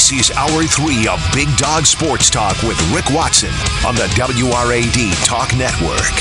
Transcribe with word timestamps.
This 0.00 0.30
is 0.30 0.30
Hour 0.34 0.62
3 0.62 1.08
of 1.08 1.20
Big 1.34 1.54
Dog 1.58 1.84
Sports 1.84 2.30
Talk 2.30 2.62
with 2.62 2.80
Rick 2.90 3.10
Watson 3.10 3.50
on 3.86 3.94
the 3.94 4.08
WRAD 4.16 5.26
Talk 5.26 5.54
Network. 5.54 6.16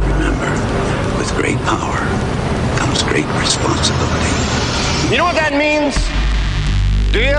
Remember, 0.00 0.48
with 1.18 1.30
great 1.36 1.58
power 1.58 1.98
comes 2.78 3.02
great 3.02 3.26
responsibility. 3.38 4.32
You 5.12 5.18
know 5.18 5.24
what 5.24 5.36
that 5.36 5.52
means? 5.52 5.94
Do 7.12 7.20
you? 7.20 7.36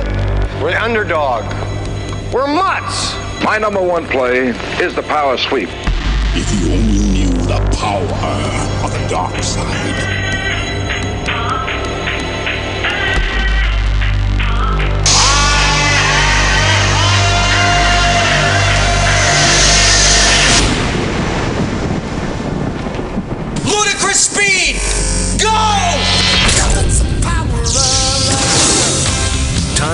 We're 0.64 0.74
the 0.74 0.84
underdog. 0.84 1.44
We're 2.32 2.46
mutts. 2.46 3.16
My 3.44 3.58
number 3.58 3.82
one 3.82 4.06
play 4.06 4.50
is 4.80 4.94
the 4.94 5.02
power 5.02 5.38
sweep. 5.38 5.70
If 6.36 6.54
you 6.54 6.72
only 6.72 7.00
knew 7.00 7.34
the 7.48 7.58
power 7.76 8.86
of 8.86 8.94
the 8.94 9.08
dark 9.10 9.42
side. 9.42 10.25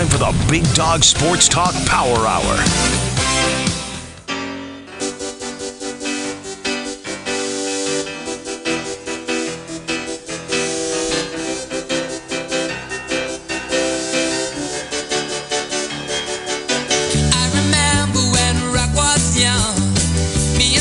Time 0.01 0.09
for 0.09 0.17
the 0.17 0.45
Big 0.49 0.63
Dog 0.73 1.03
Sports 1.03 1.47
Talk 1.47 1.75
Power 1.85 2.25
Hour. 2.25 2.57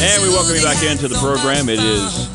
And 0.02 0.22
we 0.22 0.30
welcome 0.30 0.54
you 0.54 0.62
back 0.62 0.82
into 0.82 1.08
the 1.08 1.18
program. 1.20 1.68
It 1.68 1.78
is 1.78 2.26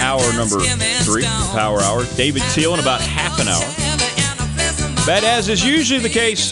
hour 0.00 0.32
number 0.32 0.58
three, 1.04 1.22
Power 1.22 1.80
Hour. 1.82 2.04
David 2.16 2.42
Teel 2.50 2.74
in 2.74 2.80
about 2.80 3.00
half 3.00 3.38
an 3.38 3.46
hour. 3.46 3.85
But 5.06 5.22
as 5.22 5.48
is 5.48 5.64
usually 5.64 6.00
the 6.00 6.08
case 6.08 6.50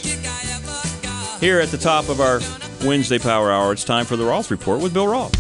here 1.41 1.59
at 1.59 1.71
the 1.71 1.77
top 1.77 2.09
of 2.09 2.21
our 2.21 2.41
Wednesday 2.87 3.19
Power 3.19 3.51
Hour, 3.51 3.73
it's 3.73 3.83
time 3.83 4.05
for 4.05 4.17
the 4.17 4.25
Roth 4.25 4.49
Report 4.53 4.81
with 4.81 4.95
Bill 4.95 5.09
Roth. 5.09 5.35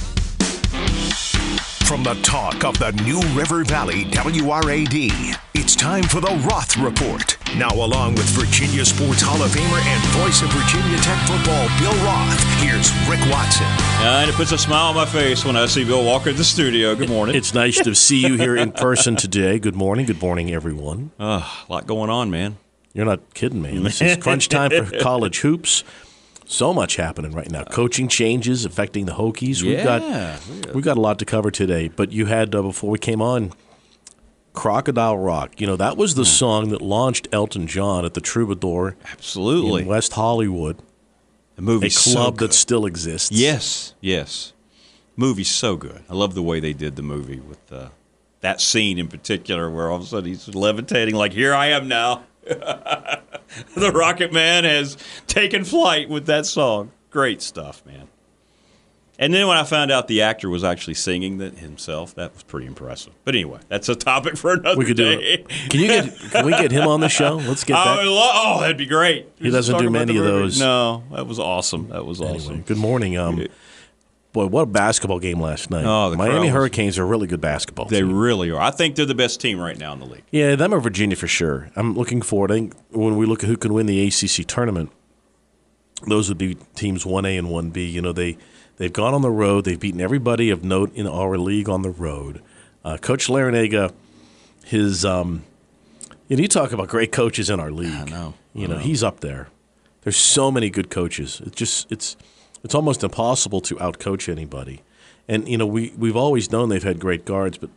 From 1.87 2.03
the 2.03 2.15
talk 2.23 2.65
of 2.65 2.77
the 2.81 2.91
New 3.05 3.21
River 3.39 3.62
Valley 3.62 4.05
WRAD, 4.06 5.39
it's 5.55 5.77
time 5.77 6.03
for 6.03 6.21
the 6.21 6.34
Roth 6.51 6.77
Report. 6.77 7.39
Now, 7.56 7.71
along 7.71 8.17
with 8.17 8.25
Virginia 8.31 8.84
Sports 8.84 9.23
Hall 9.23 9.41
of 9.41 9.51
Famer 9.53 9.81
and 9.87 10.03
voice 10.19 10.43
of 10.43 10.49
Virginia 10.51 10.99
Tech 10.99 11.21
football, 11.28 11.69
Bill 11.78 11.95
Roth, 12.05 12.43
here's 12.59 12.91
Rick 13.09 13.21
Watson. 13.31 13.67
And 14.03 14.28
it 14.28 14.34
puts 14.34 14.50
a 14.50 14.59
smile 14.59 14.88
on 14.88 14.97
my 14.97 15.06
face 15.06 15.44
when 15.44 15.55
I 15.56 15.67
see 15.67 15.84
Bill 15.84 16.05
walk 16.05 16.27
in 16.27 16.34
the 16.34 16.43
studio. 16.43 16.97
Good 16.97 17.11
morning. 17.11 17.37
It's 17.37 17.55
nice 17.55 17.78
to 17.78 17.94
see 17.94 18.27
you 18.27 18.34
here 18.38 18.56
in 18.56 18.72
person 18.72 19.15
today. 19.25 19.61
Good 19.61 19.77
morning. 19.77 20.06
Good 20.06 20.21
morning, 20.21 20.50
everyone. 20.53 21.12
Uh, 21.21 21.49
a 21.69 21.72
lot 21.72 21.87
going 21.87 22.11
on, 22.11 22.28
man. 22.33 22.56
You're 22.94 23.05
not 23.06 23.34
kidding 23.34 23.60
me. 23.60 23.77
This 23.78 24.00
is 24.00 24.16
crunch 24.16 24.49
time 24.49 24.71
for 24.71 24.99
college 25.00 25.41
hoops. 25.41 25.84
So 26.47 26.72
much 26.72 26.97
happening 26.97 27.32
right 27.32 27.50
now. 27.50 27.65
Coaching 27.65 28.06
changes 28.06 28.65
affecting 28.65 29.06
the 29.06 29.12
Hokies. 29.15 29.62
We've 29.62 29.72
Yeah. 29.78 29.84
got 29.99 30.75
we've 30.75 30.84
got 30.84 30.97
a 30.97 31.00
lot 31.00 31.19
to 31.19 31.25
cover 31.25 31.50
today. 31.50 31.88
But 31.88 32.12
you 32.12 32.27
had 32.27 32.55
uh, 32.55 32.62
before 32.62 32.91
we 32.91 32.99
came 32.99 33.21
on, 33.22 33.53
Crocodile 34.53 35.19
Rock. 35.19 35.60
You 35.60 35.66
know 35.66 35.77
that 35.77 35.97
was 35.97 36.15
the 36.15 36.25
song 36.25 36.69
that 36.69 36.81
launched 36.82 37.27
Elton 37.32 37.66
John 37.66 38.05
at 38.05 38.15
the 38.15 38.21
Troubadour 38.21 38.97
Absolutely. 39.11 39.82
in 39.82 39.88
West 39.88 40.12
Hollywood, 40.12 40.76
The 41.56 41.62
a 41.62 41.62
movie's 41.62 41.99
so 41.99 42.12
club 42.12 42.37
good. 42.37 42.50
that 42.50 42.55
still 42.55 42.87
exists. 42.87 43.32
Yes, 43.32 43.94
yes. 44.00 44.53
Movie's 45.16 45.50
so 45.50 45.76
good. 45.76 46.03
I 46.11 46.15
love 46.15 46.34
the 46.34 46.43
way 46.43 46.61
they 46.61 46.72
did 46.72 46.97
the 46.97 47.03
movie 47.03 47.41
with 47.41 47.72
uh, 47.72 47.88
that 48.43 48.61
scene 48.61 48.99
in 48.99 49.09
particular, 49.09 49.71
where 49.71 49.88
all 49.88 49.97
of 49.97 50.03
a 50.03 50.06
sudden 50.06 50.28
he's 50.28 50.47
levitating, 50.55 51.15
like 51.15 51.32
here 51.32 51.55
I 51.55 51.66
am 51.69 51.88
now. 51.88 52.25
the 53.77 53.93
Rocket 53.94 54.32
Man 54.32 54.65
has 54.65 54.97
taken 55.27 55.65
flight 55.65 56.09
with 56.09 56.27
that 56.27 56.47
song. 56.47 56.91
Great 57.10 57.43
stuff, 57.43 57.84
man. 57.87 58.09
And 59.16 59.32
then 59.32 59.47
when 59.47 59.56
I 59.56 59.62
found 59.62 59.93
out 59.93 60.09
the 60.09 60.22
actor 60.22 60.50
was 60.50 60.65
actually 60.65 60.94
singing 60.94 61.38
that 61.38 61.59
himself, 61.59 62.16
that 62.16 62.34
was 62.34 62.43
pretty 62.43 62.66
impressive. 62.66 63.12
But 63.25 63.37
anyway, 63.37 63.60
that's 63.69 63.88
a 63.88 63.94
topic 63.94 64.37
for 64.37 64.55
another 64.55 64.77
We 64.77 64.84
could 64.87 64.97
do 64.97 65.16
day. 65.16 65.22
it. 65.34 65.49
Can 65.71 65.81
you 65.81 65.87
get? 65.87 66.19
Can 66.32 66.47
we 66.47 66.50
get 66.50 66.72
him 66.72 66.88
on 66.88 66.99
the 66.99 67.09
show? 67.09 67.37
Let's 67.37 67.62
get 67.62 67.77
I 67.77 67.97
that. 67.99 68.05
lo- 68.06 68.31
oh, 68.32 68.61
that'd 68.61 68.76
be 68.76 68.87
great. 68.87 69.28
He 69.38 69.50
doesn't 69.50 69.78
do 69.78 69.88
many 69.88 70.16
of 70.16 70.25
those. 70.25 70.59
No, 70.59 71.05
that 71.12 71.28
was 71.28 71.38
awesome. 71.38 71.91
That 71.91 72.05
was 72.05 72.21
awesome. 72.21 72.55
Anyway, 72.55 72.65
good 72.66 72.76
morning. 72.76 73.16
Um, 73.16 73.47
boy, 74.34 74.47
what 74.47 74.62
a 74.62 74.67
basketball 74.67 75.21
game 75.21 75.41
last 75.41 75.71
night. 75.71 75.84
Oh, 75.87 76.11
the 76.11 76.17
Miami 76.19 76.49
Hurricanes 76.49 76.99
are 76.99 77.05
a 77.05 77.06
really 77.06 77.27
good 77.27 77.41
basketball. 77.41 77.87
They 77.87 78.00
team. 78.00 78.12
really 78.15 78.50
are. 78.50 78.61
I 78.61 78.71
think 78.71 78.97
they're 78.97 79.06
the 79.06 79.15
best 79.15 79.41
team 79.41 79.59
right 79.59 79.78
now 79.78 79.95
in 79.95 80.00
the 80.00 80.06
league. 80.06 80.25
Yeah, 80.31 80.56
them 80.56 80.75
or 80.75 80.81
Virginia 80.81 81.17
for 81.17 81.28
sure. 81.28 81.71
I'm 81.77 81.95
looking 81.95 82.21
forward. 82.21 82.50
I 82.50 82.55
think 82.56 82.75
when 82.91 83.17
we 83.17 83.25
look 83.25 83.43
at 83.43 83.49
who 83.49 83.56
can 83.56 83.73
win 83.73 83.87
the 83.87 84.06
ACC 84.06 84.47
tournament, 84.47 84.91
those 86.06 86.28
would 86.28 86.37
be 86.37 86.56
teams 86.75 87.05
1A 87.05 87.39
and 87.39 87.49
1B. 87.49 87.91
You 87.91 88.03
know, 88.03 88.12
they 88.12 88.37
they've 88.77 88.93
gone 88.93 89.15
on 89.15 89.23
the 89.23 89.31
road. 89.31 89.65
They've 89.65 89.81
beaten 89.81 90.00
everybody 90.00 90.50
of 90.50 90.65
note 90.65 90.93
in 90.94 91.06
our 91.06 91.39
league 91.39 91.69
on 91.71 91.83
the 91.83 91.91
road. 91.91 92.43
Uh, 92.84 92.99
Coach 92.99 93.28
Larrañaga, 93.28 93.94
his 94.65 95.05
um, 95.05 95.44
you 96.28 96.37
know, 96.37 96.43
you 96.43 96.49
talk 96.49 96.73
about 96.73 96.89
great 96.89 97.12
coaches 97.12 97.49
in 97.49 97.61
our 97.61 97.71
league. 97.71 97.94
I 97.94 98.05
know. 98.05 98.34
You 98.53 98.69
know, 98.69 98.78
he's 98.78 99.03
up 99.03 99.21
there. 99.21 99.49
There's 100.03 100.17
so 100.17 100.50
many 100.50 100.71
good 100.71 100.91
coaches. 100.91 101.41
It's 101.47 101.56
just 101.56 101.91
it's 101.91 102.17
it's 102.64 102.75
almost 102.75 103.04
impossible 103.04 103.60
to 103.62 103.76
outcoach 103.76 104.28
anybody. 104.28 104.82
And 105.28 105.48
you 105.48 105.56
know, 105.56 105.66
we 105.66 105.92
we've 105.97 106.16
always 106.16 106.50
known 106.50 106.69
they've 106.70 106.82
had 106.82 106.98
great 106.98 107.25
guards, 107.25 107.58
but 107.58 107.70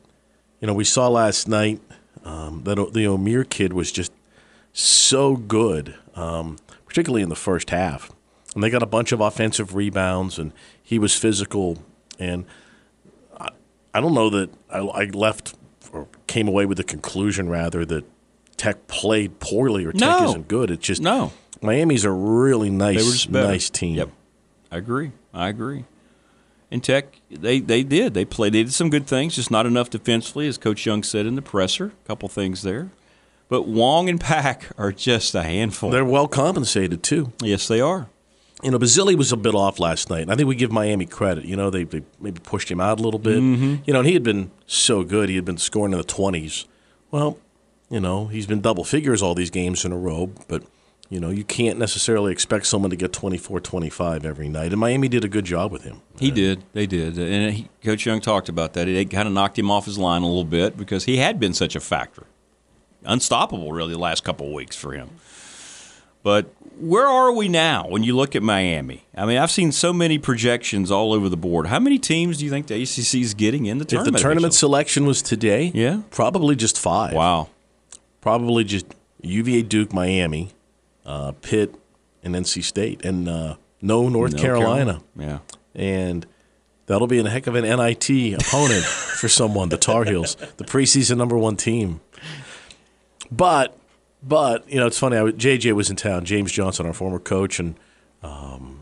you 0.60 0.68
know, 0.68 0.74
we 0.74 0.84
saw 0.84 1.08
last 1.08 1.48
night 1.48 1.80
um, 2.26 2.64
that 2.64 2.80
o- 2.80 2.90
the 2.90 3.06
Omier 3.06 3.48
kid 3.48 3.74
was 3.74 3.92
just 3.92 4.12
so 4.74 5.36
good, 5.36 5.96
um, 6.16 6.58
particularly 6.86 7.22
in 7.22 7.30
the 7.30 7.36
first 7.36 7.70
half. 7.70 8.12
And 8.56 8.64
they 8.64 8.70
got 8.70 8.82
a 8.82 8.88
bunch 8.88 9.12
of 9.12 9.22
offensive 9.22 9.76
rebounds, 9.76 10.40
and 10.40 10.52
he 10.82 10.98
was 11.00 11.16
physical. 11.16 11.78
And 12.18 12.46
I, 13.40 13.50
I 13.94 14.02
don't 14.02 14.14
know 14.16 14.30
that 14.32 14.50
I, 14.70 14.80
I 14.80 15.04
left 15.06 15.54
or 15.94 16.08
came 16.26 16.48
away 16.48 16.66
with 16.66 16.78
the 16.78 16.84
conclusion 16.84 17.50
rather 17.50 17.86
that 17.86 18.04
Tech 18.58 18.88
played 18.88 19.40
poorly 19.40 19.86
or 19.86 19.92
Tech 19.92 20.02
No. 20.02 20.30
isn't 20.30 20.48
good. 20.48 20.72
It's 20.72 20.86
just 20.86 21.02
No. 21.02 21.32
Miami's 21.62 22.04
a 22.04 22.12
really 22.12 22.70
nice, 22.70 22.98
They 22.98 23.04
were 23.06 23.12
just 23.12 23.32
better. 23.32 23.48
nice 23.48 23.70
team. 23.70 23.96
Yep. 23.96 24.10
I 24.72 24.78
agree. 24.78 25.12
I 25.34 25.50
agree. 25.50 25.86
In 26.70 26.82
Tech, 26.82 27.22
they, 27.32 27.60
they 27.60 27.84
did. 27.84 28.14
They 28.14 28.26
played. 28.26 28.54
They 28.54 28.64
did 28.64 28.74
some 28.74 28.90
good 28.90 29.08
things, 29.08 29.36
just 29.36 29.50
not 29.50 29.66
enough 29.66 29.90
defensively, 29.90 30.48
as 30.48 30.58
Coach 30.58 30.86
Young 30.86 31.02
said 31.02 31.26
in 31.26 31.36
the 31.36 31.42
presser. 31.42 31.94
A 32.04 32.08
couple 32.08 32.28
things 32.28 32.62
there. 32.62 32.90
But 33.48 33.68
Wong 33.68 34.10
and 34.10 34.20
Pack 34.20 34.68
are 34.78 34.92
just 34.92 35.34
a 35.34 35.44
handful. 35.44 35.90
They're 35.90 36.04
well 36.04 36.28
compensated 36.28 37.04
too. 37.04 37.32
yes, 37.42 37.68
they 37.68 37.80
are. 37.80 38.10
You 38.64 38.72
know, 38.72 38.80
Basile 38.80 39.16
was 39.16 39.32
a 39.32 39.38
bit 39.38 39.54
off 39.54 39.80
last 39.80 40.10
night. 40.10 40.24
and 40.24 40.32
I 40.32 40.36
think 40.36 40.48
we 40.50 40.56
give 40.56 40.72
Miami 40.72 41.06
credit. 41.06 41.46
You 41.46 41.56
know, 41.56 41.70
they, 41.70 41.84
they 41.84 42.02
maybe 42.20 42.40
pushed 42.40 42.72
him 42.72 42.82
out 42.82 43.00
a 43.00 43.04
little 43.04 43.20
bit. 43.20 43.38
Mm-hmm. 43.38 43.76
You 43.86 43.94
know, 43.94 44.00
and 44.00 44.08
he 44.08 44.16
had 44.16 44.24
been 44.24 44.50
so 44.66 45.04
good. 45.04 45.30
He 45.30 45.36
had 45.36 45.46
been 45.46 45.60
scoring 45.60 45.94
in 45.94 46.00
the 46.00 46.04
20s. 46.04 46.66
Well, 47.12 47.38
you 47.90 48.00
know, 48.00 48.28
he's 48.28 48.48
been 48.48 48.60
double 48.60 48.84
figures 48.84 49.22
all 49.22 49.36
these 49.36 49.52
games 49.52 49.86
in 49.86 49.92
a 49.92 49.98
row, 49.98 50.32
but, 50.48 50.64
you 51.10 51.20
know, 51.20 51.30
you 51.30 51.44
can't 51.44 51.80
necessarily 51.80 52.32
expect 52.32 52.66
someone 52.66 52.90
to 52.92 52.98
get 52.98 53.14
24 53.14 53.60
25 53.62 54.26
every 54.26 54.50
night. 54.50 54.72
And 54.72 54.80
Miami 54.80 55.08
did 55.08 55.24
a 55.24 55.30
good 55.30 55.46
job 55.46 55.72
with 55.72 55.84
him. 55.84 56.02
He 56.20 56.32
did. 56.32 56.64
They 56.74 56.86
did. 56.86 57.18
And 57.18 57.54
he, 57.54 57.70
Coach 57.84 58.06
Young 58.06 58.20
talked 58.20 58.50
about 58.50 58.74
that. 58.74 58.88
It 58.88 59.10
kind 59.10 59.28
of 59.28 59.34
knocked 59.34 59.58
him 59.58 59.72
off 59.72 59.86
his 59.86 59.98
line 59.98 60.22
a 60.22 60.28
little 60.28 60.44
bit 60.44 60.76
because 60.78 61.06
he 61.06 61.18
had 61.18 61.40
been 61.40 61.54
such 61.54 61.76
a 61.76 61.80
factor. 61.80 62.26
Unstoppable, 63.06 63.72
really, 63.72 63.94
the 63.94 64.00
last 64.00 64.24
couple 64.24 64.48
of 64.48 64.54
weeks 64.54 64.76
for 64.76 64.92
him. 64.94 65.10
But 66.24 66.54
where 66.78 67.08
are 67.08 67.32
we 67.32 67.48
now 67.48 67.88
when 67.88 68.04
you 68.04 68.14
look 68.16 68.36
at 68.36 68.44
Miami? 68.44 69.06
I 69.16 69.26
mean, 69.26 69.38
I've 69.38 69.52
seen 69.52 69.72
so 69.72 69.94
many 69.94 70.18
projections 70.18 70.92
all 70.92 71.14
over 71.14 71.30
the 71.30 71.38
board. 71.38 71.68
How 71.68 71.80
many 71.80 71.98
teams 72.00 72.38
do 72.40 72.44
you 72.46 72.52
think 72.52 72.68
the 72.68 72.76
ACC 72.76 73.16
is 73.22 73.34
getting 73.34 73.66
in 73.66 73.78
the 73.78 73.86
tournament? 73.86 74.16
If 74.16 74.20
the 74.20 74.24
tournament 74.24 74.44
eventually? 74.54 74.58
selection 74.60 75.06
was 75.06 75.22
today, 75.22 75.72
Yeah. 75.74 76.02
probably 76.12 76.58
just 76.58 76.78
five. 76.78 77.14
Wow. 77.14 77.48
Probably 78.20 78.66
just 78.66 78.88
UVA, 79.22 79.62
Duke, 79.62 79.94
Miami, 79.94 80.50
uh, 81.08 81.32
Pitt, 81.42 81.74
and 82.24 82.36
NC 82.36 82.64
State 82.64 83.04
and 83.06 83.28
uh, 83.30 83.56
no 83.82 84.10
North 84.10 84.34
No 84.34 84.42
Carolina. 84.42 85.02
Yeah. 85.18 85.40
And 85.74 86.26
that'll 86.88 87.08
be 87.08 87.20
a 87.20 87.30
heck 87.30 87.48
of 87.48 87.56
an 87.56 87.64
NIT 87.64 88.10
opponent 88.34 88.84
for 89.20 89.28
someone, 89.30 89.70
the 89.70 89.78
Tar 89.78 90.04
Heels, 90.04 90.36
the 90.58 90.66
preseason 90.66 91.18
number 91.18 91.38
one 91.38 91.56
team. 91.56 92.02
But, 93.32 93.78
but 94.24 94.70
you 94.70 94.80
know, 94.80 94.88
it's 94.88 95.00
funny. 95.00 95.18
I, 95.18 95.22
JJ 95.24 95.74
was 95.74 95.90
in 95.90 95.96
town. 95.96 96.26
James 96.26 96.52
Johnson, 96.52 96.86
our 96.86 96.94
former 96.94 97.20
coach, 97.20 97.60
and 97.60 97.76
um, 98.24 98.80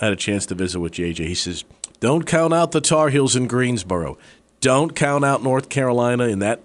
I 0.00 0.04
had 0.06 0.12
a 0.12 0.16
chance 0.16 0.46
to 0.46 0.54
visit 0.54 0.80
with 0.80 0.92
JJ. 0.92 1.26
He 1.26 1.34
says, 1.34 1.64
"Don't 2.00 2.26
count 2.26 2.52
out 2.54 2.72
the 2.72 2.80
Tar 2.80 3.08
Heels 3.10 3.36
in 3.36 3.46
Greensboro. 3.46 4.18
Don't 4.60 4.94
count 4.94 5.24
out 5.24 5.42
North 5.42 5.68
Carolina 5.70 6.24
in 6.24 6.38
that 6.40 6.60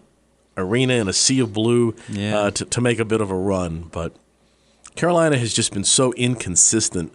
arena 0.57 0.93
in 0.95 1.07
a 1.07 1.13
sea 1.13 1.39
of 1.39 1.51
blue 1.53 1.95
Yeah. 2.09 2.37
uh, 2.37 2.51
to, 2.51 2.65
to 2.65 2.81
make 2.81 2.99
a 2.99 3.05
bit 3.05 3.21
of 3.21 3.31
a 3.31 3.35
run." 3.35 3.89
But 3.91 4.15
Carolina 4.95 5.37
has 5.37 5.53
just 5.53 5.73
been 5.73 5.83
so 5.83 6.13
inconsistent. 6.13 7.13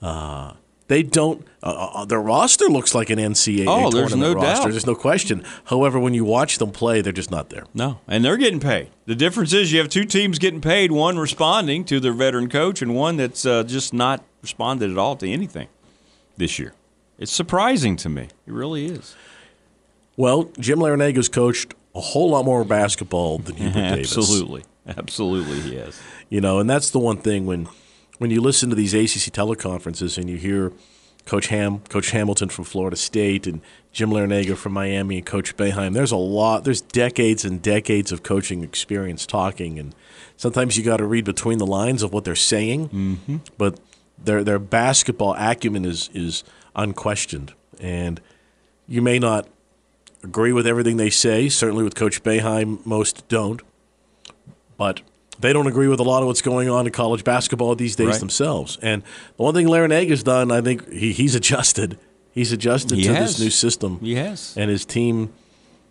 Uh, 0.00 0.54
they 0.88 1.02
don't. 1.02 1.46
Uh, 1.62 1.90
uh, 1.94 2.04
their 2.04 2.20
roster 2.20 2.66
looks 2.66 2.94
like 2.94 3.08
an 3.08 3.18
NCAA 3.18 3.64
Oh, 3.68 3.90
there's 3.90 4.10
tournament 4.10 4.36
no 4.36 4.42
roster. 4.42 4.62
doubt. 4.64 4.70
There's 4.72 4.86
no 4.86 4.94
question. 4.94 5.44
However, 5.66 5.98
when 5.98 6.12
you 6.12 6.24
watch 6.24 6.58
them 6.58 6.70
play, 6.72 7.00
they're 7.00 7.12
just 7.12 7.30
not 7.30 7.50
there. 7.50 7.64
No, 7.72 8.00
and 8.08 8.24
they're 8.24 8.36
getting 8.36 8.60
paid. 8.60 8.88
The 9.06 9.14
difference 9.14 9.52
is 9.52 9.72
you 9.72 9.78
have 9.78 9.88
two 9.88 10.04
teams 10.04 10.38
getting 10.38 10.60
paid, 10.60 10.90
one 10.92 11.18
responding 11.18 11.84
to 11.84 12.00
their 12.00 12.12
veteran 12.12 12.48
coach 12.48 12.82
and 12.82 12.94
one 12.94 13.16
that's 13.16 13.46
uh, 13.46 13.62
just 13.62 13.94
not 13.94 14.22
responded 14.42 14.90
at 14.90 14.98
all 14.98 15.16
to 15.16 15.28
anything 15.30 15.68
this 16.36 16.58
year. 16.58 16.74
It's 17.18 17.32
surprising 17.32 17.96
to 17.98 18.08
me. 18.08 18.22
It 18.22 18.52
really 18.52 18.86
is. 18.86 19.14
Well, 20.16 20.50
Jim 20.58 20.78
Larrañaga's 20.80 21.28
coached 21.28 21.74
a 21.94 22.00
whole 22.00 22.30
lot 22.30 22.44
more 22.44 22.64
basketball 22.64 23.38
than 23.38 23.56
Hubert 23.56 23.72
Davis. 23.94 24.16
Absolutely. 24.16 24.64
Absolutely, 24.96 25.60
he 25.60 25.76
is. 25.76 26.00
You 26.28 26.40
know, 26.40 26.58
and 26.58 26.68
that's 26.68 26.90
the 26.90 26.98
one 26.98 27.18
thing 27.18 27.46
when 27.46 27.68
when 28.18 28.30
you 28.30 28.40
listen 28.40 28.70
to 28.70 28.76
these 28.76 28.94
ACC 28.94 29.32
teleconferences 29.32 30.16
and 30.16 30.28
you 30.30 30.36
hear 30.36 30.72
Coach 31.24 31.48
Ham, 31.48 31.80
Coach 31.88 32.10
Hamilton 32.10 32.48
from 32.48 32.64
Florida 32.64 32.96
State, 32.96 33.46
and 33.46 33.60
Jim 33.92 34.10
Larrañaga 34.10 34.56
from 34.56 34.72
Miami, 34.72 35.18
and 35.18 35.26
Coach 35.26 35.56
Boeheim. 35.56 35.92
There's 35.92 36.12
a 36.12 36.16
lot. 36.16 36.64
There's 36.64 36.80
decades 36.80 37.44
and 37.44 37.62
decades 37.62 38.12
of 38.12 38.22
coaching 38.22 38.64
experience 38.64 39.26
talking, 39.26 39.78
and 39.78 39.94
sometimes 40.36 40.76
you 40.76 40.84
got 40.84 40.96
to 40.98 41.06
read 41.06 41.24
between 41.24 41.58
the 41.58 41.66
lines 41.66 42.02
of 42.02 42.12
what 42.12 42.24
they're 42.24 42.34
saying. 42.34 42.88
Mm-hmm. 42.88 43.36
But 43.56 43.78
their 44.22 44.42
their 44.42 44.58
basketball 44.58 45.34
acumen 45.38 45.84
is 45.84 46.10
is 46.12 46.44
unquestioned, 46.74 47.54
and 47.80 48.20
you 48.88 49.00
may 49.00 49.18
not 49.18 49.48
agree 50.24 50.52
with 50.52 50.66
everything 50.66 50.96
they 50.96 51.10
say. 51.10 51.48
Certainly, 51.48 51.84
with 51.84 51.94
Coach 51.94 52.22
Boeheim, 52.22 52.84
most 52.84 53.26
don't 53.28 53.62
but 54.76 55.02
they 55.40 55.52
don't 55.52 55.66
agree 55.66 55.88
with 55.88 56.00
a 56.00 56.04
lot 56.04 56.22
of 56.22 56.26
what's 56.28 56.42
going 56.42 56.68
on 56.68 56.86
in 56.86 56.92
college 56.92 57.24
basketball 57.24 57.74
these 57.74 57.96
days 57.96 58.08
Right. 58.08 58.20
themselves. 58.20 58.78
And 58.82 59.02
the 59.36 59.42
one 59.42 59.54
thing 59.54 59.66
Larry 59.66 59.88
Larrañaga 59.88 60.10
has 60.10 60.22
done, 60.22 60.52
I 60.52 60.60
think 60.60 60.90
he, 60.92 61.12
he's 61.12 61.34
adjusted. 61.34 61.98
He's 62.32 62.52
adjusted 62.52 62.96
He 62.98 63.04
to 63.04 63.14
has. 63.14 63.32
this 63.36 63.40
new 63.40 63.50
system. 63.50 63.98
He 64.00 64.14
has. 64.14 64.54
And 64.56 64.70
his 64.70 64.84
team, 64.84 65.32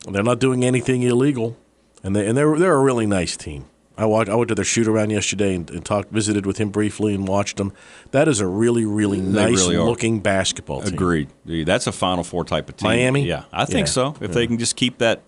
they're 0.10 0.24
not 0.24 0.40
doing 0.40 0.64
anything 0.66 1.04
illegal, 1.04 1.56
and 2.04 2.16
they 2.16 2.26
and 2.28 2.36
they're 2.38 2.58
they're 2.58 2.74
a 2.76 2.82
really 2.82 3.06
nice 3.06 3.36
team. 3.38 3.66
I 3.98 4.06
watched, 4.06 4.30
I 4.30 4.36
went 4.36 4.48
to 4.48 4.56
their 4.56 4.66
shoot 4.66 4.88
around 4.88 5.12
yesterday 5.12 5.54
and, 5.54 5.70
and 5.70 5.86
talked, 5.86 6.12
visited 6.12 6.46
with 6.48 6.58
him 6.58 6.70
briefly, 6.70 7.14
and 7.14 7.28
watched 7.28 7.58
them. 7.58 7.74
That 8.12 8.28
is 8.28 8.40
a 8.40 8.48
really, 8.48 8.86
really 8.86 9.20
nice 9.22 9.58
really 9.68 9.78
looking 9.78 10.22
basketball 10.22 10.82
team. 10.82 10.94
Agreed. 10.94 11.30
That's 11.46 11.86
a 11.86 11.92
Final 11.92 12.24
Four 12.24 12.44
type 12.46 12.70
of 12.70 12.78
team. 12.78 12.88
Miami? 12.88 13.26
Yeah, 13.28 13.44
I 13.54 13.66
think 13.66 13.86
Yeah. 13.88 13.92
so. 13.92 14.16
If 14.22 14.32
they 14.34 14.48
can 14.48 14.58
just 14.58 14.76
keep 14.76 14.98
that 15.00 15.22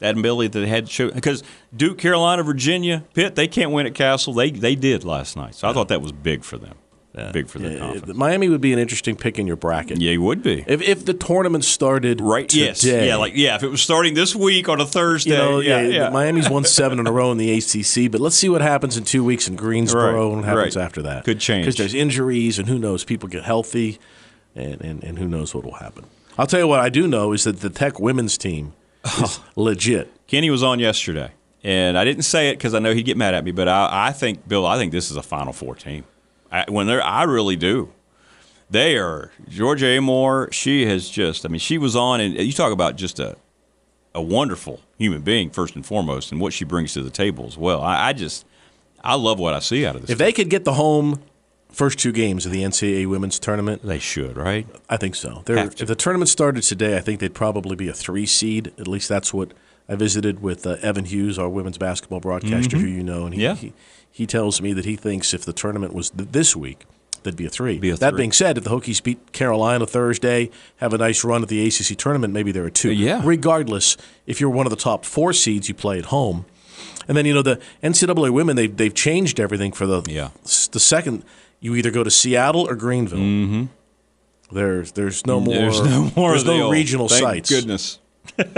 that 0.00 0.16
ability 0.18 0.48
that 0.48 0.60
they 0.60 0.66
had 0.68 0.86
to 0.86 0.92
show, 0.92 1.10
because 1.10 1.42
Duke, 1.76 1.98
Carolina, 1.98 2.42
Virginia, 2.42 3.04
Pitt, 3.14 3.34
they 3.34 3.48
can't 3.48 3.70
win 3.72 3.86
at 3.86 3.94
Cassell. 3.94 4.32
They 4.34 4.50
they 4.50 4.74
did 4.74 5.04
last 5.04 5.36
night, 5.36 5.54
so 5.54 5.68
I 5.68 5.72
thought 5.72 5.88
that 5.88 6.02
was 6.02 6.12
big 6.12 6.44
for 6.44 6.58
them. 6.58 6.74
Big 7.32 7.48
for 7.48 7.58
their 7.58 7.72
Yeah, 7.72 7.78
confidence. 7.80 8.16
Miami 8.16 8.48
would 8.48 8.60
be 8.60 8.72
an 8.72 8.78
interesting 8.78 9.16
pick 9.16 9.40
in 9.40 9.46
your 9.48 9.56
bracket. 9.56 10.00
Yeah, 10.00 10.12
it 10.12 10.18
would 10.18 10.40
be. 10.40 10.62
If, 10.68 10.80
if 10.82 11.04
the 11.04 11.14
tournament 11.14 11.64
started 11.64 12.20
Right? 12.20 12.48
today, 12.48 12.66
Yes. 12.66 12.84
Yeah. 12.84 13.16
Like 13.16 13.32
yeah. 13.34 13.56
If 13.56 13.64
it 13.64 13.70
was 13.70 13.82
starting 13.82 14.14
this 14.14 14.36
week 14.36 14.68
on 14.68 14.80
a 14.80 14.86
Thursday, 14.86 15.32
You 15.32 15.36
know, 15.36 15.58
yeah, 15.58 15.80
yeah, 15.80 15.88
yeah. 15.88 16.10
Miami's 16.10 16.48
won 16.48 16.62
seven 16.80 17.00
in 17.00 17.08
a 17.08 17.10
row 17.12 17.32
in 17.32 17.38
the 17.38 17.50
ACC, 17.58 18.08
but 18.12 18.20
let's 18.20 18.36
see 18.36 18.48
what 18.48 18.60
happens 18.60 18.96
in 18.96 19.02
two 19.02 19.24
weeks 19.24 19.48
in 19.48 19.56
Greensboro 19.56 20.12
Right, 20.12 20.26
and 20.28 20.36
what 20.36 20.44
happens 20.44 20.76
right. 20.76 20.84
after 20.84 21.02
that. 21.02 21.24
Could 21.24 21.40
change. 21.40 21.64
because 21.64 21.74
there's 21.74 21.92
injuries 21.94 22.56
and 22.60 22.68
who 22.68 22.78
knows, 22.78 23.02
people 23.02 23.28
get 23.28 23.42
healthy, 23.42 23.98
and, 24.54 24.80
and, 24.80 25.02
and 25.02 25.18
who 25.18 25.26
knows 25.26 25.52
what 25.52 25.64
will 25.64 25.74
happen. 25.74 26.04
I'll 26.38 26.46
tell 26.46 26.60
you 26.60 26.68
what 26.68 26.78
I 26.78 26.88
do 26.88 27.08
know 27.08 27.32
is 27.32 27.42
that 27.42 27.58
the 27.62 27.70
Tech 27.70 27.98
women's 27.98 28.38
team 28.38 28.74
is 29.04 29.40
legit. 29.56 30.12
Kenny 30.26 30.50
was 30.50 30.62
on 30.62 30.78
yesterday, 30.78 31.32
and 31.62 31.98
I 31.98 32.04
didn't 32.04 32.24
say 32.24 32.50
it 32.50 32.54
because 32.54 32.74
I 32.74 32.78
know 32.78 32.94
he'd 32.94 33.04
get 33.04 33.16
mad 33.16 33.34
at 33.34 33.44
me. 33.44 33.50
But 33.52 33.68
I, 33.68 34.08
I 34.08 34.12
think 34.12 34.46
Bill, 34.46 34.66
I 34.66 34.76
think 34.76 34.92
this 34.92 35.10
is 35.10 35.16
a 35.16 35.22
Final 35.22 35.52
Four 35.52 35.74
team. 35.74 36.04
I, 36.50 36.64
when 36.68 36.86
they're, 36.86 37.02
I 37.02 37.24
really 37.24 37.56
do. 37.56 37.92
They 38.70 38.98
are 38.98 39.32
Georgia 39.48 39.86
Amoore. 39.86 40.52
She 40.52 40.84
has 40.86 41.08
just, 41.08 41.46
I 41.46 41.48
mean, 41.48 41.58
she 41.58 41.78
was 41.78 41.96
on, 41.96 42.20
and 42.20 42.34
you 42.34 42.52
talk 42.52 42.72
about 42.72 42.96
just 42.96 43.18
a 43.18 43.36
a 44.14 44.22
wonderful 44.22 44.80
human 44.98 45.22
being 45.22 45.50
first 45.50 45.74
and 45.74 45.86
foremost, 45.86 46.32
and 46.32 46.40
what 46.40 46.52
she 46.52 46.64
brings 46.64 46.92
to 46.94 47.02
the 47.02 47.10
table 47.10 47.46
as 47.46 47.56
well. 47.56 47.80
I, 47.80 48.08
I 48.08 48.12
just, 48.12 48.44
I 49.02 49.14
love 49.14 49.38
what 49.38 49.54
I 49.54 49.60
see 49.60 49.86
out 49.86 49.94
of 49.94 50.02
this. 50.02 50.10
If 50.10 50.18
they 50.18 50.32
could 50.32 50.50
get 50.50 50.64
the 50.64 50.74
home 50.74 51.22
first 51.78 51.98
two 51.98 52.10
games 52.12 52.44
of 52.44 52.50
the 52.52 52.62
NCAA 52.62 53.06
women's 53.06 53.38
tournament, 53.38 53.82
they 53.84 54.00
should, 54.00 54.36
right? 54.36 54.66
I 54.90 54.96
think 54.96 55.14
so. 55.14 55.42
If 55.46 55.76
the 55.86 55.94
tournament 55.94 56.28
started 56.28 56.62
today, 56.64 56.96
I 56.96 57.00
think 57.00 57.20
they'd 57.20 57.34
probably 57.34 57.76
be 57.76 57.88
a 57.88 57.92
three 57.92 58.26
seed. 58.26 58.72
At 58.78 58.88
least 58.88 59.08
that's 59.08 59.32
what 59.32 59.52
I 59.88 59.94
visited 59.94 60.42
with 60.42 60.66
uh, 60.66 60.76
Evan 60.82 61.04
Hughes, 61.06 61.38
our 61.38 61.48
women's 61.48 61.78
basketball 61.78 62.20
broadcaster, 62.20 62.76
Mhm. 62.76 62.80
who 62.80 62.86
you 62.88 63.02
know, 63.04 63.24
and 63.26 63.34
he, 63.34 63.42
Yeah. 63.42 63.54
he 63.54 63.72
he 64.10 64.26
tells 64.26 64.60
me 64.60 64.72
that 64.72 64.84
he 64.84 64.96
thinks 64.96 65.32
if 65.32 65.44
the 65.44 65.52
tournament 65.52 65.92
was 65.94 66.10
th- 66.10 66.30
this 66.32 66.56
week, 66.56 66.84
they'd 67.22 67.36
be 67.36 67.46
a 67.46 67.50
three. 67.50 67.78
Be 67.78 67.90
a 67.90 67.96
that 67.96 68.10
three. 68.10 68.16
being 68.18 68.32
said, 68.32 68.58
if 68.58 68.64
the 68.64 68.70
Hokies 68.70 69.00
beat 69.02 69.32
Carolina 69.32 69.86
Thursday, 69.86 70.50
have 70.78 70.92
a 70.92 70.98
nice 70.98 71.22
run 71.22 71.42
at 71.42 71.48
the 71.48 71.64
ACC 71.64 71.94
tournament, 71.94 72.34
maybe 72.34 72.50
they're 72.50 72.66
a 72.66 72.70
two. 72.70 72.90
Yeah. 72.90 73.20
Regardless, 73.24 73.96
if 74.26 74.40
you're 74.40 74.50
one 74.50 74.66
of 74.66 74.70
the 74.70 74.76
top 74.90 75.04
four 75.04 75.32
seeds, 75.32 75.68
you 75.68 75.74
play 75.74 75.98
at 75.98 76.06
home. 76.06 76.44
And 77.06 77.16
then 77.16 77.24
you 77.26 77.32
know 77.34 77.42
the 77.42 77.60
NCAA 77.82 78.30
women 78.30 78.56
they've 78.56 78.76
they've 78.76 78.94
changed 78.94 79.38
everything 79.38 79.70
for 79.72 79.86
the 79.86 80.02
Yeah. 80.08 80.30
the 80.72 80.80
second. 80.80 81.22
You 81.60 81.74
either 81.74 81.90
go 81.90 82.04
to 82.04 82.10
Seattle 82.10 82.68
or 82.68 82.74
Greenville. 82.76 83.18
Mm-hmm. 83.18 83.64
There's 84.54 84.92
there's 84.92 85.26
no 85.26 85.40
more 85.40 85.54
There's 85.54 85.80
no 85.82 86.10
more. 86.16 86.30
there's 86.30 86.42
of 86.42 86.46
the 86.46 86.56
no 86.56 86.64
old- 86.64 86.72
regional 86.72 87.08
Thank 87.08 87.22
sites. 87.22 87.50
Goodness. 87.50 87.98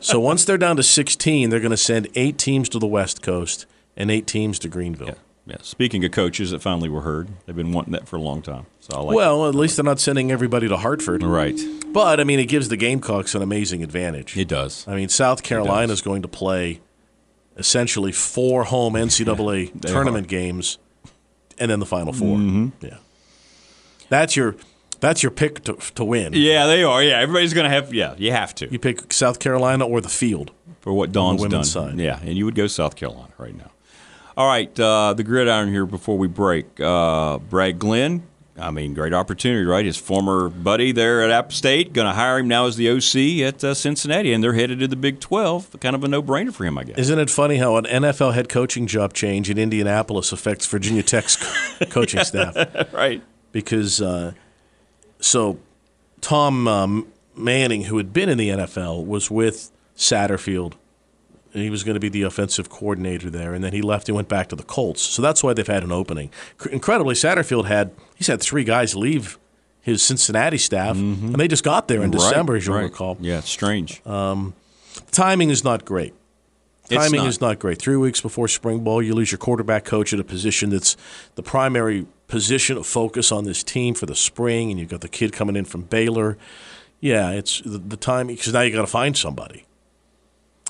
So 0.00 0.20
once 0.20 0.44
they're 0.44 0.58
down 0.58 0.76
to 0.76 0.82
16, 0.82 1.50
they're 1.50 1.58
going 1.60 1.70
to 1.72 1.76
send 1.76 2.06
eight 2.14 2.38
teams 2.38 2.68
to 2.68 2.78
the 2.78 2.86
West 2.86 3.22
Coast 3.22 3.66
and 3.96 4.10
eight 4.10 4.26
teams 4.26 4.58
to 4.60 4.68
Greenville. 4.68 5.08
Yeah. 5.08 5.14
Yeah. 5.46 5.56
Speaking 5.62 6.04
of 6.04 6.12
coaches 6.12 6.50
that 6.52 6.60
finally 6.62 6.88
were 6.88 7.00
heard, 7.02 7.28
they've 7.46 7.54
been 7.56 7.72
wanting 7.72 7.92
that 7.92 8.06
for 8.08 8.16
a 8.16 8.20
long 8.20 8.42
time. 8.42 8.66
So 8.80 8.96
I 8.96 9.00
like. 9.00 9.16
Well, 9.16 9.48
at 9.48 9.54
least 9.54 9.76
they're 9.76 9.84
not 9.84 9.98
sending 10.00 10.30
everybody 10.32 10.68
to 10.68 10.76
Hartford. 10.76 11.22
right. 11.24 11.58
But 11.88 12.20
I 12.20 12.24
mean, 12.24 12.38
it 12.40 12.46
gives 12.46 12.68
the 12.68 12.76
Gamecocks 12.76 13.34
an 13.34 13.42
amazing 13.42 13.82
advantage. 13.82 14.36
It 14.36 14.48
does. 14.48 14.86
I 14.88 14.94
mean, 14.96 15.08
South 15.08 15.42
Carolina 15.42 15.92
is 15.92 16.02
going 16.02 16.22
to 16.22 16.28
play 16.28 16.80
essentially 17.56 18.12
four 18.12 18.64
home 18.64 18.94
NCAA 18.94 19.80
tournament 19.82 20.26
are. 20.26 20.28
games, 20.28 20.78
and 21.58 21.70
then 21.70 21.80
the 21.80 21.86
Final 21.86 22.12
4 22.12 22.36
Mm-hmm. 22.38 22.86
Yeah, 22.86 22.96
that's 24.08 24.36
your 24.36 24.56
that's 25.00 25.22
your 25.22 25.30
pick 25.30 25.62
to, 25.64 25.74
to 25.94 26.04
win. 26.04 26.32
Yeah, 26.34 26.66
they 26.66 26.82
are. 26.82 27.02
Yeah, 27.02 27.18
everybody's 27.20 27.52
going 27.54 27.64
to 27.64 27.70
have. 27.70 27.92
Yeah, 27.92 28.14
you 28.16 28.32
have 28.32 28.54
to 28.56 28.70
You 28.70 28.78
pick 28.78 29.12
South 29.12 29.38
Carolina 29.38 29.86
or 29.86 30.00
the 30.00 30.08
field. 30.08 30.52
for 30.80 30.92
what 30.92 31.12
Dawn's 31.12 31.44
done. 31.46 31.64
side. 31.64 31.98
Yeah, 31.98 32.18
and 32.20 32.36
you 32.36 32.44
would 32.46 32.54
go 32.54 32.66
South 32.66 32.96
Carolina 32.96 33.32
right 33.38 33.56
now. 33.56 33.70
All 34.36 34.46
right, 34.46 34.78
uh, 34.80 35.14
the 35.14 35.24
gridiron 35.24 35.70
here 35.70 35.86
before 35.86 36.16
we 36.18 36.28
break. 36.28 36.78
Uh, 36.80 37.38
Brad 37.38 37.78
Glenn. 37.78 38.22
I 38.58 38.70
mean, 38.70 38.94
great 38.94 39.12
opportunity, 39.12 39.64
right? 39.64 39.84
His 39.84 39.96
former 39.96 40.48
buddy 40.48 40.92
there 40.92 41.22
at 41.22 41.30
App 41.30 41.52
State 41.52 41.92
going 41.92 42.06
to 42.06 42.14
hire 42.14 42.38
him 42.38 42.48
now 42.48 42.66
as 42.66 42.76
the 42.76 42.90
OC 42.90 43.46
at 43.46 43.62
uh, 43.62 43.74
Cincinnati, 43.74 44.32
and 44.32 44.42
they're 44.42 44.54
headed 44.54 44.80
to 44.80 44.88
the 44.88 44.96
Big 44.96 45.20
Twelve. 45.20 45.74
Kind 45.80 45.94
of 45.94 46.04
a 46.04 46.08
no-brainer 46.08 46.52
for 46.52 46.64
him, 46.64 46.78
I 46.78 46.84
guess. 46.84 46.98
Isn't 46.98 47.18
it 47.18 47.28
funny 47.30 47.56
how 47.56 47.76
an 47.76 47.84
NFL 47.84 48.34
head 48.34 48.48
coaching 48.48 48.86
job 48.86 49.12
change 49.12 49.50
in 49.50 49.58
Indianapolis 49.58 50.32
affects 50.32 50.66
Virginia 50.66 51.02
Tech's 51.02 51.36
coaching 51.90 52.24
staff? 52.24 52.92
right. 52.92 53.22
Because 53.52 54.00
uh, 54.00 54.32
so 55.20 55.58
Tom 56.20 56.66
um, 56.66 57.12
Manning, 57.34 57.84
who 57.84 57.98
had 57.98 58.12
been 58.12 58.28
in 58.28 58.38
the 58.38 58.48
NFL, 58.48 59.04
was 59.04 59.30
with 59.30 59.70
Satterfield. 59.96 60.74
And 61.56 61.62
he 61.64 61.70
was 61.70 61.84
going 61.84 61.94
to 61.94 62.00
be 62.00 62.10
the 62.10 62.20
offensive 62.20 62.68
coordinator 62.68 63.30
there, 63.30 63.54
and 63.54 63.64
then 63.64 63.72
he 63.72 63.80
left 63.80 64.10
and 64.10 64.14
went 64.14 64.28
back 64.28 64.48
to 64.50 64.56
the 64.56 64.62
Colts. 64.62 65.00
So 65.00 65.22
that's 65.22 65.42
why 65.42 65.54
they've 65.54 65.66
had 65.66 65.82
an 65.84 65.90
opening. 65.90 66.30
Incredibly, 66.70 67.14
Satterfield 67.14 67.64
had 67.64 67.92
he's 68.14 68.26
had 68.26 68.42
three 68.42 68.62
guys 68.62 68.94
leave 68.94 69.38
his 69.80 70.02
Cincinnati 70.02 70.58
staff, 70.58 70.96
and 70.96 71.36
they 71.36 71.48
just 71.48 71.64
got 71.64 71.88
there 71.88 72.02
in 72.02 72.10
Mm-hmm. 72.10 72.20
Right, 72.20 72.28
December, 72.28 72.56
as 72.56 72.66
you'll 72.66 72.76
right. 72.76 72.82
recall. 72.82 73.16
Yeah, 73.20 73.38
it's 73.38 73.48
strange. 73.48 74.02
Timing 75.10 75.50
is 75.50 75.64
not 75.64 75.84
great. 75.84 76.12
It's 76.90 77.04
Timing 77.04 77.20
not. 77.22 77.28
is 77.28 77.40
not 77.40 77.58
great. 77.58 77.78
Three 77.78 77.96
weeks 77.96 78.20
before 78.20 78.48
spring 78.48 78.84
ball, 78.84 79.02
you 79.02 79.14
lose 79.14 79.32
your 79.32 79.38
quarterback 79.38 79.84
coach 79.84 80.12
at 80.12 80.20
a 80.20 80.24
position 80.24 80.70
that's 80.70 80.96
the 81.34 81.42
primary 81.42 82.06
position 82.28 82.76
of 82.76 82.86
focus 82.86 83.32
on 83.32 83.44
this 83.44 83.62
team 83.64 83.94
for 83.94 84.06
the 84.06 84.14
spring, 84.14 84.70
and 84.70 84.78
you've 84.78 84.88
got 84.90 85.00
the 85.00 85.08
kid 85.08 85.32
coming 85.32 85.56
in 85.56 85.64
from 85.64 85.82
Baylor. 85.82 86.36
Yeah, 87.00 87.30
it's 87.30 87.60
the, 87.62 87.78
the 87.78 87.96
timing 87.96 88.36
because 88.36 88.52
now 88.52 88.60
you 88.60 88.72
got 88.72 88.82
to 88.82 88.86
find 88.86 89.16
somebody. 89.16 89.65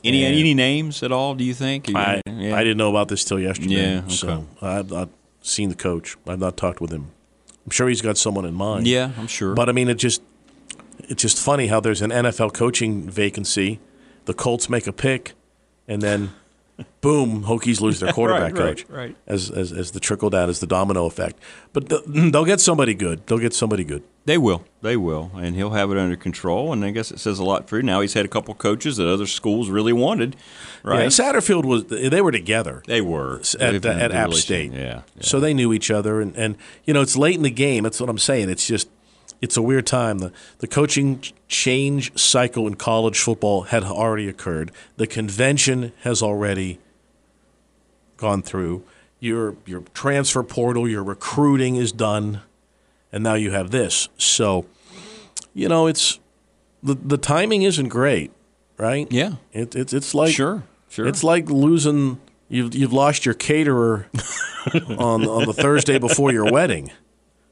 Any 0.05 0.25
and- 0.25 0.37
any 0.37 0.55
names 0.55 1.03
at 1.03 1.13
all? 1.13 1.35
Do 1.35 1.45
you 1.45 1.55
think? 1.55 1.91
I, 1.95 2.21
Yeah. 2.27 2.55
I 2.57 2.63
didn't 2.63 2.79
know 2.79 2.91
about 2.91 3.09
this 3.09 3.25
till 3.25 3.41
yesterday. 3.41 3.75
Yeah, 3.95 3.99
okay. 4.05 4.15
So 4.15 4.47
I, 4.61 4.79
I, 4.81 5.07
seen 5.43 5.69
the 5.69 5.75
coach. 5.77 6.17
I've 6.27 6.39
not 6.41 6.57
talked 6.57 6.81
with 6.81 6.91
him. 6.91 7.07
I'm 7.65 7.71
sure 7.71 7.89
he's 7.89 8.03
got 8.03 8.19
someone 8.19 8.45
in 8.45 8.55
mind. 8.55 8.87
Yeah, 8.87 9.13
I'm 9.19 9.27
sure. 9.29 9.55
But 9.55 9.69
I 9.69 9.73
mean, 9.73 9.89
it 9.89 9.95
just 9.97 10.23
it's 11.09 11.23
just 11.23 11.39
funny 11.39 11.69
how 11.69 11.81
there's 11.81 12.03
an 12.03 12.11
NFL 12.11 12.53
coaching 12.55 13.09
vacancy. 13.09 13.79
The 14.25 14.35
Colts 14.35 14.69
make 14.69 14.87
a 14.89 14.93
pick, 14.93 15.35
and 15.87 16.03
then 16.03 16.33
boom, 17.01 17.45
Hokies 17.45 17.81
lose 17.81 18.01
their 18.01 18.13
quarterback 18.15 18.53
Right, 18.55 18.61
right, 18.65 18.77
coach. 18.77 18.87
right. 18.89 19.17
As, 19.27 19.51
as 19.51 19.73
as 19.73 19.93
the 19.93 20.01
trickle 20.01 20.31
down, 20.31 20.49
as 20.49 20.61
the 20.61 20.67
domino 20.67 21.07
effect. 21.07 21.39
But 21.73 21.89
th- 21.89 22.03
they'll 22.07 22.45
get 22.45 22.61
somebody 22.61 22.95
good. 22.95 23.27
They'll 23.27 23.39
get 23.39 23.55
somebody 23.55 23.85
good. 23.85 24.03
They 24.25 24.39
will. 24.39 24.65
They 24.83 24.97
will. 24.97 25.31
And 25.37 25.55
he'll 25.55 25.71
have 25.71 25.93
it 25.93 25.97
under 25.99 26.17
control. 26.17 26.73
And 26.73 26.85
I 26.85 26.91
guess 26.91 27.13
it 27.13 27.21
says 27.21 27.39
a 27.39 27.45
lot 27.45 27.69
for 27.69 27.77
you. 27.77 27.83
Now 27.85 28.01
he's 28.01 28.15
had 28.15 28.25
a 28.25 28.29
couple 28.29 28.53
coaches 28.55 28.97
that 28.97 29.07
other 29.09 29.27
schools 29.27 29.71
really 29.71 29.93
wanted, 29.93 30.35
right? 30.83 31.03
Yeah, 31.03 31.07
Satterfield 31.07 31.65
was. 31.65 31.85
They 31.85 32.21
were 32.21 32.33
together. 32.33 32.83
they 32.87 33.01
were. 33.01 33.37
at, 33.61 33.83
They've 33.83 33.87
at 33.87 34.11
App 34.13 34.33
State. 34.35 34.73
Yeah. 34.73 34.81
yeah. 34.81 35.03
So 35.21 35.39
they 35.39 35.55
knew 35.55 35.73
each 35.73 35.91
other, 35.93 36.21
and, 36.21 36.37
and 36.37 36.57
you 36.85 36.93
know 36.93 37.03
it's 37.03 37.17
late 37.17 37.37
in 37.37 37.43
the 37.43 37.51
game. 37.51 37.85
That's 37.85 38.01
what 38.01 38.11
I'm 38.11 38.19
saying. 38.19 38.51
It's 38.51 38.67
just 38.67 38.89
it's 39.41 39.57
a 39.57 39.63
weird 39.63 39.87
time. 39.87 40.19
The 40.19 40.33
the 40.59 40.67
coaching 40.67 41.23
change 41.49 42.17
cycle 42.19 42.67
in 42.67 42.75
college 42.75 43.19
football 43.19 43.63
had 43.63 43.85
already 43.85 44.29
occurred. 44.29 44.73
The 44.97 45.07
convention 45.07 45.93
has 46.03 46.23
already 46.23 46.79
gone 48.17 48.43
through. 48.43 48.83
Your 49.21 49.57
your 49.65 49.81
transfer 49.95 50.43
portal, 50.43 50.89
your 50.89 51.03
recruiting 51.03 51.77
is 51.77 51.93
done, 51.93 52.41
and 53.13 53.25
now 53.25 53.35
you 53.35 53.51
have 53.51 53.71
this. 53.71 54.09
So, 54.19 54.67
you 55.55 55.69
know, 55.69 55.87
it's 55.87 56.19
the 56.83 56.95
the 56.95 57.19
timing 57.19 57.63
isn't 57.63 57.89
great, 57.89 58.31
right? 58.77 59.11
Yeah. 59.11 59.33
It, 59.53 59.75
it's 59.75 59.93
it's 59.93 60.15
like 60.15 60.35
Sure, 60.35 60.65
sure. 60.89 61.07
It's 61.07 61.25
like 61.25 61.49
losing. 61.51 62.21
You've 62.49 62.75
you've 62.75 62.93
lost 62.93 63.27
your 63.27 63.35
caterer 63.35 64.09
on 64.99 65.27
on 65.27 65.47
the 65.47 65.55
Thursday 65.55 65.99
before 65.99 66.31
your 66.33 66.51
wedding. 66.53 66.93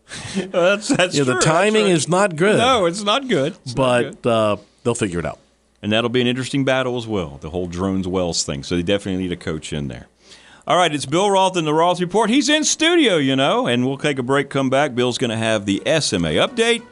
that's 0.36 0.88
that's 0.88 1.16
Yeah, 1.16 1.24
the 1.24 1.32
true. 1.32 1.34
That's 1.34 1.44
timing 1.44 1.84
right. 1.84 1.92
is 1.92 2.08
not 2.08 2.36
good. 2.36 2.58
No, 2.58 2.86
it's 2.86 3.02
not 3.02 3.28
good. 3.28 3.54
It's 3.64 3.74
not 3.76 4.02
good. 4.02 4.22
but 4.22 4.30
uh, 4.30 4.56
they'll 4.82 4.94
figure 4.94 5.18
it 5.18 5.26
out. 5.26 5.38
And 5.82 5.92
that'll 5.92 6.08
be 6.10 6.20
an 6.22 6.26
interesting 6.26 6.64
battle 6.64 6.96
as 6.96 7.06
well, 7.06 7.38
the 7.42 7.50
whole 7.50 7.66
Drones 7.66 8.08
Wells 8.08 8.42
thing. 8.44 8.62
So 8.62 8.76
they 8.76 8.82
definitely 8.82 9.22
need 9.22 9.32
a 9.32 9.36
coach 9.36 9.72
in 9.72 9.88
there. 9.88 10.06
All 10.66 10.78
right, 10.78 10.94
it's 10.94 11.04
Bill 11.04 11.30
Roth 11.30 11.58
in 11.58 11.66
the 11.66 11.74
Roth 11.74 12.00
Report. 12.00 12.30
He's 12.30 12.48
in 12.48 12.64
studio, 12.64 13.16
you 13.16 13.36
know, 13.36 13.66
and 13.66 13.86
we'll 13.86 13.98
take 13.98 14.18
a 14.18 14.22
break, 14.22 14.48
come 14.48 14.70
back. 14.70 14.94
Bill's 14.94 15.18
going 15.18 15.28
to 15.30 15.36
have 15.36 15.66
the 15.66 15.82
SMA 16.00 16.30
update, 16.40 16.82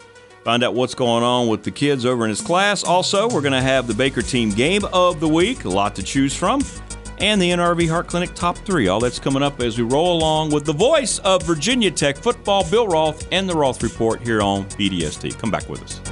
find 0.45 0.63
out 0.63 0.75
what's 0.75 0.95
going 0.95 1.23
on 1.25 1.49
with 1.49 1.65
the 1.65 1.71
kids 1.71 2.05
over 2.05 2.25
in 2.25 2.29
his 2.29 2.43
class. 2.43 2.85
Also, 2.85 3.31
we're 3.31 3.41
going 3.41 3.55
to 3.55 3.63
have 3.63 3.87
the 3.87 3.95
Baker 3.95 4.21
Team 4.21 4.51
Game 4.51 4.85
of 4.93 5.21
the 5.21 5.29
Week, 5.29 5.65
a 5.65 5.71
lot 5.71 5.95
to 5.97 6.03
choose 6.03 6.37
from, 6.37 6.61
and 7.23 7.41
the 7.41 7.51
NRV 7.51 7.89
Heart 7.89 8.09
Clinic 8.09 8.35
Top 8.35 8.59
3. 8.59 8.89
All 8.89 9.01
that's 9.01 9.19
coming 9.19 9.43
up 9.43 9.61
as 9.61 9.79
we 9.79 9.85
roll 9.85 10.19
along 10.19 10.51
with 10.51 10.67
the 10.67 10.73
voice 10.73 11.21
of 11.21 11.43
Virginia 11.45 11.91
Tech 11.91 12.17
football, 12.17 12.69
Bill 12.69 12.89
Roth, 12.89 13.27
and 13.33 13.49
the 13.49 13.55
Roth 13.55 13.83
Report 13.83 14.21
here 14.21 14.43
on 14.43 14.65
BDST. 14.71 15.39
Come 15.39 15.51
back 15.51 15.69
with 15.69 15.83
us. 15.83 16.12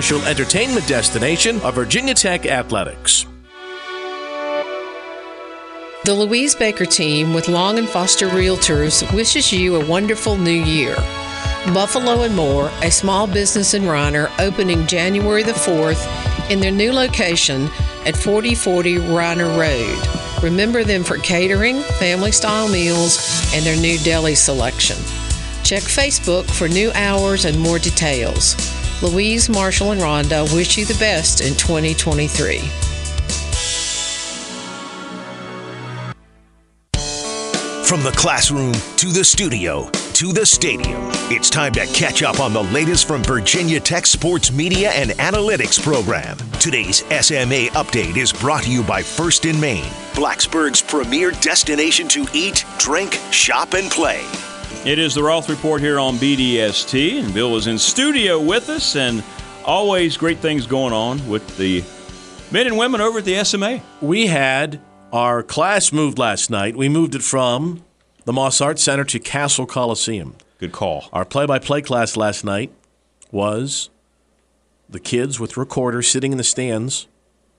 entertainment 0.01 0.87
destination 0.87 1.61
of 1.61 1.75
Virginia 1.75 2.15
Tech 2.15 2.47
Athletics. 2.47 3.27
The 6.05 6.13
Louise 6.15 6.55
Baker 6.55 6.85
team 6.85 7.35
with 7.35 7.47
Long 7.47 7.77
and 7.77 7.87
Foster 7.87 8.27
Realtors 8.27 9.13
wishes 9.13 9.53
you 9.53 9.75
a 9.75 9.85
wonderful 9.85 10.37
new 10.37 10.49
year. 10.49 10.95
Buffalo 11.67 12.23
and 12.23 12.35
More, 12.35 12.71
a 12.81 12.89
small 12.89 13.27
business 13.27 13.75
in 13.75 13.83
Riner, 13.83 14.31
opening 14.39 14.87
January 14.87 15.43
the 15.43 15.51
4th 15.51 16.49
in 16.49 16.59
their 16.59 16.71
new 16.71 16.91
location 16.91 17.69
at 18.07 18.17
4040 18.17 18.95
Riner 18.95 19.55
Road. 19.55 20.43
Remember 20.43 20.83
them 20.83 21.03
for 21.03 21.17
catering, 21.17 21.81
family 21.99 22.31
style 22.31 22.67
meals, 22.67 23.19
and 23.53 23.63
their 23.63 23.79
new 23.79 23.99
deli 23.99 24.33
selection. 24.33 24.97
Check 25.63 25.83
Facebook 25.83 26.49
for 26.49 26.67
new 26.67 26.91
hours 26.93 27.45
and 27.45 27.59
more 27.59 27.77
details. 27.77 28.55
Louise, 29.01 29.49
Marshall, 29.49 29.91
and 29.91 30.01
Rhonda 30.01 30.53
wish 30.53 30.77
you 30.77 30.85
the 30.85 30.97
best 30.99 31.41
in 31.41 31.55
2023. 31.55 32.59
From 37.83 38.03
the 38.03 38.11
classroom 38.11 38.71
to 38.71 39.07
the 39.07 39.25
studio 39.25 39.89
to 39.89 40.31
the 40.31 40.45
stadium, 40.45 41.09
it's 41.29 41.49
time 41.49 41.73
to 41.73 41.85
catch 41.87 42.23
up 42.23 42.39
on 42.39 42.53
the 42.53 42.63
latest 42.63 43.05
from 43.05 43.23
Virginia 43.23 43.79
Tech 43.79 44.05
Sports 44.05 44.51
Media 44.51 44.91
and 44.91 45.11
Analytics 45.11 45.81
program. 45.81 46.37
Today's 46.59 46.99
SMA 46.99 47.67
update 47.71 48.15
is 48.15 48.31
brought 48.31 48.63
to 48.63 48.71
you 48.71 48.83
by 48.83 49.01
First 49.01 49.43
& 49.43 49.59
Main, 49.59 49.83
Blacksburg's 50.13 50.81
premier 50.81 51.31
destination 51.31 52.07
to 52.07 52.25
eat, 52.33 52.63
drink, 52.77 53.19
shop, 53.31 53.73
and 53.73 53.91
play. 53.91 54.23
It 54.85 54.97
is 54.97 55.13
the 55.13 55.21
Roth 55.21 55.47
Report 55.47 55.79
here 55.79 55.99
on 55.99 56.15
BDST, 56.15 57.19
and 57.23 57.33
Bill 57.33 57.55
is 57.55 57.67
in 57.67 57.77
studio 57.77 58.39
with 58.41 58.67
us, 58.69 58.95
and 58.95 59.23
always 59.63 60.17
great 60.17 60.39
things 60.39 60.65
going 60.65 60.91
on 60.91 61.27
with 61.29 61.55
the 61.57 61.83
men 62.51 62.65
and 62.65 62.77
women 62.79 62.99
over 62.99 63.19
at 63.19 63.25
the 63.25 63.43
SMA. 63.45 63.81
We 64.01 64.25
had 64.25 64.81
our 65.13 65.43
class 65.43 65.91
moved 65.91 66.17
last 66.17 66.49
night. 66.49 66.75
We 66.75 66.89
moved 66.89 67.13
it 67.13 67.21
from 67.21 67.83
the 68.25 68.33
Moss 68.33 68.59
Arts 68.59 68.81
Center 68.81 69.03
to 69.03 69.19
Cassell 69.19 69.67
Coliseum. 69.67 70.35
Good 70.57 70.71
call. 70.71 71.09
Our 71.13 71.25
play 71.25 71.45
by 71.45 71.59
play 71.59 71.83
class 71.83 72.17
last 72.17 72.43
night 72.43 72.71
was 73.31 73.91
the 74.89 74.99
kids 74.99 75.39
with 75.39 75.57
recorders 75.57 76.07
sitting 76.09 76.31
in 76.31 76.39
the 76.39 76.43
stands 76.43 77.07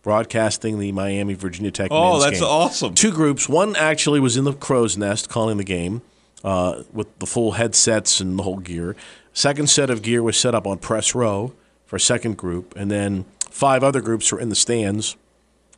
broadcasting 0.03 0.81
the 0.81 0.91
Miami 0.91 1.35
Virginia 1.35 1.71
Tech 1.71 1.89
Oh, 1.93 2.21
that's 2.21 2.41
game. 2.41 2.49
awesome. 2.49 2.95
Two 2.95 3.13
groups. 3.13 3.49
One 3.49 3.77
actually 3.77 4.19
was 4.19 4.37
in 4.37 4.43
the 4.43 4.53
crow's 4.53 4.97
nest 4.97 5.29
calling 5.29 5.57
the 5.59 5.65
game 5.65 6.03
uh, 6.45 6.83
with 6.93 7.19
the 7.19 7.27
full 7.27 7.53
headsets 7.53 8.21
and 8.21 8.39
the 8.39 8.43
whole 8.43 8.59
gear. 8.59 8.97
Second 9.33 9.69
set 9.71 9.91
of 9.91 10.03
gear 10.03 10.23
was 10.23 10.37
set 10.37 10.55
up 10.55 10.67
on 10.67 10.79
press 10.79 11.15
row 11.15 11.53
for 11.87 11.97
a 11.97 12.01
second 12.01 12.37
group, 12.37 12.75
and 12.77 12.91
then 12.91 13.25
five 13.51 13.83
other 13.83 14.01
groups 14.01 14.31
were 14.33 14.41
in 14.41 14.49
the 14.49 14.55
stands 14.55 15.17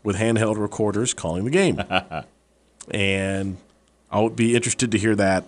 with 0.03 0.17
handheld 0.17 0.59
recorders 0.59 1.15
calling 1.15 1.45
the 1.45 1.51
game. 1.51 1.81
and 2.91 3.57
I 4.11 4.21
would 4.21 4.37
be 4.37 4.55
interested 4.55 4.91
to 4.93 4.99
hear 4.99 5.15
that. 5.17 5.45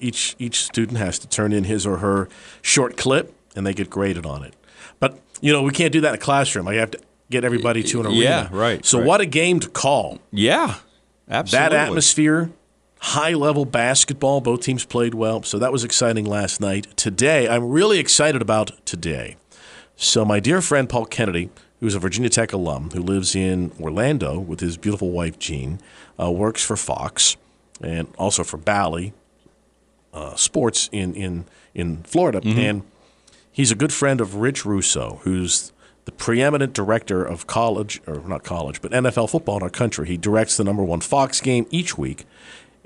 Each 0.00 0.34
each 0.40 0.64
student 0.64 0.98
has 0.98 1.18
to 1.20 1.28
turn 1.28 1.52
in 1.52 1.64
his 1.64 1.86
or 1.86 1.98
her 1.98 2.28
short 2.60 2.96
clip, 2.96 3.32
and 3.54 3.64
they 3.64 3.72
get 3.72 3.88
graded 3.88 4.26
on 4.26 4.42
it. 4.42 4.54
But 4.98 5.20
you 5.40 5.52
know, 5.52 5.62
we 5.62 5.70
can't 5.70 5.92
do 5.92 6.00
that 6.00 6.08
in 6.08 6.14
a 6.16 6.18
classroom. 6.18 6.66
I 6.66 6.74
have 6.74 6.90
to 6.92 6.98
get 7.30 7.44
everybody 7.44 7.82
to 7.84 8.00
an 8.00 8.06
arena. 8.06 8.20
Yeah, 8.20 8.48
right, 8.50 8.84
So 8.84 8.98
right. 8.98 9.06
what 9.06 9.20
a 9.20 9.26
game 9.26 9.60
to 9.60 9.68
call! 9.68 10.18
Yeah, 10.32 10.74
absolutely. 11.28 11.76
That 11.76 11.86
atmosphere, 11.86 12.50
high 13.00 13.32
level 13.32 13.64
basketball. 13.64 14.40
Both 14.40 14.62
teams 14.62 14.84
played 14.84 15.14
well, 15.14 15.42
so 15.42 15.58
that 15.58 15.72
was 15.72 15.84
exciting 15.84 16.24
last 16.24 16.60
night. 16.60 16.96
Today, 16.96 17.48
I'm 17.48 17.68
really 17.68 17.98
excited 17.98 18.42
about 18.42 18.72
today. 18.84 19.36
So 19.96 20.24
my 20.24 20.40
dear 20.40 20.60
friend 20.60 20.88
Paul 20.88 21.06
Kennedy, 21.06 21.50
who's 21.80 21.94
a 21.94 21.98
Virginia 21.98 22.28
Tech 22.28 22.52
alum 22.52 22.90
who 22.90 23.00
lives 23.00 23.34
in 23.34 23.72
Orlando 23.80 24.38
with 24.38 24.60
his 24.60 24.76
beautiful 24.76 25.10
wife 25.10 25.38
Jean, 25.38 25.80
uh, 26.20 26.30
works 26.30 26.62
for 26.64 26.76
Fox 26.76 27.36
and 27.80 28.08
also 28.18 28.44
for 28.44 28.56
Bally 28.56 29.12
uh, 30.12 30.34
Sports 30.34 30.88
in 30.92 31.14
in 31.14 31.44
in 31.74 32.02
Florida, 32.04 32.40
and 32.44 32.82
he's 33.52 33.70
a 33.70 33.74
good 33.74 33.92
friend 33.92 34.20
of 34.20 34.36
Rich 34.36 34.64
Russo, 34.64 35.20
who's 35.24 35.72
the 36.06 36.12
preeminent 36.12 36.72
director 36.72 37.22
of 37.24 37.46
college, 37.46 38.00
or 38.06 38.20
not 38.20 38.42
college, 38.44 38.80
but 38.80 38.92
NFL 38.92 39.28
football 39.30 39.56
in 39.58 39.62
our 39.62 39.68
country. 39.70 40.06
He 40.06 40.16
directs 40.16 40.56
the 40.56 40.64
number 40.64 40.82
one 40.82 41.00
Fox 41.00 41.40
game 41.40 41.66
each 41.70 41.98
week, 41.98 42.24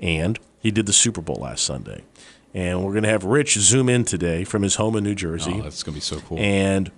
and 0.01 0.39
he 0.59 0.71
did 0.71 0.85
the 0.85 0.93
Super 0.93 1.21
Bowl 1.21 1.37
last 1.41 1.63
Sunday. 1.63 2.03
And 2.53 2.83
we're 2.83 2.91
going 2.91 3.03
to 3.03 3.09
have 3.09 3.23
Rich 3.23 3.53
zoom 3.59 3.87
in 3.87 4.03
today 4.03 4.43
from 4.43 4.61
his 4.63 4.75
home 4.75 4.97
in 4.97 5.05
New 5.05 5.15
Jersey. 5.15 5.53
Oh, 5.55 5.61
that's 5.61 5.83
going 5.83 5.93
to 5.93 5.97
be 5.97 6.01
so 6.01 6.19
cool. 6.19 6.37
And 6.37 6.91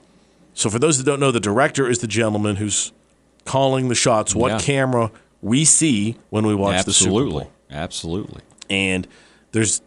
so, 0.56 0.70
for 0.70 0.80
those 0.80 0.98
that 0.98 1.04
don't 1.04 1.20
know, 1.20 1.30
the 1.32 1.40
director 1.40 1.88
is 1.88 2.00
the 2.00 2.08
gentleman 2.08 2.56
who's 2.56 2.92
calling 3.46 3.88
the 3.90 3.96
shots, 3.96 4.34
what 4.34 4.52
Yeah. 4.54 4.58
camera 4.60 5.12
we 5.42 5.64
see 5.66 6.18
when 6.32 6.46
we 6.48 6.56
watch 6.56 6.86
the 6.86 6.94
Super 6.94 7.10
absolutely, 7.10 7.44
Bowl. 7.44 7.52
absolutely. 7.70 8.42
And 8.70 9.08
there's 9.52 9.82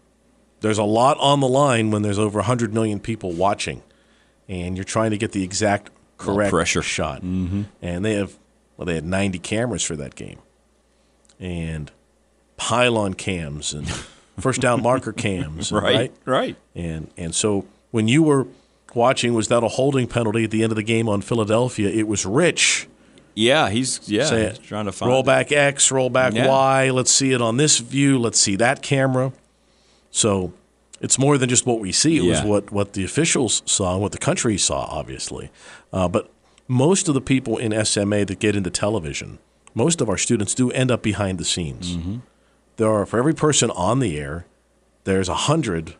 there's 0.61 0.79
a 0.79 0.85
lot 0.85 1.17
on 1.19 1.41
the 1.41 1.49
line 1.49 1.91
when 1.91 2.03
there's 2.03 2.19
over 2.19 2.39
100 2.39 2.73
million 2.73 3.01
people 3.01 3.33
watching, 3.33 3.83
and 4.49 4.77
you're 4.77 4.85
trying 4.85 5.11
to 5.11 5.19
get 5.19 5.33
the 5.33 5.43
exact 5.43 5.91
correct 6.19 6.51
pressure. 6.51 6.83
shot. 6.83 7.23
Mm-hmm. 7.23 7.63
And 7.83 8.05
they 8.05 8.15
have 8.15 8.39
well, 8.77 8.87
they 8.87 8.95
had 8.95 9.05
90 9.05 9.39
cameras 9.41 9.83
for 9.83 9.97
that 9.97 10.15
game. 10.15 10.39
and 11.41 11.91
pylon 12.57 13.15
cams 13.15 13.73
and 13.73 13.89
first 14.39 14.61
down 14.61 14.83
marker 14.83 15.13
cams, 15.13 15.73
Right, 15.73 15.83
right? 15.83 16.13
right. 16.25 16.57
And 16.75 17.11
and 17.17 17.35
so 17.35 17.67
when 17.91 18.09
you 18.09 18.23
were 18.23 18.47
watching, 18.95 19.35
was 19.35 19.49
that 19.49 19.63
a 19.63 19.69
holding 19.69 20.07
penalty 20.07 20.45
at 20.45 20.51
the 20.51 20.63
end 20.63 20.73
of 20.73 20.77
the 20.77 20.83
game 20.83 21.09
on 21.09 21.21
Philadelphia? 21.21 21.89
It 21.89 22.07
was 22.09 22.25
Rich. 22.27 22.89
Yeah, 23.35 23.69
he's 23.69 24.01
yeah 24.09 24.49
he's 24.49 24.59
trying 24.59 24.87
to 24.87 24.93
find 24.93 25.11
roll 25.11 25.21
it. 25.21 25.27
back 25.27 25.53
X, 25.53 25.91
roll 25.91 26.09
back 26.09 26.33
Yeah. 26.35 26.49
Y. 26.49 26.91
Let's 26.91 27.11
see 27.11 27.33
it 27.33 27.43
on 27.43 27.59
this 27.59 27.79
view. 27.79 28.19
Let's 28.19 28.39
see 28.41 28.57
that 28.57 28.81
camera. 28.81 29.33
So 30.11 30.55
it's 31.03 31.19
more 31.19 31.37
than 31.37 31.51
just 31.51 31.67
what 31.67 31.79
we 31.79 31.93
see. 31.93 32.17
It 32.17 32.23
was 32.31 32.41
what, 32.43 32.73
what 32.73 32.95
the 32.95 33.05
officials 33.05 33.63
saw 33.67 33.93
and 33.93 34.01
what 34.01 34.13
the 34.13 34.19
country 34.19 34.57
saw, 34.57 34.87
obviously. 34.87 35.51
Uh, 35.93 36.09
but 36.09 36.31
most 36.67 37.09
of 37.09 37.15
the 37.15 37.21
people 37.21 37.59
in 37.59 37.85
SMA 37.85 38.25
that 38.25 38.39
get 38.39 38.57
into 38.57 38.71
television, 38.71 39.39
most 39.75 40.01
of 40.01 40.09
our 40.09 40.17
students 40.17 40.55
do 40.55 40.71
end 40.71 40.91
up 40.91 41.03
behind 41.03 41.37
the 41.39 41.45
scenes. 41.45 41.95
Mm-hmm. 41.99 42.17
There 42.77 42.91
are 42.91 43.07
for 43.07 43.19
every 43.19 43.35
person 43.35 43.71
on 43.71 44.01
the 44.01 44.19
air, 44.19 44.47
there's 45.05 45.29
a 45.29 45.35
hundred 45.35 45.95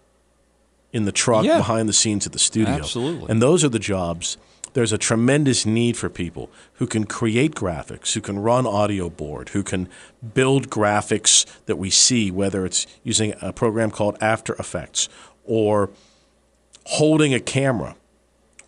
in 0.93 1.05
the 1.05 1.13
truck 1.13 1.45
Yeah. 1.45 1.59
behind 1.59 1.89
the 1.89 1.93
scenes 1.93 2.27
at 2.27 2.33
the 2.33 2.39
studio. 2.39 2.75
Absolutely. 2.75 3.31
And 3.31 3.41
those 3.43 3.65
are 3.65 3.69
the 3.69 3.79
jobs. 3.79 4.37
There's 4.73 4.93
a 4.93 4.99
tremendous 4.99 5.65
need 5.65 5.97
for 5.97 6.11
people 6.11 6.51
who 6.75 6.87
can 6.87 7.05
create 7.05 7.55
graphics, 7.55 8.13
who 8.13 8.21
can 8.21 8.39
run 8.39 8.67
audio 8.67 9.09
board, 9.09 9.51
who 9.51 9.63
can 9.63 9.89
build 10.35 10.69
graphics 10.69 11.47
that 11.65 11.77
we 11.77 11.89
see, 11.89 12.31
whether 12.31 12.67
it's 12.67 12.87
using 13.03 13.35
a 13.41 13.53
program 13.55 13.91
called 13.91 14.19
After 14.21 14.55
Effects 14.57 15.09
or 15.45 15.89
holding 16.85 17.33
a 17.33 17.41
camera 17.41 17.97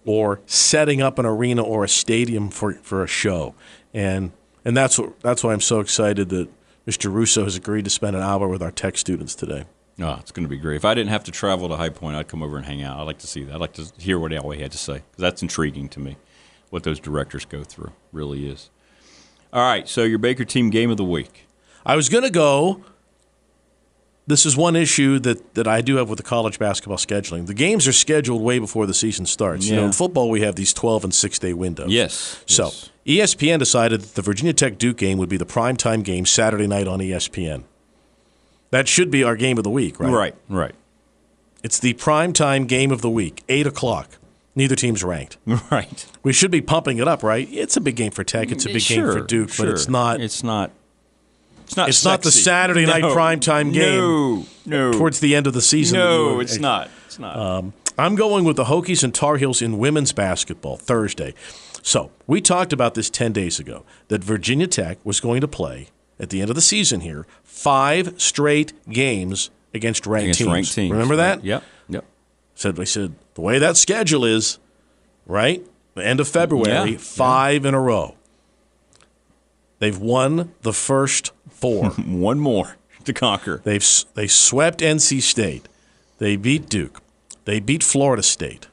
or 0.07 0.41
setting 0.47 1.03
up 1.03 1.19
an 1.19 1.27
arena 1.27 1.62
or 1.62 1.85
a 1.85 1.88
stadium 1.88 2.49
for, 2.49 2.75
for 2.75 3.03
a 3.05 3.07
show. 3.07 3.55
And 3.93 4.33
and 4.65 4.77
that's 4.77 4.99
what 4.99 5.21
that's 5.21 5.45
why 5.45 5.53
I'm 5.53 5.61
so 5.61 5.81
excited 5.81 6.31
that 6.31 6.49
Mr. 6.88 7.12
Russo 7.12 7.45
has 7.45 7.54
agreed 7.54 7.85
to 7.85 7.90
spend 7.90 8.16
an 8.16 8.23
hour 8.23 8.49
with 8.49 8.62
our 8.62 8.71
tech 8.71 8.97
students 8.97 9.35
today. 9.35 9.66
Oh, 10.00 10.16
it's 10.21 10.33
going 10.33 10.47
to 10.47 10.49
be 10.49 10.57
great. 10.57 10.76
If 10.76 10.87
I 10.87 10.95
didn't 10.95 11.11
have 11.11 11.25
to 11.25 11.30
travel 11.30 11.68
to 11.68 11.76
High 11.76 11.90
Point, 11.90 12.16
I'd 12.16 12.28
come 12.28 12.42
over 12.42 12.57
and 12.57 12.64
hang 12.64 12.83
out. 12.83 12.99
I'd 12.99 13.02
like 13.02 13.18
to 13.18 13.26
see 13.26 13.45
that. 13.45 13.57
I'd 13.57 13.61
like 13.61 13.75
to 13.75 13.92
hear 13.99 14.18
what 14.18 14.33
Elway 14.33 14.59
had 14.59 14.73
to 14.73 14.78
say 14.78 14.95
because 14.95 15.21
that's 15.21 15.42
intriguing 15.42 15.90
to 15.90 16.00
me. 16.00 16.16
What 16.71 16.85
those 16.85 16.99
directors 16.99 17.45
go 17.45 17.62
through 17.62 17.92
really 18.11 18.49
is. 18.49 18.71
All 19.52 19.61
right, 19.61 19.87
so 19.87 20.04
your 20.04 20.18
Baker 20.18 20.47
team 20.47 20.71
game 20.71 20.90
of 20.90 20.97
the 20.97 21.04
week. 21.04 21.47
I 21.85 21.95
was 21.95 22.09
going 22.09 22.25
to 22.25 22.30
go. 22.30 22.83
This 24.28 24.44
is 24.44 24.56
one 24.58 24.76
issue 24.76 25.18
that, 25.20 25.54
that 25.54 25.66
I 25.66 25.80
do 25.80 25.97
have 25.97 26.11
with 26.11 26.18
the 26.18 26.23
college 26.23 26.58
basketball 26.58 26.99
scheduling. 26.99 27.47
The 27.47 27.54
games 27.54 27.88
are 27.88 27.92
scheduled 27.94 28.42
way 28.42 28.58
before 28.58 28.85
the 28.87 28.92
season 28.92 29.25
starts. 29.25 29.66
You 29.66 29.76
know, 29.76 29.80
Yeah. 29.80 29.87
in 29.87 29.92
football, 29.92 30.28
we 30.28 30.42
have 30.42 30.54
these 30.54 30.75
12 30.75 31.02
and 31.04 31.14
6 31.14 31.38
day 31.38 31.54
windows. 31.54 31.88
Yes, 31.90 32.42
So 32.47 32.64
yes. 32.64 32.90
ESPN 33.35 33.58
decided 33.58 34.02
that 34.02 34.14
the 34.16 34.23
Virginia 34.23 34.52
Tech 34.52 34.76
Duke 34.76 34.99
game 34.99 35.16
would 35.16 35.30
be 35.30 35.38
the 35.38 35.47
primetime 35.47 36.04
game 36.04 36.26
Saturday 36.26 36.66
night 36.66 36.87
on 36.87 37.00
ESPN. 37.00 37.64
That 38.70 38.87
should 38.87 39.11
be 39.11 39.25
our 39.25 39.35
game 39.35 39.56
of 39.56 39.64
the 39.64 39.70
week, 39.70 39.99
right? 39.99 40.12
Right, 40.12 40.35
right, 40.50 40.75
It's 41.64 41.78
the 41.80 41.94
primetime 41.94 42.66
game 42.68 42.90
of 42.92 43.00
the 43.00 43.08
week, 43.11 43.42
8 43.49 43.66
o'clock. 43.66 44.18
Neither 44.54 44.76
team's 44.76 45.02
ranked. 45.02 45.38
right. 45.70 46.04
We 46.23 46.35
should 46.35 46.50
be 46.50 46.61
pumping 46.61 46.99
it 46.99 47.08
up, 47.08 47.23
right? 47.23 47.49
It's 47.50 47.78
a 47.78 47.80
big 47.80 47.97
game 47.97 48.11
for 48.11 48.25
Tech. 48.25 48.52
It's 48.52 48.66
a 48.66 48.68
big 48.68 48.82
game 48.85 49.04
for 49.06 49.12
Sure, 49.12 49.20
Duke, 49.23 49.50
but 49.56 49.68
it's 49.68 49.88
not. 49.88 50.20
It's 50.20 50.42
not. 50.42 50.70
It's 51.68 51.76
not. 51.76 51.88
It's 51.88 52.04
not 52.04 52.22
the 52.22 52.30
sexy. 52.32 52.42
Saturday 52.44 52.87
night 52.87 53.02
No, 53.02 53.14
primetime 53.14 53.72
game. 53.72 53.98
No, 53.98 54.46
no. 54.66 54.92
Towards 54.92 55.20
the 55.20 55.34
end 55.34 55.46
of 55.46 55.52
the 55.54 55.62
season. 55.62 55.98
no, 55.98 56.34
were- 56.37 56.42
it's 56.42 56.58
not. 56.58 56.90
It's 57.06 57.18
not. 57.18 57.37
Um, 57.37 57.72
I'm 57.96 58.14
going 58.14 58.44
with 58.44 58.56
the 58.56 58.64
Hokies 58.64 59.02
and 59.04 59.14
Tar 59.14 59.37
Heels 59.37 59.60
in 59.62 59.78
women's 59.78 60.12
basketball 60.12 60.76
Thursday. 60.76 61.34
So 61.82 62.10
we 62.26 62.40
talked 62.40 62.72
about 62.72 62.94
this 62.94 63.08
10 63.10 63.32
days 63.32 63.58
ago 63.58 63.84
that 64.08 64.22
Virginia 64.25 64.66
Tech 64.66 64.98
was 65.04 65.20
going 65.20 65.40
to 65.40 65.48
play 65.48 65.88
at 66.20 66.30
the 66.30 66.40
end 66.40 66.50
of 66.50 66.56
the 66.56 66.62
season 66.62 67.00
here 67.00 67.26
five 67.44 68.14
straight 68.20 68.72
games 68.90 69.50
against 69.74 70.07
ranked 70.07 70.24
Against 70.26 70.38
teams. 70.40 70.50
ranked 70.52 70.72
teams. 70.74 70.92
Remember 70.92 71.16
that? 71.16 71.44
Yep. 71.44 71.62
Yep. 71.88 72.04
Said 72.54 72.78
I 72.81 72.85
said 72.85 73.14
the 73.35 73.40
way 73.40 73.59
that 73.59 73.76
schedule 73.76 74.24
is, 74.24 74.59
right? 75.26 75.64
The 75.94 76.04
end 76.07 76.20
of 76.20 76.28
February, 76.28 76.92
Yeah, 76.92 76.98
five 76.98 77.64
in 77.64 77.74
a 77.74 77.81
row. 77.81 78.14
They've 79.79 79.99
won 79.99 80.55
the 80.62 80.73
first 80.73 81.33
four. 81.49 81.91
One 82.07 82.38
more 82.41 82.77
to 83.05 83.12
conquer. 83.12 83.61
They've 83.64 83.85
they 84.14 84.27
swept 84.27 84.81
NC 84.81 85.23
State. 85.23 85.69
They 86.19 86.37
beat 86.37 86.69
Duke. 86.69 87.01
They 87.45 87.61
beat 87.61 87.83
Florida 87.85 88.23
State. 88.23 88.69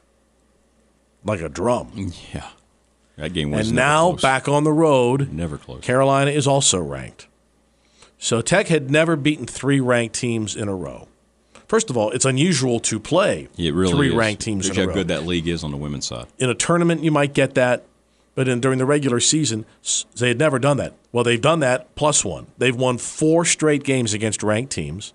Like 1.24 1.40
a 1.40 1.48
drum. 1.48 2.12
Yeah. 2.34 2.48
That 3.16 3.32
game 3.32 3.50
was 3.50 3.68
And 3.68 3.76
now 3.76 4.10
close. 4.10 4.22
back 4.22 4.48
on 4.48 4.64
the 4.64 4.72
road. 4.72 5.32
Never 5.32 5.56
close. 5.56 5.80
Carolina 5.82 6.30
is 6.30 6.46
also 6.46 6.78
ranked. 6.80 7.26
So 8.18 8.40
Tech 8.42 8.68
had 8.68 8.90
never 8.90 9.16
beaten 9.16 9.46
three 9.46 9.80
ranked 9.80 10.14
teams 10.14 10.54
in 10.56 10.68
a 10.68 10.74
row. 10.74 11.08
First 11.68 11.90
of 11.90 11.96
all, 11.96 12.10
it's 12.10 12.24
unusual 12.24 12.78
to 12.80 13.00
play 13.00 13.48
It 13.58 13.74
really 13.74 13.92
three 13.92 14.08
is. 14.10 14.14
ranked 14.14 14.42
teams 14.42 14.68
in 14.68 14.78
a 14.78 14.86
how 14.86 14.92
good 14.92 15.08
that 15.08 15.24
league 15.26 15.48
is 15.48 15.64
on 15.64 15.70
the 15.72 15.76
women's 15.76 16.06
side. 16.06 16.26
in 16.38 16.48
a 16.50 16.54
tournament, 16.54 17.02
you 17.02 17.10
might 17.10 17.32
get 17.34 17.54
that, 17.54 17.84
but 18.36 18.46
in, 18.46 18.60
during 18.60 18.78
the 18.78 18.84
regular 18.86 19.18
season, 19.18 19.66
they 20.14 20.28
had 20.28 20.38
never 20.38 20.60
done 20.60 20.76
that. 20.76 20.92
Well, 21.10 21.24
they've 21.24 21.40
done 21.40 21.58
that 21.60 21.92
plus 21.96 22.24
one. 22.24 22.46
They've 22.58 22.76
won 22.76 22.98
four 22.98 23.44
straight 23.44 23.82
games 23.82 24.14
against 24.14 24.44
ranked 24.44 24.70
teams, 24.70 25.14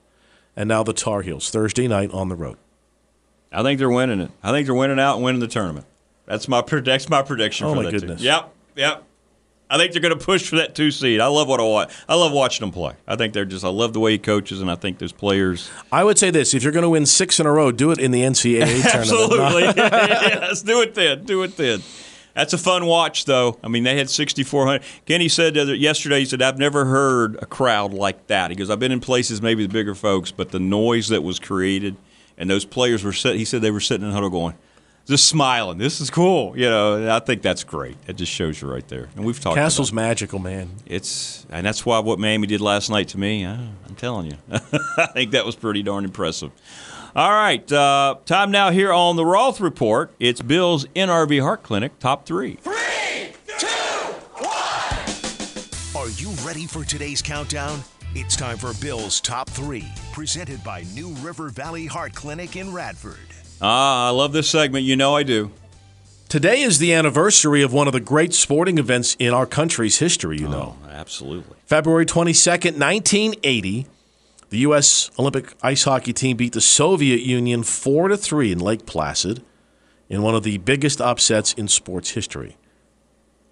and 0.57 0.67
now 0.67 0.83
the 0.83 0.91
Tar 0.91 1.21
Heels 1.21 1.49
Thursday 1.49 1.87
night 1.87 2.11
on 2.11 2.27
the 2.27 2.35
road. 2.35 2.57
I 3.53 3.63
think 3.63 3.79
they're 3.79 3.89
winning 3.89 4.19
it. 4.19 4.31
I 4.43 4.51
think 4.51 4.65
they're 4.65 4.75
winning 4.75 4.99
out 4.99 5.15
and 5.15 5.23
winning 5.23 5.39
the 5.39 5.47
tournament. 5.47 5.85
That's 6.25 6.47
my 6.47 6.61
that's 6.61 7.09
my 7.09 7.21
prediction. 7.21 7.67
Oh, 7.67 7.71
for 7.71 7.75
my 7.77 7.83
that 7.83 7.91
team. 7.91 7.99
goodness. 8.01 8.21
Yep, 8.21 8.53
yep. 8.75 9.03
I 9.69 9.77
think 9.77 9.93
they're 9.93 10.01
going 10.01 10.17
to 10.17 10.23
push 10.23 10.49
for 10.49 10.57
that 10.57 10.75
two 10.75 10.91
seed. 10.91 11.21
I 11.21 11.27
love 11.27 11.47
what 11.47 11.61
I 11.61 11.63
watch. 11.63 11.93
I 12.09 12.15
love 12.15 12.33
watching 12.33 12.65
them 12.65 12.73
play. 12.73 12.93
I 13.07 13.15
think 13.15 13.33
they're 13.33 13.45
just. 13.45 13.63
I 13.63 13.69
love 13.69 13.93
the 13.93 14.01
way 14.01 14.11
he 14.13 14.17
coaches, 14.17 14.59
and 14.59 14.69
I 14.69 14.75
think 14.75 14.97
those 14.97 15.13
players. 15.13 15.69
I 15.91 16.03
would 16.03 16.17
say 16.17 16.29
this: 16.29 16.53
if 16.53 16.63
you're 16.63 16.73
going 16.73 16.83
to 16.83 16.89
win 16.89 17.05
six 17.05 17.39
in 17.39 17.45
a 17.45 17.51
row, 17.51 17.71
do 17.71 17.91
it 17.91 17.99
in 17.99 18.11
the 18.11 18.21
NCAA 18.21 18.59
tournament. 18.91 18.95
Absolutely. 18.95 19.63
yes, 19.77 20.61
do 20.61 20.81
it 20.81 20.93
then. 20.95 21.23
Do 21.23 21.43
it 21.43 21.55
then. 21.55 21.81
That's 22.33 22.53
a 22.53 22.57
fun 22.57 22.85
watch, 22.85 23.25
though. 23.25 23.57
I 23.63 23.67
mean, 23.67 23.83
they 23.83 23.97
had 23.97 24.09
6,400. 24.09 24.81
Kenny 25.05 25.27
said 25.27 25.55
yesterday, 25.55 26.19
he 26.19 26.25
said, 26.25 26.41
I've 26.41 26.57
never 26.57 26.85
heard 26.85 27.35
a 27.41 27.45
crowd 27.45 27.93
like 27.93 28.27
that. 28.27 28.51
He 28.51 28.55
goes, 28.55 28.69
I've 28.69 28.79
been 28.79 28.91
in 28.91 28.99
places, 29.01 29.41
maybe 29.41 29.65
the 29.65 29.73
bigger 29.73 29.95
folks, 29.95 30.31
but 30.31 30.51
the 30.51 30.59
noise 30.59 31.09
that 31.09 31.23
was 31.23 31.39
created, 31.39 31.95
and 32.37 32.49
those 32.49 32.65
players 32.65 33.03
were 33.03 33.13
sitting, 33.13 33.39
he 33.39 33.45
said 33.45 33.61
they 33.61 33.71
were 33.71 33.79
sitting 33.79 34.03
in 34.03 34.09
the 34.09 34.13
huddle 34.13 34.29
going, 34.29 34.55
just 35.07 35.27
smiling. 35.27 35.77
This 35.77 35.99
is 35.99 36.09
cool. 36.09 36.57
You 36.57 36.69
know, 36.69 37.13
I 37.13 37.19
think 37.19 37.41
that's 37.41 37.63
great. 37.63 37.97
It 38.07 38.15
just 38.15 38.31
shows 38.31 38.61
you 38.61 38.71
right 38.71 38.87
there. 38.87 39.09
And 39.15 39.25
we've 39.25 39.39
talked 39.39 39.57
Cassell's 39.57 39.91
magical, 39.91 40.39
man. 40.39 40.69
it's, 40.85 41.45
and 41.49 41.65
that's 41.65 41.85
why 41.85 41.99
what 41.99 42.19
Miami 42.19 42.47
did 42.47 42.61
last 42.61 42.89
night 42.89 43.09
to 43.09 43.17
me, 43.17 43.43
uh, 43.43 43.57
I'm 43.87 43.95
telling 43.95 44.27
you, 44.27 44.37
I 44.51 45.07
think 45.07 45.31
that 45.31 45.45
was 45.45 45.55
pretty 45.55 45.83
darn 45.83 46.05
impressive. 46.05 46.51
All 47.13 47.31
right, 47.31 47.69
uh, 47.69 48.15
time 48.25 48.51
now 48.51 48.71
here 48.71 48.93
on 48.93 49.17
the 49.17 49.25
Roth 49.25 49.59
Report. 49.59 50.11
It's 50.17 50.41
Bill's 50.41 50.85
NRV 50.95 51.41
Heart 51.41 51.61
Clinic 51.61 51.99
top 51.99 52.25
three. 52.25 52.53
Three, 52.55 53.33
two, 53.57 53.67
one. 54.37 56.05
Are 56.05 56.09
you 56.11 56.29
ready 56.47 56.65
for 56.65 56.85
today's 56.85 57.21
countdown? 57.21 57.81
It's 58.15 58.37
time 58.37 58.57
for 58.57 58.73
Bill's 58.81 59.21
Top 59.21 59.49
3, 59.49 59.85
presented 60.11 60.61
by 60.65 60.83
New 60.93 61.09
River 61.15 61.49
Valley 61.49 61.85
Heart 61.85 62.13
Clinic 62.13 62.57
in 62.57 62.73
Radford. 62.73 63.15
Ah, 63.61 64.07
I 64.07 64.09
love 64.11 64.33
this 64.33 64.49
segment. 64.49 64.83
You 64.83 64.97
know 64.97 65.15
I 65.15 65.23
do. 65.23 65.51
Today 66.27 66.61
is 66.61 66.79
the 66.79 66.93
anniversary 66.93 67.61
of 67.61 67.71
one 67.71 67.87
of 67.87 67.93
the 67.93 68.01
great 68.01 68.33
sporting 68.33 68.77
events 68.77 69.15
in 69.19 69.33
our 69.33 69.45
country's 69.45 69.99
history. 69.99 70.39
You 70.39 70.47
know, 70.49 70.77
Absolutely. 70.89 71.57
February 71.65 72.05
22nd, 72.05 72.77
1980, 72.79 73.87
the 74.51 74.59
U.S. 74.59 75.09
Olympic 75.17 75.53
ice 75.63 75.85
hockey 75.85 76.11
team 76.11 76.35
beat 76.35 76.51
the 76.51 76.61
Soviet 76.61 77.21
Union 77.21 77.63
4 77.63 78.09
to 78.09 78.17
3 78.17 78.51
in 78.51 78.59
Lake 78.59 78.85
Placid 78.85 79.43
in 80.09 80.21
one 80.21 80.35
of 80.35 80.43
the 80.43 80.57
biggest 80.57 80.99
upsets 80.99 81.53
in 81.53 81.69
sports 81.69 82.11
history. 82.11 82.57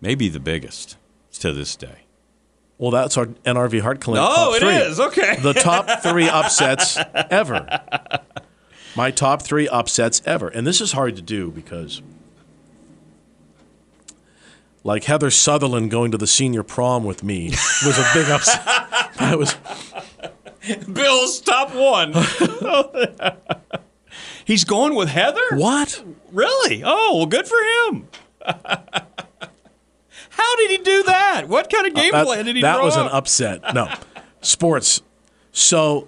Maybe 0.02 0.28
the 0.28 0.42
biggest 0.42 0.98
to 1.40 1.54
this 1.54 1.78
day. 1.78 2.04
Well, 2.78 2.92
that's 2.92 3.18
our 3.18 3.28
NRV 3.28 3.80
Heart 3.80 4.02
Clinic. 4.02 4.24
Oh, 4.26 4.54
it 4.56 4.64
is. 4.64 5.00
Okay. 5.00 5.38
The 5.38 5.54
top 5.54 5.90
three 6.04 6.28
upsets 6.28 6.98
ever. 7.14 7.82
My 8.96 9.10
top 9.10 9.42
three 9.42 9.70
upsets 9.70 10.22
ever. 10.26 10.50
And 10.50 10.68
this 10.68 10.82
is 10.82 10.92
hard 10.92 11.16
to 11.16 11.22
do 11.22 11.50
because, 11.50 12.02
like 14.84 15.06
Heather 15.06 15.32
Sutherland 15.32 15.92
going 15.92 16.12
to 16.12 16.18
the 16.18 16.28
senior 16.28 16.64
prom 16.64 17.06
with 17.06 17.24
me 17.24 17.50
was 17.86 17.98
a 17.98 18.10
big 18.14 18.30
upset. 18.30 18.66
That 19.18 19.38
was 19.38 19.56
Bill's 20.94 21.40
top 21.42 21.74
one. 21.74 22.14
He's 24.46 24.64
going 24.64 24.96
with 24.96 25.10
Heather? 25.10 25.42
what? 25.56 26.04
Really? 26.32 26.82
Oh, 26.84 27.18
well, 27.18 27.26
good 27.28 27.48
for 27.48 27.58
him. 27.92 28.08
How 30.30 30.56
did 30.56 30.72
he 30.72 30.78
do 30.78 31.04
that? 31.04 31.48
What 31.48 31.70
kind 31.72 31.86
of 31.88 31.94
game 31.94 32.12
That, 32.12 32.26
plan 32.26 32.46
did 32.46 32.56
he 32.56 32.62
do? 32.62 32.62
that 32.62 32.76
draw 32.78 32.86
was 32.86 32.96
an 32.96 33.08
upset. 33.08 33.74
No, 33.74 33.94
sports. 34.42 35.02
So, 35.52 36.08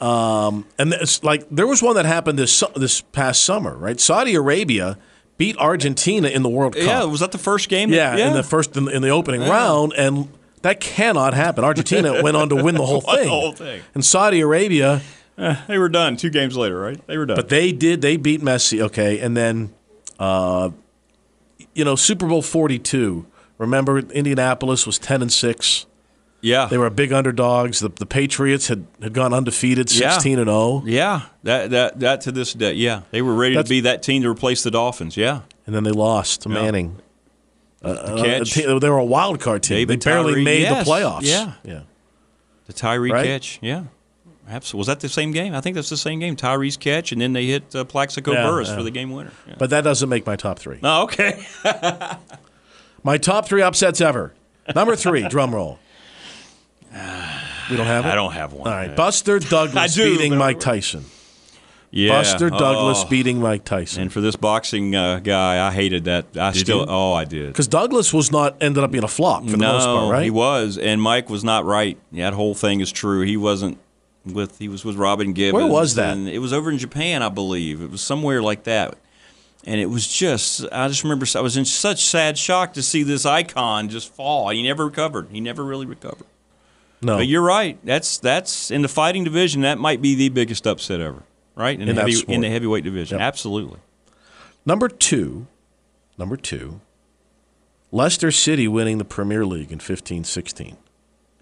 um, 0.00 0.66
and 0.78 0.92
it's 0.92 1.22
like 1.24 1.46
there 1.50 1.66
was 1.66 1.82
one 1.82 1.96
that 1.96 2.06
happened 2.06 2.38
this 2.38 2.62
this 2.76 3.00
past 3.00 3.44
summer, 3.44 3.76
right? 3.76 3.98
Saudi 3.98 4.34
Arabia 4.34 4.96
beat 5.38 5.56
Argentina 5.58 6.28
in 6.28 6.42
the 6.42 6.48
World 6.48 6.74
Cup. 6.74 6.84
Yeah, 6.84 7.04
was 7.04 7.20
that 7.20 7.32
the 7.32 7.38
first 7.38 7.68
game? 7.68 7.90
that- 7.90 8.18
Yeah, 8.18 8.28
in 8.28 8.34
the 8.34 8.42
first 8.42 8.76
in, 8.76 8.88
in 8.88 9.02
the 9.02 9.08
opening 9.10 9.40
round, 9.42 9.92
and 9.96 10.28
That 10.62 10.80
cannot 10.80 11.34
happen. 11.34 11.64
Argentina 11.64 12.22
went 12.22 12.36
on 12.36 12.48
to 12.50 12.56
win 12.56 12.74
the 12.76 12.86
whole 12.86 13.00
Won 13.06 13.16
the 13.16 13.20
thing. 13.22 13.28
whole 13.28 13.52
thing. 13.52 13.82
And 13.94 14.04
Saudi 14.04 14.40
Arabia, 14.40 15.02
Eh, 15.38 15.56
they 15.66 15.78
were 15.78 15.88
done 15.88 16.16
two 16.16 16.28
games 16.30 16.56
later, 16.56 16.78
right? 16.78 17.04
They 17.06 17.16
were 17.16 17.24
done. 17.26 17.36
but 17.36 17.48
they 17.48 17.72
did. 17.72 18.02
They 18.02 18.16
beat 18.18 18.42
Messi. 18.42 18.80
Okay, 18.82 19.18
and 19.18 19.34
then, 19.36 19.72
uh, 20.18 20.70
you 21.74 21.84
know, 21.84 21.96
Super 21.96 22.26
Bowl 22.26 22.42
forty 22.42 22.78
two. 22.78 23.26
Remember, 23.58 23.98
Indianapolis 23.98 24.86
was 24.86 24.98
ten 24.98 25.22
and 25.22 25.32
six. 25.32 25.86
yeah, 26.42 26.66
They 26.66 26.76
were 26.76 26.90
big 26.90 27.12
underdogs. 27.12 27.80
The, 27.80 27.88
the 27.88 28.04
Patriots 28.06 28.68
had, 28.68 28.84
had 29.00 29.14
gone 29.14 29.32
undefeated, 29.32 29.90
Yeah. 29.92 30.10
sixteen 30.12 30.38
and 30.38 30.50
oh. 30.50 30.80
zero, 30.80 30.92
yeah. 30.92 31.20
That 31.44 31.70
that 31.70 32.00
that 32.00 32.20
to 32.22 32.32
this 32.32 32.52
day, 32.52 32.74
yeah, 32.74 33.02
they 33.10 33.22
were 33.22 33.34
ready 33.34 33.54
That's- 33.54 33.68
to 33.68 33.74
be 33.74 33.80
that 33.80 34.02
team 34.02 34.22
to 34.22 34.28
replace 34.30 34.62
the 34.62 34.70
Dolphins. 34.70 35.16
Yeah, 35.16 35.40
and 35.66 35.74
then 35.74 35.84
they 35.84 35.92
lost 35.92 36.42
to 36.42 36.50
Yeah. 36.50 36.56
Manning. 36.62 36.98
Uh, 37.84 38.44
team- 38.44 38.78
they 38.78 38.88
were 38.90 38.98
a 38.98 39.04
wild 39.04 39.40
card 39.40 39.62
team. 39.62 39.76
David 39.76 40.00
they 40.00 40.10
barely 40.10 40.32
Tyree, 40.34 40.44
made 40.44 40.62
yes, 40.62 40.86
the 40.86 40.90
playoffs. 40.92 41.22
yeah. 41.22 41.52
yeah. 41.64 41.80
the 42.66 42.72
Tyree 42.72 43.10
Right? 43.10 43.26
catch. 43.26 43.58
Yeah, 43.60 43.84
absolutely. 44.48 44.78
Was 44.78 44.86
that 44.86 45.00
the 45.00 45.08
same 45.08 45.32
game? 45.32 45.54
I 45.54 45.60
think 45.60 45.74
that's 45.74 45.90
the 45.90 45.96
same 45.96 46.20
game. 46.20 46.36
Tyree's 46.36 46.76
catch, 46.76 47.10
and 47.12 47.20
then 47.20 47.32
they 47.32 47.46
hit 47.46 47.74
uh, 47.74 47.84
Plaxico 47.84 48.32
Yeah, 48.32 48.46
Burress 48.48 48.68
yeah. 48.68 48.76
for 48.76 48.82
the 48.82 48.90
game 48.90 49.10
winner. 49.10 49.32
Yeah. 49.48 49.54
But 49.58 49.70
that 49.70 49.82
doesn't 49.82 50.08
make 50.08 50.24
my 50.26 50.36
top 50.36 50.58
three. 50.58 50.78
Oh, 50.82 51.04
okay. 51.04 51.44
My 53.04 53.18
top 53.18 53.46
three 53.48 53.62
upsets 53.62 54.00
ever. 54.00 54.32
Number 54.76 54.94
three, 54.94 55.26
drum 55.28 55.52
roll. 55.52 55.80
We 56.92 57.76
don't 57.76 57.86
have 57.86 58.04
it. 58.06 58.08
I 58.08 58.14
don't 58.14 58.32
have 58.32 58.52
one. 58.52 58.68
All 58.68 58.74
right, 58.76 58.94
Buster 58.94 59.38
Douglas 59.40 59.96
beating 59.96 60.36
Mike 60.36 60.60
Tyson. 60.60 61.04
Yeah. 61.94 62.08
Buster 62.08 62.48
Douglas 62.48 63.02
Oh. 63.04 63.08
beating 63.08 63.38
Mike 63.38 63.64
Tyson. 63.64 64.02
And 64.02 64.12
for 64.12 64.22
this 64.22 64.34
boxing 64.34 64.96
uh, 64.96 65.18
guy, 65.20 65.64
I 65.66 65.70
hated 65.72 66.04
that. 66.04 66.24
I 66.38 66.50
Did 66.52 66.60
still, 66.60 66.78
you? 66.80 66.86
oh, 66.88 67.12
I 67.12 67.24
did. 67.24 67.48
Because 67.48 67.68
Douglas 67.68 68.14
was 68.14 68.32
not 68.32 68.56
ended 68.62 68.82
up 68.82 68.90
being 68.90 69.04
a 69.04 69.08
flop 69.08 69.44
for 69.44 69.50
the 69.50 69.56
no, 69.58 69.72
most 69.74 69.84
part, 69.84 70.10
right? 70.12 70.24
he 70.24 70.30
was, 70.30 70.78
and 70.78 71.02
Mike 71.02 71.28
was 71.28 71.44
not 71.44 71.66
right. 71.66 71.98
That 72.12 72.32
whole 72.32 72.54
thing 72.54 72.80
is 72.80 72.90
true. 72.90 73.20
He 73.22 73.36
wasn't 73.36 73.76
with. 74.24 74.58
He 74.58 74.68
was 74.68 74.86
with 74.86 74.96
Robin 74.96 75.34
Givens. 75.34 75.70
was 75.70 75.94
that? 75.96 76.16
And 76.16 76.28
it 76.30 76.38
was 76.38 76.52
over 76.54 76.70
in 76.70 76.78
Japan, 76.78 77.22
I 77.22 77.28
believe. 77.28 77.82
It 77.82 77.90
was 77.90 78.00
somewhere 78.00 78.40
like 78.42 78.64
that. 78.64 78.96
And 79.64 79.78
it 79.80 79.86
was 79.90 80.08
just, 80.08 80.66
I 80.72 80.88
just 80.88 81.04
remember, 81.04 81.24
I 81.36 81.40
was 81.40 81.56
in 81.56 81.64
such 81.64 82.04
sad 82.04 82.36
shock 82.36 82.72
to 82.72 82.82
see 82.82 83.04
this 83.04 83.24
icon 83.24 83.90
just 83.90 84.12
fall. 84.12 84.48
He 84.48 84.60
never 84.62 84.86
recovered. 84.86 85.28
He 85.30 85.40
never 85.40 85.62
really 85.62 85.86
recovered. 85.86 86.26
no, 87.00 87.18
But 87.18 87.28
you're 87.28 87.42
right. 87.42 87.78
That's 87.84 88.18
that's 88.18 88.70
in 88.72 88.82
the 88.82 88.88
fighting 88.88 89.22
division. 89.24 89.60
That 89.60 89.78
might 89.78 90.00
be 90.02 90.14
the 90.16 90.30
biggest 90.30 90.66
upset 90.66 91.00
ever, 91.00 91.22
right? 91.54 91.78
In, 91.80 91.88
In 91.88 91.96
the, 91.96 92.02
heavy, 92.02 92.24
in 92.28 92.40
the 92.40 92.48
heavyweight 92.50 92.84
division, 92.84 93.18
Yep. 93.18 93.26
absolutely. 93.26 93.78
number 94.66 94.88
two, 94.88 95.46
number 96.18 96.36
two, 96.36 96.80
Leicester 97.90 98.30
City 98.30 98.66
winning 98.68 98.98
the 98.98 99.04
Premier 99.04 99.44
League 99.44 99.70
in 99.72 99.78
15-16. 99.78 100.76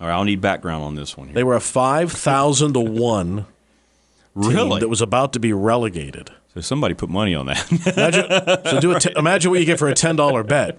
All 0.01 0.07
right, 0.07 0.15
I'll 0.15 0.25
need 0.25 0.41
background 0.41 0.83
on 0.83 0.95
this 0.95 1.17
one. 1.17 1.29
Here. 1.29 1.35
They 1.35 1.45
were 1.45 1.55
a 1.55 1.61
five 1.61 2.11
thousand 2.11 2.73
to 2.73 2.81
one 2.81 3.37
team 4.35 4.51
really? 4.51 4.81
that 4.81 4.89
was 4.89 5.03
about 5.03 5.35
to 5.35 5.41
be 5.41 5.53
relegated. 5.53 6.31
so 6.55 6.61
somebody 6.63 6.95
put 6.95 7.11
money 7.11 7.35
on 7.35 7.47
that. 7.47 7.71
Imagine, 7.97 8.65
so 8.71 8.81
do 8.81 8.93
a 8.93 8.99
t- 9.01 9.13
imagine 9.15 9.51
what 9.51 9.61
you 9.61 9.67
get 9.67 9.79
for 9.79 9.89
a 9.89 9.95
ten 9.95 10.17
dollar 10.17 10.43
bet. 10.43 10.79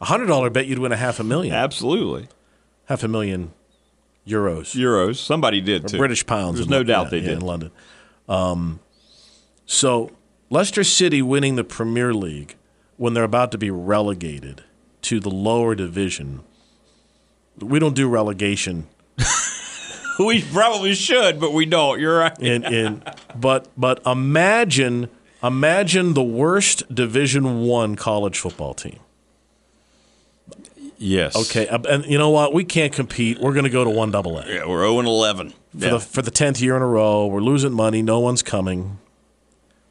A 0.00 0.06
hundred 0.06 0.26
dollar 0.26 0.50
bet, 0.50 0.66
you'd 0.66 0.80
win 0.80 0.90
a 0.90 0.96
half 0.96 1.20
a 1.20 1.24
million. 1.24 1.54
absolutely. 1.54 2.26
Half 2.86 3.04
a 3.04 3.08
million 3.08 3.52
euros. 4.26 4.74
Euros. 4.74 5.16
Somebody 5.16 5.60
did 5.60 5.86
too. 5.86 5.96
British 5.98 6.26
pounds. 6.26 6.56
There's 6.56 6.68
no 6.68 6.82
doubt 6.82 7.10
they 7.10 7.18
yeah, 7.18 7.28
did. 7.28 7.38
in 7.38 7.40
London. 7.46 7.70
Um, 8.28 8.80
so 9.66 10.12
Leicester 10.50 10.84
City 10.84 11.22
winning 11.22 11.56
the 11.56 11.64
Premier 11.64 12.14
League 12.14 12.56
when 12.96 13.14
they're 13.14 13.24
about 13.24 13.52
to 13.52 13.58
be 13.58 13.70
relegated 13.70 14.62
to 15.02 15.20
the 15.20 15.30
lower 15.30 15.74
division. 15.74 16.42
We 17.58 17.78
don't 17.78 17.94
do 17.94 18.08
relegation 18.08 18.88
We 20.18 20.42
probably 20.42 20.94
should, 20.94 21.40
but 21.40 21.52
we 21.52 21.66
don't. 21.66 22.00
You're 22.00 22.18
right. 22.18 22.38
in, 22.38 22.64
in 22.64 23.02
but 23.34 23.68
but 23.76 24.00
imagine 24.06 25.08
imagine 25.42 26.14
the 26.14 26.22
worst 26.22 26.94
Division 26.94 27.62
One 27.62 27.96
college 27.96 28.38
football 28.38 28.74
team. 28.74 29.00
Yes. 30.98 31.34
Okay, 31.36 31.66
uh, 31.68 31.78
and 31.88 32.04
you 32.06 32.18
know 32.18 32.30
what? 32.30 32.54
We 32.54 32.64
can't 32.64 32.92
compete. 32.92 33.38
We're 33.38 33.52
going 33.52 33.64
to 33.64 33.70
go 33.70 33.84
to 33.84 33.90
one 33.90 34.10
double 34.10 34.38
A. 34.38 34.46
Yeah, 34.46 34.66
we're 34.66 34.82
0 34.82 34.98
and 35.00 35.08
11. 35.08 35.50
for 35.50 35.56
Yeah. 35.74 35.90
the 35.90 36.00
for 36.00 36.22
the 36.22 36.30
tenth 36.30 36.60
year 36.60 36.76
in 36.76 36.82
a 36.82 36.86
row. 36.86 37.26
We're 37.26 37.40
losing 37.40 37.72
money. 37.72 38.00
No 38.02 38.20
one's 38.20 38.42
coming. 38.42 38.98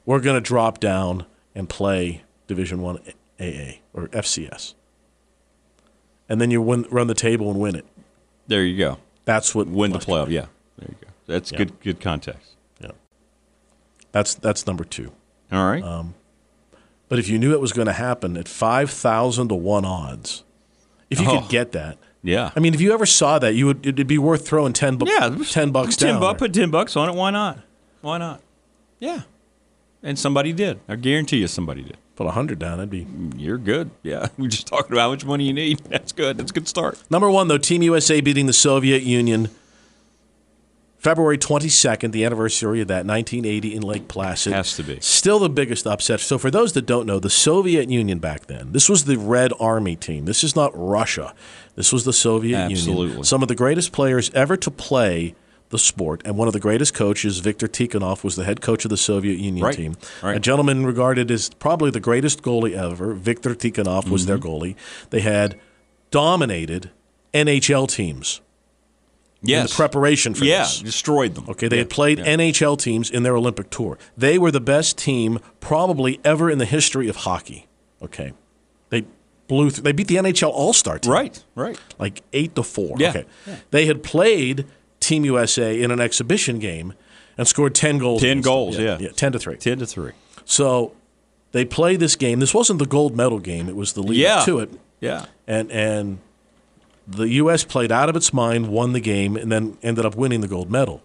We're 0.05 0.19
going 0.19 0.35
to 0.35 0.41
drop 0.41 0.79
down 0.79 1.25
and 1.55 1.67
play 1.69 2.23
Division 2.47 2.81
One 2.81 2.99
AA 3.39 3.79
or 3.93 4.07
FCS, 4.09 4.73
and 6.29 6.39
then 6.41 6.51
you 6.51 6.61
win, 6.61 6.85
run 6.89 7.07
the 7.07 7.13
table 7.13 7.49
and 7.51 7.59
win 7.59 7.75
it. 7.75 7.85
there 8.47 8.63
you 8.63 8.77
go. 8.77 8.97
That's 9.25 9.55
what 9.55 9.67
Win 9.67 9.91
the 9.93 9.99
playoff. 9.99 10.29
Yeah. 10.29 10.47
There 10.77 10.89
you 10.89 10.95
go. 11.01 11.07
That's 11.27 11.51
Yeah. 11.51 11.57
good. 11.59 11.79
Good 11.81 12.01
context. 12.01 12.51
Yeah, 12.81 12.91
that's 14.11 14.33
that's 14.35 14.65
number 14.67 14.83
two. 14.83 15.11
All 15.51 15.65
right. 15.65 15.83
Um, 15.83 16.15
But 17.09 17.19
if 17.19 17.29
you 17.29 17.37
knew 17.37 17.53
it 17.53 17.61
was 17.61 17.73
going 17.73 17.85
to 17.87 17.93
happen 17.93 18.35
at 18.37 18.47
five 18.47 18.89
thousand 18.89 19.49
to 19.49 19.55
one 19.55 19.85
odds, 19.85 20.43
if 21.13 21.21
you 21.21 21.27
Oh. 21.29 21.39
could 21.41 21.49
get 21.49 21.71
that, 21.73 21.97
yeah. 22.23 22.51
I 22.55 22.59
mean, 22.59 22.73
if 22.73 22.81
you 22.81 22.93
ever 22.93 23.05
saw 23.05 23.39
that, 23.39 23.55
you 23.55 23.65
would 23.67 23.85
it'd 23.85 24.07
be 24.07 24.17
worth 24.17 24.47
throwing 24.47 24.73
ten 24.73 24.97
bu- 24.97 25.07
yeah. 25.09 25.35
ten 25.49 25.71
bucks 25.71 25.95
Ten 25.95 26.13
down. 26.15 26.21
bucks. 26.21 26.39
Put 26.39 26.53
ten 26.53 26.69
bucks 26.71 26.95
on 26.95 27.09
it. 27.09 27.15
Why 27.15 27.29
not? 27.31 27.59
Why 28.01 28.17
not? 28.17 28.41
Yeah. 28.99 29.21
And 30.01 30.19
somebody 30.19 30.51
did. 30.51 30.79
I 30.89 30.95
guarantee 30.97 31.37
you, 31.37 31.47
somebody 31.47 31.81
did. 31.83 31.97
Put 32.15 32.27
a 32.27 32.31
hundred 32.31 32.59
down. 32.59 32.77
That'd 32.77 32.89
be 32.89 33.07
You're 33.37 33.57
good. 33.57 33.89
Yeah. 34.03 34.27
We're 34.37 34.49
just 34.49 34.67
talking 34.67 34.91
about 34.91 35.01
how 35.01 35.09
much 35.11 35.25
money 35.25 35.45
you 35.47 35.53
need. 35.53 35.79
That's 35.89 36.11
good. 36.11 36.37
That's 36.37 36.51
a 36.51 36.53
good 36.53 36.67
start. 36.67 37.01
Number 37.09 37.29
one, 37.29 37.47
though, 37.47 37.57
Team 37.57 37.81
USA 37.83 38.19
beating 38.21 38.45
the 38.45 38.53
Soviet 38.53 39.03
Union 39.03 39.49
February 41.03 41.37
22nd, 41.37 42.13
the 42.13 42.23
anniversary 42.23 42.79
of 42.79 42.87
that, 42.87 43.05
1980 43.05 43.75
in 43.75 43.81
Lake 43.81 44.07
Placid. 44.07 44.53
Has 44.53 44.75
to 44.77 44.83
be. 44.83 44.99
Still 45.01 45.37
the 45.37 45.49
biggest 45.49 45.85
upset. 45.85 46.21
So, 46.21 46.37
for 46.37 46.49
those 46.49 46.71
that 46.73 46.85
don't 46.85 47.05
know, 47.05 47.19
the 47.19 47.29
Soviet 47.29 47.89
Union 47.89 48.19
back 48.19 48.47
then, 48.47 48.71
this 48.71 48.87
was 48.87 49.03
the 49.03 49.17
Red 49.17 49.51
Army 49.59 49.97
team. 49.97 50.23
This 50.23 50.45
is 50.45 50.55
not 50.55 50.71
Russia. 50.73 51.35
This 51.75 51.91
was 51.91 52.05
the 52.05 52.13
Soviet 52.13 52.57
Union. 52.57 52.71
Absolutely. 52.71 53.23
Some 53.23 53.41
of 53.41 53.49
the 53.49 53.55
greatest 53.55 53.91
players 53.91 54.31
ever 54.33 54.55
to 54.55 54.71
play 54.71 55.35
the 55.71 55.77
sport, 55.79 56.21
and 56.23 56.37
one 56.37 56.47
of 56.47 56.53
the 56.53 56.59
greatest 56.61 56.93
coaches, 56.93 57.39
Viktor 57.39 57.67
Tikhonov, 57.67 58.23
was 58.23 58.35
the 58.37 58.45
head 58.45 58.61
coach 58.61 58.85
of 58.85 58.89
the 58.89 58.95
Soviet 58.97 59.39
Union 59.39 59.65
Right. 59.65 59.75
team. 59.75 59.95
Right. 60.21 60.37
A 60.37 60.39
gentleman 60.39 60.85
regarded 60.85 61.29
as 61.31 61.49
probably 61.59 61.89
the 61.91 61.99
greatest 61.99 62.43
goalie 62.43 62.73
ever. 62.77 63.13
Viktor 63.13 63.55
Tikhonov 63.55 64.07
was 64.07 64.21
Mm-hmm. 64.21 64.27
their 64.27 64.37
goalie. 64.37 64.75
They 65.09 65.21
had 65.21 65.59
dominated 66.11 66.91
NHL 67.33 67.87
teams 67.89 68.39
in 69.43 69.49
Yes. 69.49 69.69
the 69.71 69.75
preparation 69.75 70.33
for 70.33 70.45
yeah. 70.45 70.59
this. 70.63 70.79
Destroyed 70.79 71.35
them. 71.35 71.45
Okay, 71.49 71.67
they 71.67 71.75
Yeah. 71.77 71.81
had 71.81 71.89
played 71.89 72.19
Yeah. 72.19 72.25
NHL 72.37 72.77
teams 72.77 73.09
in 73.09 73.23
their 73.23 73.35
Olympic 73.35 73.69
tour. 73.69 73.97
They 74.17 74.37
were 74.37 74.51
the 74.51 74.61
best 74.61 74.97
team 74.97 75.39
probably 75.59 76.19
ever 76.23 76.49
in 76.49 76.57
the 76.57 76.65
history 76.65 77.07
of 77.09 77.17
hockey. 77.17 77.67
Okay, 78.01 78.33
they 78.89 79.03
blew. 79.47 79.69
Th- 79.69 79.83
they 79.83 79.91
beat 79.91 80.07
the 80.07 80.17
NHL 80.17 80.49
All 80.51 80.73
Star 80.73 80.97
team. 80.99 81.11
Right. 81.11 81.43
Right. 81.55 81.77
like 81.99 82.21
eight 82.33 82.55
to 82.55 82.63
four. 82.63 82.95
Yeah. 82.97 83.09
Okay, 83.09 83.25
they 83.71 83.85
had 83.85 84.01
played 84.03 84.65
Team 84.99 85.25
USA 85.25 85.79
in 85.81 85.91
an 85.91 85.99
exhibition 85.99 86.59
game 86.59 86.93
and 87.37 87.45
scored 87.47 87.75
ten 87.75 87.97
goals. 87.97 88.21
10 88.21 88.41
goals, 88.41 88.77
yeah. 88.79 88.97
yeah, 88.99 89.09
ten 89.15 89.31
to 89.33 89.39
three. 89.39 89.57
Ten 89.57 89.79
to 89.79 89.85
three. 89.85 90.11
So 90.45 90.93
they 91.51 91.65
play 91.65 91.95
this 91.97 92.15
game. 92.15 92.39
This 92.39 92.53
wasn't 92.53 92.79
the 92.79 92.85
gold 92.85 93.15
medal 93.17 93.39
game. 93.39 93.67
It 93.67 93.75
was 93.75 93.93
the 93.93 94.01
lead 94.01 94.25
up 94.25 94.45
to 94.45 94.59
it 94.59 94.69
Yeah. 95.01 95.25
and 95.47 95.69
and 95.71 96.19
the 97.07 97.27
U.S. 97.29 97.63
played 97.63 97.91
out 97.91 98.09
of 98.09 98.15
its 98.15 98.33
mind, 98.33 98.69
won 98.69 98.93
the 98.93 98.99
game, 98.99 99.35
and 99.35 99.51
then 99.51 99.77
ended 99.83 100.05
up 100.05 100.15
winning 100.15 100.41
the 100.41 100.47
gold 100.47 100.71
medal. 100.71 101.01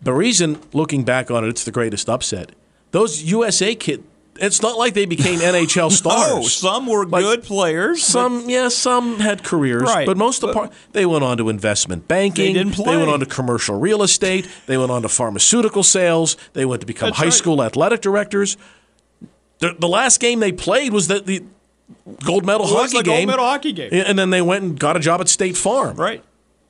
The 0.00 0.12
reason, 0.12 0.60
looking 0.72 1.04
back 1.04 1.30
on 1.30 1.44
it, 1.44 1.48
it's 1.48 1.64
the 1.64 1.72
greatest 1.72 2.08
upset. 2.08 2.52
Those 2.92 3.22
USA 3.24 3.74
kids, 3.74 4.04
it's 4.36 4.62
not 4.62 4.78
like 4.78 4.94
they 4.94 5.04
became 5.06 5.40
NHL 5.40 5.90
stars. 5.90 6.28
Oh, 6.30 6.42
some 6.42 6.86
were 6.86 7.04
Like, 7.04 7.24
good 7.24 7.42
players. 7.42 8.02
Some, 8.02 8.48
yeah, 8.48 8.68
some 8.68 9.18
had 9.18 9.42
careers, 9.42 9.82
Right, 9.82 10.06
but 10.06 10.16
most 10.16 10.42
of 10.44 10.48
the 10.50 10.54
part 10.54 10.72
they 10.92 11.04
went 11.04 11.24
on 11.24 11.36
to 11.38 11.48
investment 11.48 12.06
banking. 12.06 12.46
They 12.46 12.52
didn't 12.52 12.74
play. 12.74 12.96
went 12.96 13.10
on 13.10 13.18
to 13.20 13.26
commercial 13.26 13.78
real 13.80 14.02
estate. 14.04 14.48
They 14.66 14.78
went 14.78 14.92
on 14.92 15.02
to 15.02 15.08
pharmaceutical 15.08 15.82
sales. 15.82 16.36
They 16.52 16.64
went 16.64 16.80
to 16.82 16.86
become 16.86 17.08
That's 17.08 17.18
high 17.18 17.24
right. 17.24 17.32
school 17.32 17.62
athletic 17.62 18.00
directors. 18.00 18.56
The, 19.58 19.74
the 19.76 19.88
last 19.88 20.20
game 20.20 20.38
they 20.38 20.52
played 20.52 20.92
was 20.92 21.08
the, 21.08 21.18
the 21.18 21.42
gold 22.24 22.44
medal 22.46 22.66
hockey 22.66 22.98
the 22.98 23.02
gold 23.04 23.18
game. 23.18 23.28
medal 23.28 23.44
hockey 23.44 23.72
game. 23.72 23.90
And 23.92 24.18
then 24.18 24.30
they 24.30 24.42
went 24.42 24.64
and 24.64 24.78
got 24.78 24.96
a 24.96 25.00
job 25.00 25.20
at 25.20 25.28
State 25.28 25.56
Farm. 25.56 25.96
Right. 25.96 26.22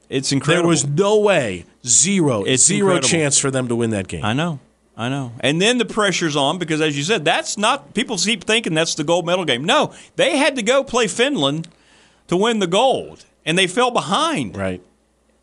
It's 0.08 0.32
incredible. 0.32 0.62
There 0.64 0.68
was 0.68 0.86
no 0.86 1.18
way, 1.20 1.64
zero, 1.86 2.44
It's 2.44 2.64
zero 2.64 2.92
incredible. 2.96 3.08
chance 3.08 3.38
for 3.38 3.50
them 3.50 3.68
to 3.68 3.76
win 3.76 3.90
that 3.90 4.08
game. 4.08 4.24
I 4.24 4.32
know. 4.32 4.58
I 4.96 5.08
know. 5.08 5.32
And 5.40 5.60
then 5.62 5.78
the 5.78 5.84
pressure's 5.84 6.34
on 6.34 6.58
because, 6.58 6.80
as 6.80 6.96
you 6.96 7.04
said, 7.04 7.24
that's 7.24 7.56
not, 7.56 7.94
people 7.94 8.16
keep 8.16 8.44
thinking 8.44 8.74
that's 8.74 8.94
the 8.94 9.04
gold 9.04 9.26
medal 9.26 9.44
game. 9.44 9.64
No, 9.64 9.92
they 10.16 10.38
had 10.38 10.56
to 10.56 10.62
go 10.62 10.82
play 10.82 11.06
Finland 11.06 11.68
to 12.26 12.36
win 12.36 12.58
the 12.58 12.66
gold, 12.66 13.24
and 13.44 13.56
they 13.56 13.66
fell 13.66 13.90
behind. 13.90 14.56
Right. 14.56 14.82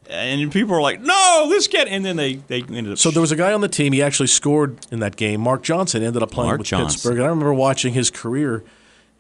And 0.10 0.52
people 0.52 0.76
were 0.76 0.82
like, 0.82 1.00
no, 1.00 1.46
this 1.50 1.68
can't. 1.68 1.90
And 1.90 2.04
then 2.04 2.16
they, 2.16 2.36
they 2.36 2.62
ended 2.62 2.92
up. 2.92 2.98
So 2.98 3.12
there 3.12 3.22
was 3.22 3.32
a 3.32 3.36
guy 3.36 3.54
on 3.54 3.62
the 3.62 3.68
team. 3.70 3.94
He 3.94 4.04
actually 4.04 4.28
scored 4.28 4.78
in 4.92 5.00
that 5.00 5.16
game. 5.16 5.42
Mark 5.42 5.64
Johnson 5.64 6.04
ended 6.04 6.22
up 6.22 6.32
playing 6.32 6.50
Mark 6.50 6.60
with 6.60 6.68
Johnson. 6.68 6.96
Pittsburgh, 6.98 7.18
and 7.18 7.26
I 7.26 7.30
remember 7.30 7.54
watching 7.54 7.94
his 7.94 8.12
career. 8.12 8.64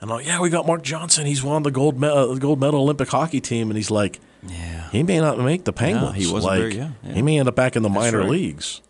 And 0.01 0.11
I'm 0.11 0.17
like, 0.17 0.25
yeah, 0.25 0.39
we 0.41 0.49
got 0.49 0.67
Mark 0.67 0.83
Johnson. 0.83 1.25
He's 1.25 1.43
won 1.43 1.63
the 1.63 1.71
gold 1.71 1.99
me- 1.99 2.07
uh, 2.07 2.33
gold 2.35 2.59
medal 2.59 2.81
Olympic 2.81 3.07
hockey 3.09 3.39
team, 3.41 3.69
and 3.69 3.77
he's 3.77 3.89
like, 3.91 4.19
yeah, 4.47 4.89
he 4.91 5.03
may 5.03 5.19
not 5.19 5.39
make 5.39 5.63
the 5.63 5.73
Penguins. 5.73 6.15
he 6.15 6.31
wasn't 6.31 6.43
like, 6.51 6.59
very- 6.59 6.75
yeah, 6.77 6.89
yeah. 7.03 7.13
He 7.13 7.21
may 7.21 7.39
end 7.39 7.47
up 7.47 7.55
back 7.55 7.75
in 7.75 7.81
the 7.83 7.89
That's 7.89 7.99
minor 7.99 8.19
right. 8.19 8.29
leagues. 8.29 8.81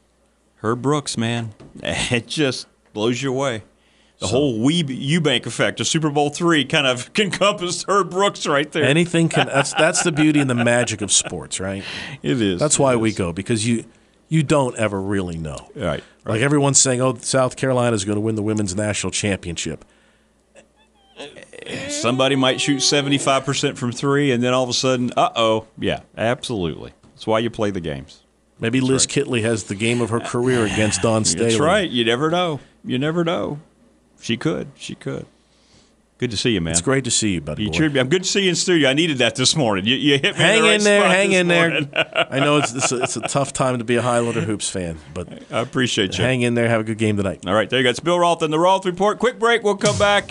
Herb 0.57 0.81
Brooks, 0.81 1.17
man, 1.17 1.53
it 1.83 2.27
just 2.27 2.67
blows 2.93 3.21
you 3.21 3.31
away. 3.31 3.63
The 4.17 4.27
whole 4.27 4.57
Weeb 4.59 4.85
Ewbank 4.87 5.45
effect, 5.45 5.81
a 5.81 5.85
Super 5.85 6.09
Bowl 6.09 6.29
three, 6.29 6.63
kind 6.63 6.87
of 6.87 7.09
encompassed 7.19 7.85
Herb 7.87 8.09
Brooks 8.09 8.47
right 8.47 8.71
there. 8.71 8.83
Anything 8.85 9.27
can. 9.29 9.47
That's 9.47 9.73
that's 9.77 10.03
the 10.03 10.11
beauty 10.13 10.39
and 10.39 10.49
the 10.49 10.55
magic 10.55 11.01
of 11.01 11.11
sports, 11.11 11.59
right? 11.59 11.83
It 12.23 12.41
is. 12.41 12.59
That's 12.59 12.79
why 12.79 12.95
we 12.95 13.11
go 13.13 13.33
because 13.33 13.67
you 13.67 13.83
you 14.29 14.41
don't 14.41 14.75
ever 14.77 14.99
really 15.01 15.37
know. 15.37 15.69
Right. 15.75 16.03
Like 16.25 16.41
everyone's 16.41 16.79
saying, 16.79 17.01
oh, 17.01 17.15
South 17.21 17.57
Carolina 17.57 17.93
is 17.93 18.05
going 18.05 18.15
to 18.15 18.21
win 18.21 18.35
the 18.35 18.41
women's 18.41 18.73
national 18.73 19.11
championship. 19.11 19.83
Somebody 21.89 22.35
might 22.35 22.59
shoot 22.61 22.81
seventy 22.81 23.17
five 23.17 23.45
percent 23.45 23.77
from 23.77 23.91
three, 23.91 24.31
and 24.31 24.43
then 24.43 24.53
all 24.53 24.63
of 24.63 24.69
a 24.69 24.73
sudden, 24.73 25.11
uh 25.15 25.31
oh, 25.35 25.67
yeah, 25.77 26.01
absolutely. 26.17 26.93
That's 27.13 27.25
why 27.25 27.39
you 27.39 27.49
play 27.49 27.71
the 27.71 27.81
games. 27.81 28.21
Maybe 28.59 28.79
Liz 28.79 29.05
Kitley 29.05 29.41
has 29.41 29.65
the 29.65 29.75
game 29.75 30.01
of 30.01 30.09
her 30.11 30.19
career 30.19 30.65
against 30.65 31.01
Dawn 31.01 31.25
Staley. 31.25 31.45
That's 31.45 31.59
right. 31.59 31.89
You 31.89 32.05
never 32.05 32.29
know. 32.29 32.61
You 32.85 32.97
never 32.97 33.23
know. 33.23 33.59
She 34.21 34.37
could. 34.37 34.69
She 34.75 34.95
could. 34.95 35.25
Good 36.17 36.31
to 36.31 36.37
see 36.37 36.51
you, 36.51 36.61
man. 36.61 36.71
It's 36.71 36.81
great 36.81 37.03
to 37.03 37.11
see 37.11 37.33
you, 37.33 37.41
buddy. 37.41 37.63
You 37.63 37.71
boy. 37.71 37.89
me. 37.89 37.99
I'm 37.99 38.07
good 38.07 38.23
to 38.23 38.29
see 38.29 38.43
you 38.43 38.49
in 38.49 38.55
studio. 38.55 38.89
I 38.89 38.93
needed 38.93 39.17
that 39.17 39.35
this 39.35 39.53
morning. 39.53 39.85
You, 39.85 39.95
you 39.95 40.13
hit 40.13 40.37
me. 40.37 40.41
Hang 40.41 40.57
in, 40.59 40.63
the 40.63 40.69
right 40.69 40.75
in 40.75 40.83
there, 40.83 41.03
hang 41.09 41.31
in 41.33 41.47
there. 41.49 42.27
I 42.31 42.39
know 42.39 42.57
it's, 42.57 42.73
it's, 42.73 42.91
a, 42.93 43.03
it's 43.03 43.17
a 43.17 43.21
tough 43.21 43.51
time 43.51 43.79
to 43.79 43.83
be 43.83 43.97
a 43.97 44.01
Highlander 44.01 44.39
hoops 44.39 44.69
fan, 44.69 44.97
but 45.13 45.27
I 45.51 45.59
appreciate 45.59 46.17
you. 46.17 46.23
hang 46.23 46.41
in 46.41 46.53
there. 46.53 46.69
Have 46.69 46.79
a 46.79 46.85
good 46.85 46.97
game 46.97 47.17
tonight. 47.17 47.45
All 47.45 47.53
right, 47.53 47.69
there 47.69 47.79
you 47.79 47.83
go. 47.83 47.89
It's 47.89 47.99
Bill 47.99 48.17
Roth 48.17 48.41
and 48.41 48.53
the 48.53 48.59
Roth 48.59 48.85
Report. 48.85 49.19
Quick 49.19 49.39
break. 49.39 49.61
We'll 49.61 49.75
come 49.75 49.97
back. 49.97 50.29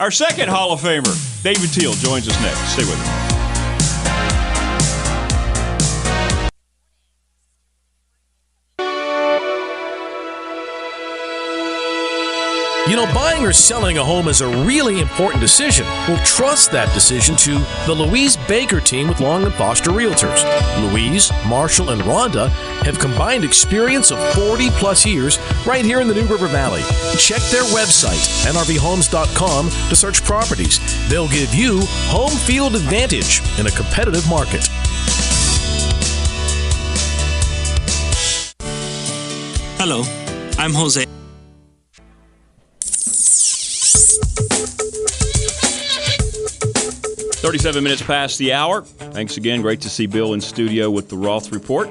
Our 0.00 0.10
second 0.10 0.48
Hall 0.48 0.72
of 0.72 0.80
Famer, 0.80 1.42
David 1.42 1.74
Teel, 1.74 1.92
joins 1.92 2.26
us 2.26 2.40
next. 2.40 2.72
Stay 2.72 2.84
with 2.84 2.98
us. 2.98 3.29
You 12.90 12.96
know, 12.96 13.06
buying 13.14 13.46
or 13.46 13.52
selling 13.52 13.98
a 13.98 14.04
home 14.04 14.26
is 14.26 14.40
a 14.40 14.48
really 14.64 14.98
important 14.98 15.40
decision. 15.40 15.86
We'll 16.08 16.18
trust 16.24 16.72
that 16.72 16.92
decision 16.92 17.36
to 17.36 17.64
the 17.86 17.94
Louise 17.94 18.36
Baker 18.48 18.80
team 18.80 19.06
with 19.06 19.20
Long 19.20 19.44
and 19.44 19.54
Foster 19.54 19.92
Realtors. 19.92 20.42
Louise, 20.90 21.30
Marshall, 21.46 21.90
and 21.90 22.02
Rhonda 22.02 22.48
have 22.82 22.98
combined 22.98 23.44
experience 23.44 24.10
of 24.10 24.18
40 24.34 24.70
plus 24.70 25.06
years 25.06 25.38
right 25.64 25.84
here 25.84 26.00
in 26.00 26.08
the 26.08 26.14
New 26.14 26.26
River 26.26 26.48
Valley. 26.48 26.82
Check 27.16 27.40
their 27.52 27.62
website, 27.62 28.26
nrvhomes.com, 28.50 29.68
to 29.88 29.94
search 29.94 30.24
properties. 30.24 30.80
They'll 31.08 31.28
give 31.28 31.54
you 31.54 31.82
home 32.08 32.36
field 32.36 32.74
advantage 32.74 33.40
in 33.60 33.68
a 33.68 33.70
competitive 33.70 34.28
market. 34.28 34.66
Hello, 39.78 40.02
I'm 40.58 40.74
Jose. 40.74 41.09
Thirty-seven 47.50 47.82
minutes 47.82 48.02
past 48.02 48.38
the 48.38 48.52
hour. 48.52 48.82
Thanks 48.82 49.36
again. 49.36 49.60
Great 49.60 49.80
to 49.80 49.90
see 49.90 50.06
Bill 50.06 50.34
in 50.34 50.40
studio 50.40 50.88
with 50.88 51.08
the 51.08 51.16
Roth 51.16 51.50
Report. 51.50 51.88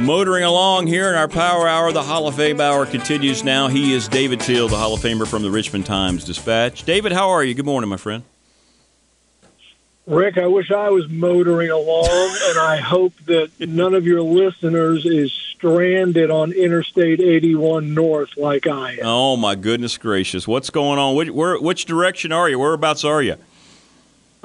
Motoring 0.00 0.44
along 0.44 0.86
here 0.86 1.08
in 1.08 1.14
our 1.14 1.28
Power 1.28 1.66
Hour, 1.66 1.92
the 1.92 2.02
Hall 2.02 2.28
of 2.28 2.34
Fame 2.34 2.60
Hour 2.60 2.84
continues 2.84 3.42
now. 3.42 3.68
He 3.68 3.94
is 3.94 4.06
David 4.06 4.40
Teel, 4.40 4.68
the 4.68 4.76
Hall 4.76 4.92
of 4.92 5.00
Famer 5.00 5.26
from 5.26 5.40
the 5.40 5.50
Richmond 5.50 5.86
Times 5.86 6.24
Dispatch. 6.24 6.82
David, 6.82 7.12
how 7.12 7.30
are 7.30 7.42
you? 7.42 7.54
Good 7.54 7.64
morning, 7.64 7.88
my 7.88 7.96
friend. 7.96 8.22
Rick, 10.06 10.36
I 10.36 10.46
wish 10.46 10.70
I 10.70 10.90
was 10.90 11.08
motoring 11.08 11.70
along, 11.70 12.36
and 12.44 12.58
I 12.58 12.76
hope 12.76 13.14
that 13.28 13.58
none 13.58 13.94
of 13.94 14.04
your 14.04 14.20
listeners 14.20 15.06
is 15.06 15.32
stranded 15.32 16.30
on 16.30 16.52
Interstate 16.52 17.20
81 17.20 17.94
North 17.94 18.36
like 18.36 18.66
I 18.66 18.92
am. 18.92 18.98
Oh 19.04 19.38
my 19.38 19.54
goodness 19.54 19.96
gracious! 19.96 20.46
What's 20.46 20.68
going 20.68 20.98
on? 20.98 21.16
Which, 21.16 21.30
where, 21.30 21.58
which 21.58 21.86
direction 21.86 22.30
are 22.30 22.50
you? 22.50 22.58
Whereabouts 22.58 23.04
are 23.04 23.22
you? 23.22 23.36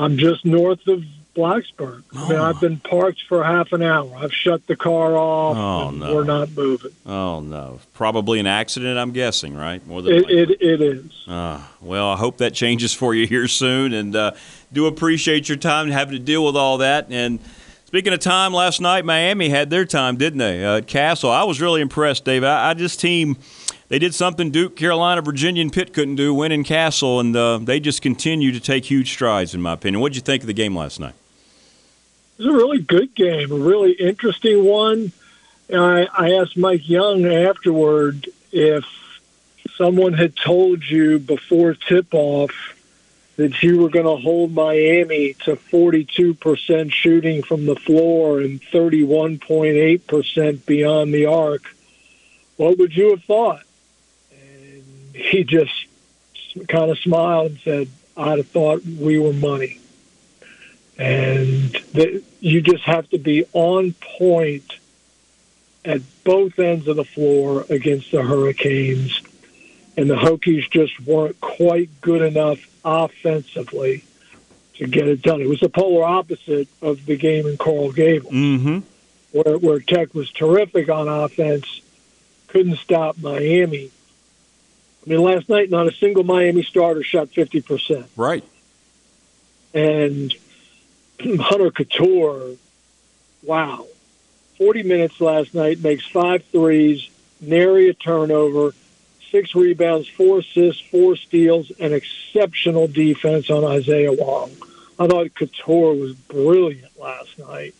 I'm 0.01 0.17
just 0.17 0.45
north 0.45 0.87
of 0.87 1.03
Blacksburg. 1.35 2.03
I 2.13 2.29
mean, 2.29 2.39
I've 2.39 2.59
been 2.59 2.77
parked 2.79 3.23
for 3.29 3.43
half 3.43 3.71
an 3.71 3.81
hour. 3.81 4.11
I've 4.17 4.33
shut 4.33 4.67
the 4.67 4.75
car 4.75 5.15
off. 5.15 5.55
Oh, 5.55 5.89
and 5.89 5.99
no. 5.99 6.15
We're 6.15 6.25
not 6.25 6.51
moving. 6.51 6.91
Oh 7.05 7.39
no! 7.39 7.79
Probably 7.93 8.39
an 8.39 8.47
accident. 8.47 8.97
I'm 8.99 9.11
guessing, 9.11 9.55
right? 9.55 9.85
More 9.87 10.01
than 10.01 10.13
It, 10.13 10.29
it, 10.29 10.61
it 10.61 10.81
is. 10.81 11.27
Uh, 11.27 11.61
well, 11.79 12.09
I 12.09 12.17
hope 12.17 12.37
that 12.39 12.53
changes 12.53 12.93
for 12.93 13.13
you 13.15 13.27
here 13.27 13.47
soon, 13.47 13.93
and 13.93 14.13
uh, 14.15 14.31
do 14.73 14.87
appreciate 14.87 15.47
your 15.47 15.57
time 15.57 15.89
having 15.89 16.13
to 16.17 16.19
deal 16.19 16.45
with 16.45 16.57
all 16.57 16.79
that. 16.79 17.07
And 17.09 17.39
speaking 17.85 18.11
of 18.11 18.19
time, 18.19 18.53
last 18.53 18.81
night 18.81 19.05
Miami 19.05 19.47
had 19.47 19.69
their 19.69 19.85
time, 19.85 20.17
didn't 20.17 20.39
they? 20.39 20.65
Uh, 20.65 20.77
at 20.77 20.87
Cassell, 20.87 21.31
I 21.31 21.43
was 21.43 21.61
really 21.61 21.79
impressed, 21.79 22.25
Dave. 22.25 22.43
I, 22.43 22.71
I 22.71 22.73
this 22.73 22.97
team, 22.97 23.37
they 23.91 23.99
did 23.99 24.15
something 24.15 24.49
Duke, 24.51 24.77
Carolina, 24.77 25.21
Virginia, 25.21 25.61
and 25.61 25.71
Pitt 25.71 25.93
couldn't 25.93 26.15
do, 26.15 26.33
win 26.33 26.53
in 26.53 26.63
Cassell, 26.63 27.19
and 27.19 27.35
uh, 27.35 27.57
they 27.57 27.81
just 27.81 28.01
continue 28.01 28.53
to 28.53 28.61
take 28.61 28.85
huge 28.85 29.11
strides, 29.11 29.53
in 29.53 29.61
my 29.61 29.73
opinion. 29.73 29.99
What 29.99 30.13
did 30.13 30.15
you 30.15 30.21
think 30.21 30.43
of 30.43 30.47
the 30.47 30.53
game 30.53 30.73
last 30.73 31.01
night? 31.01 31.13
It 32.37 32.45
was 32.45 32.53
a 32.53 32.57
really 32.57 32.79
good 32.79 33.13
game, 33.13 33.51
a 33.51 33.55
really 33.55 33.91
interesting 33.91 34.63
one. 34.63 35.11
I, 35.69 36.07
I 36.17 36.35
asked 36.35 36.55
Mike 36.55 36.87
Young 36.87 37.25
afterward 37.25 38.29
if 38.53 38.85
someone 39.75 40.13
had 40.13 40.37
told 40.37 40.89
you 40.89 41.19
before 41.19 41.73
tip 41.73 42.13
off 42.13 42.77
that 43.35 43.61
you 43.61 43.79
were 43.79 43.89
going 43.89 44.05
to 44.05 44.15
hold 44.15 44.53
Miami 44.53 45.33
to 45.43 45.57
42% 45.57 46.93
shooting 46.93 47.43
from 47.43 47.65
the 47.65 47.75
floor 47.75 48.39
and 48.39 48.61
31.8% 48.61 50.65
beyond 50.65 51.13
the 51.13 51.25
arc, 51.25 51.75
what 52.55 52.77
would 52.77 52.95
you 52.95 53.09
have 53.09 53.25
thought? 53.25 53.63
He 55.13 55.43
just 55.43 55.73
kind 56.67 56.91
of 56.91 56.99
smiled 56.99 57.51
and 57.51 57.59
said, 57.59 57.87
I'd 58.17 58.37
have 58.37 58.47
thought 58.47 58.83
we 58.85 59.17
were 59.19 59.33
money 59.33 59.79
and 61.01 61.71
that 61.93 62.23
you 62.41 62.61
just 62.61 62.83
have 62.83 63.09
to 63.09 63.17
be 63.17 63.45
on 63.53 63.93
point 64.19 64.77
at 65.83 66.01
both 66.23 66.59
ends 66.59 66.87
of 66.87 66.95
the 66.95 67.03
floor 67.03 67.65
against 67.69 68.11
the 68.11 68.21
Hurricanes. 68.21 69.19
And 69.97 70.09
the 70.09 70.15
Hokies 70.15 70.69
just 70.69 70.99
weren't 71.01 71.41
quite 71.41 71.89
good 72.01 72.21
enough 72.21 72.59
offensively 72.85 74.03
to 74.75 74.87
get 74.87 75.07
it 75.07 75.21
done. 75.21 75.41
It 75.41 75.49
was 75.49 75.59
the 75.59 75.69
polar 75.69 76.03
opposite 76.05 76.67
of 76.81 77.05
the 77.05 77.17
game 77.17 77.47
in 77.47 77.57
Coral 77.57 77.91
Gables, 77.91 78.31
Mm-hmm. 78.31 78.79
where, 79.31 79.57
where 79.57 79.79
Tech 79.79 80.13
was 80.13 80.31
terrific 80.31 80.87
on 80.89 81.07
offense, 81.07 81.81
couldn't 82.47 82.77
stop 82.77 83.17
Miami. 83.17 83.89
I 85.05 85.09
mean, 85.09 85.21
last 85.21 85.49
night, 85.49 85.69
not 85.69 85.87
a 85.87 85.91
single 85.91 86.23
Miami 86.23 86.63
starter 86.63 87.03
shot 87.03 87.29
50%. 87.29 88.05
Right. 88.15 88.43
And 89.73 90.33
Hunter 91.19 91.71
Cattoor, 91.71 92.57
wow. 93.43 93.87
40 94.57 94.83
minutes 94.83 95.19
last 95.19 95.55
night, 95.55 95.79
makes 95.81 96.05
five 96.05 96.43
threes, 96.45 97.09
nary 97.39 97.89
a 97.89 97.93
turnover, 97.95 98.75
six 99.31 99.55
rebounds, 99.55 100.07
four 100.07 100.39
assists, 100.39 100.81
four 100.81 101.15
steals, 101.15 101.71
and 101.79 101.93
exceptional 101.93 102.87
defense 102.87 103.49
on 103.49 103.63
Isaiah 103.63 104.13
Wong. 104.13 104.51
I 104.99 105.07
thought 105.07 105.27
Cattoor 105.33 105.99
was 105.99 106.13
brilliant 106.13 106.99
last 106.99 107.39
night, 107.39 107.73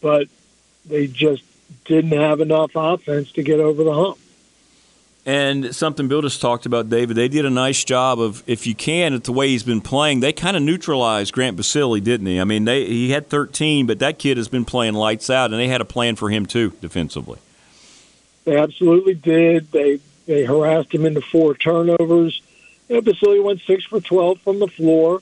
but 0.00 0.26
they 0.86 1.06
just 1.06 1.44
didn't 1.84 2.18
have 2.18 2.40
enough 2.40 2.72
offense 2.74 3.30
to 3.32 3.42
get 3.44 3.60
over 3.60 3.84
the 3.84 3.94
hump. 3.94 4.18
And 5.28 5.76
something 5.76 6.08
Bill 6.08 6.22
just 6.22 6.40
talked 6.40 6.64
about, 6.64 6.88
David, 6.88 7.14
they 7.14 7.28
did 7.28 7.44
a 7.44 7.50
nice 7.50 7.84
job 7.84 8.18
of, 8.18 8.42
if 8.46 8.66
you 8.66 8.74
can, 8.74 9.12
at 9.12 9.24
the 9.24 9.32
way 9.32 9.48
he's 9.48 9.62
been 9.62 9.82
playing, 9.82 10.20
they 10.20 10.32
kind 10.32 10.56
of 10.56 10.62
neutralized 10.62 11.34
Grant 11.34 11.54
Basile, 11.54 12.00
didn't 12.00 12.26
he? 12.26 12.40
I 12.40 12.44
mean, 12.44 12.64
they 12.64 12.86
he 12.86 13.10
had 13.10 13.28
13, 13.28 13.86
but 13.86 13.98
that 13.98 14.18
kid 14.18 14.38
has 14.38 14.48
been 14.48 14.64
playing 14.64 14.94
lights 14.94 15.28
out, 15.28 15.50
and 15.50 15.60
they 15.60 15.68
had 15.68 15.82
a 15.82 15.84
plan 15.84 16.16
for 16.16 16.30
him, 16.30 16.46
too, 16.46 16.70
defensively. 16.80 17.38
They 18.46 18.56
absolutely 18.56 19.12
did. 19.16 19.70
They 19.70 20.00
they 20.26 20.46
harassed 20.46 20.94
him 20.94 21.04
into 21.04 21.20
four 21.20 21.54
turnovers. 21.54 22.40
Know, 22.88 23.02
Basile 23.02 23.42
went 23.42 23.60
six 23.60 23.84
for 23.84 24.00
twelve 24.00 24.40
from 24.40 24.60
the 24.60 24.66
floor, 24.68 25.20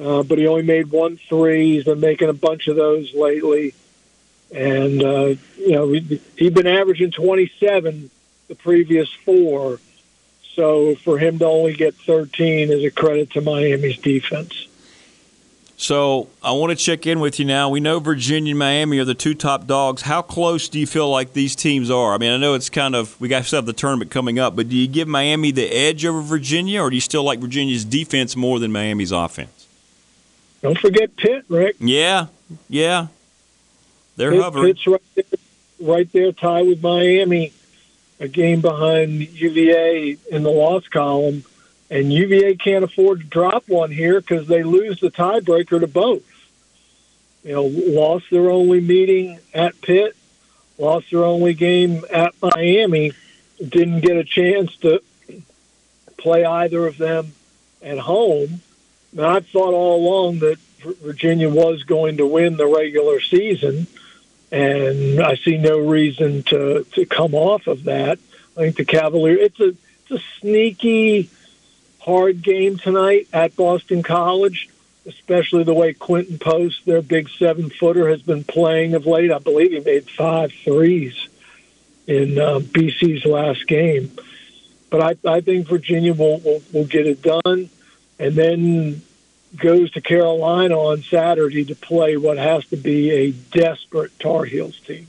uh, 0.00 0.22
but 0.22 0.38
he 0.38 0.46
only 0.46 0.62
made 0.62 0.90
one 0.90 1.18
three. 1.28 1.74
He's 1.74 1.84
been 1.84 2.00
making 2.00 2.30
a 2.30 2.32
bunch 2.32 2.66
of 2.66 2.76
those 2.76 3.12
lately, 3.12 3.74
and 4.54 5.02
uh, 5.02 5.34
you 5.58 5.72
know 5.72 5.92
he- 5.92 6.22
he'd 6.38 6.54
been 6.54 6.66
averaging 6.66 7.10
twenty 7.10 7.52
seven 7.60 8.08
the 8.48 8.54
previous 8.54 9.12
four. 9.12 9.78
So 10.54 10.96
for 10.96 11.18
him 11.18 11.38
to 11.38 11.46
only 11.46 11.74
get 11.74 11.94
thirteen 11.94 12.72
is 12.72 12.82
a 12.82 12.90
credit 12.90 13.30
to 13.32 13.40
Miami's 13.40 13.98
defense. 13.98 14.66
So 15.80 16.28
I 16.42 16.50
want 16.50 16.76
to 16.76 16.76
check 16.76 17.06
in 17.06 17.20
with 17.20 17.38
you 17.38 17.44
now. 17.44 17.68
We 17.68 17.78
know 17.78 18.00
Virginia 18.00 18.50
and 18.50 18.58
Miami 18.58 18.98
are 18.98 19.04
the 19.04 19.14
two 19.14 19.32
top 19.32 19.68
dogs. 19.68 20.02
How 20.02 20.22
close 20.22 20.68
do 20.68 20.80
you 20.80 20.88
feel 20.88 21.08
like 21.08 21.34
these 21.34 21.54
teams 21.54 21.88
are? 21.88 22.14
I 22.14 22.18
mean, 22.18 22.32
I 22.32 22.36
know 22.36 22.54
it's 22.54 22.68
kind 22.68 22.96
of 22.96 23.18
we 23.20 23.28
got 23.28 23.44
to 23.44 23.56
have 23.56 23.66
the 23.66 23.72
tournament 23.72 24.10
coming 24.10 24.40
up, 24.40 24.56
but 24.56 24.68
do 24.68 24.76
you 24.76 24.88
give 24.88 25.06
Miami 25.06 25.52
the 25.52 25.66
edge 25.66 26.04
over 26.04 26.20
Virginia, 26.20 26.82
or 26.82 26.90
do 26.90 26.96
you 26.96 27.00
still 27.00 27.22
like 27.22 27.38
Virginia's 27.38 27.84
defense 27.84 28.34
more 28.34 28.58
than 28.58 28.72
Miami's 28.72 29.12
offense? 29.12 29.68
Don't 30.62 30.76
forget 30.76 31.14
Pitt, 31.14 31.44
Rick. 31.48 31.76
Yeah, 31.78 32.26
yeah, 32.68 33.06
they're 34.16 34.32
Pitt, 34.32 34.42
hovering. 34.42 34.74
Pitt's 34.74 34.84
right 34.88 35.02
there, 35.14 35.24
right 35.80 36.12
there, 36.12 36.32
tied 36.32 36.66
with 36.66 36.82
Miami, 36.82 37.52
a 38.20 38.28
game 38.28 38.60
behind 38.60 39.28
UVA 39.28 40.16
in 40.30 40.42
the 40.42 40.50
loss 40.50 40.86
column 40.88 41.44
and 41.90 42.12
UVA 42.12 42.56
can't 42.56 42.84
afford 42.84 43.20
to 43.20 43.26
drop 43.26 43.68
one 43.68 43.90
here 43.90 44.20
because 44.20 44.46
they 44.46 44.62
lose 44.62 45.00
the 45.00 45.10
tiebreaker 45.10 45.80
to 45.80 45.86
both. 45.86 46.22
You 47.42 47.52
know, 47.52 47.64
lost 47.64 48.26
their 48.30 48.50
only 48.50 48.80
meeting 48.80 49.38
at 49.54 49.80
Pitt, 49.80 50.16
lost 50.76 51.10
their 51.10 51.24
only 51.24 51.54
game 51.54 52.04
at 52.12 52.34
Miami, 52.42 53.12
didn't 53.66 54.00
get 54.00 54.16
a 54.16 54.24
chance 54.24 54.76
to 54.78 55.02
play 56.18 56.44
either 56.44 56.86
of 56.86 56.98
them 56.98 57.32
at 57.80 57.98
home. 57.98 58.60
Now, 59.12 59.36
I've 59.36 59.46
thought 59.46 59.72
all 59.72 59.96
along 59.96 60.40
that 60.40 60.58
Virginia 61.02 61.48
was 61.48 61.84
going 61.84 62.18
to 62.18 62.26
win 62.26 62.56
the 62.56 62.66
regular 62.66 63.20
season, 63.20 63.86
and 64.50 65.20
I 65.20 65.36
see 65.36 65.58
no 65.58 65.78
reason 65.78 66.42
to 66.44 66.84
to 66.92 67.06
come 67.06 67.34
off 67.34 67.66
of 67.66 67.84
that. 67.84 68.18
I 68.56 68.60
think 68.60 68.76
the 68.76 68.84
Cavaliers. 68.84 69.38
It's 69.40 69.60
a 69.60 69.68
it's 69.68 70.10
a 70.10 70.40
sneaky 70.40 71.30
hard 72.00 72.42
game 72.42 72.78
tonight 72.78 73.28
at 73.32 73.54
Boston 73.56 74.02
College, 74.02 74.68
especially 75.06 75.64
the 75.64 75.74
way 75.74 75.92
Quinten 75.92 76.40
Post, 76.40 76.86
their 76.86 77.02
big 77.02 77.28
seven 77.28 77.68
footer, 77.70 78.08
has 78.08 78.22
been 78.22 78.44
playing 78.44 78.94
of 78.94 79.06
late. 79.06 79.30
I 79.30 79.38
believe 79.38 79.72
he 79.72 79.80
made 79.80 80.08
five 80.10 80.52
threes 80.52 81.28
in 82.06 82.38
uh, 82.38 82.60
BC's 82.60 83.26
last 83.26 83.66
game. 83.66 84.10
But 84.90 85.02
I, 85.02 85.30
I 85.30 85.40
think 85.42 85.68
Virginia 85.68 86.14
will, 86.14 86.38
will, 86.40 86.62
will 86.72 86.86
get 86.86 87.06
it 87.06 87.20
done 87.20 87.68
and 88.18 88.34
then 88.34 89.02
goes 89.56 89.90
to 89.92 90.00
Carolina 90.00 90.76
on 90.76 91.02
Saturday 91.02 91.64
to 91.64 91.74
play 91.74 92.16
what 92.16 92.38
has 92.38 92.66
to 92.66 92.76
be 92.76 93.10
a 93.10 93.30
desperate 93.32 94.18
Tar 94.18 94.44
Heels 94.44 94.78
team. 94.80 95.06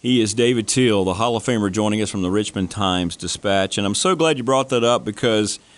He 0.00 0.20
is 0.20 0.32
David 0.32 0.68
Teel, 0.68 1.04
the 1.04 1.14
Hall 1.14 1.36
of 1.36 1.44
Famer, 1.44 1.72
joining 1.72 2.00
us 2.00 2.10
from 2.10 2.22
the 2.22 2.30
Richmond 2.30 2.70
Times 2.70 3.16
Dispatch. 3.16 3.78
And 3.78 3.86
I'm 3.86 3.96
so 3.96 4.14
glad 4.14 4.38
you 4.38 4.44
brought 4.44 4.68
that 4.68 4.84
up 4.84 5.04
because– 5.04 5.58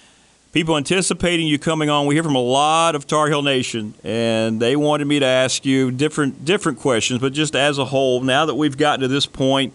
people 0.53 0.77
anticipating 0.77 1.47
you 1.47 1.59
coming 1.59 1.91
on. 1.91 2.07
We 2.07 2.15
hear 2.15 2.25
from 2.25 2.35
a 2.35 2.43
lot 2.43 2.95
of 2.95 3.07
Tar 3.07 3.29
Heel 3.29 3.43
Nation, 3.43 3.95
and 4.03 4.61
they 4.61 4.77
wanted 4.77 5.07
me 5.07 5.21
to 5.21 5.27
ask 5.27 5.65
you 5.65 5.91
different 5.91 6.45
different 6.45 6.79
questions, 6.79 7.21
but 7.21 7.33
just 7.33 7.55
as 7.55 7.79
a 7.79 7.85
whole, 7.85 8.21
now 8.21 8.47
that 8.47 8.55
we've 8.55 8.77
gotten 8.77 9.01
to 9.01 9.09
this 9.09 9.27
point, 9.27 9.75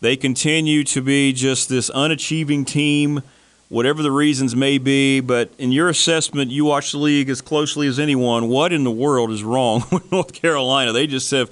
they 0.00 0.16
continue 0.16 0.84
to 0.84 1.02
be 1.02 1.32
just 1.32 1.68
this 1.68 1.90
unachieving 1.90 2.66
team, 2.66 3.22
whatever 3.68 4.02
the 4.02 4.10
reasons 4.10 4.54
may 4.54 4.78
be. 4.78 5.20
But 5.20 5.50
in 5.58 5.72
your 5.72 5.88
assessment, 5.88 6.50
you 6.50 6.64
watch 6.64 6.92
the 6.92 6.98
league 6.98 7.28
as 7.28 7.40
closely 7.40 7.86
as 7.86 7.98
anyone. 7.98 8.48
What 8.48 8.72
in 8.72 8.84
the 8.84 8.90
world 8.90 9.30
is 9.30 9.42
wrong 9.42 9.84
with 9.92 10.10
North 10.10 10.32
Carolina? 10.32 10.92
They 10.92 11.06
just 11.06 11.30
have. 11.30 11.50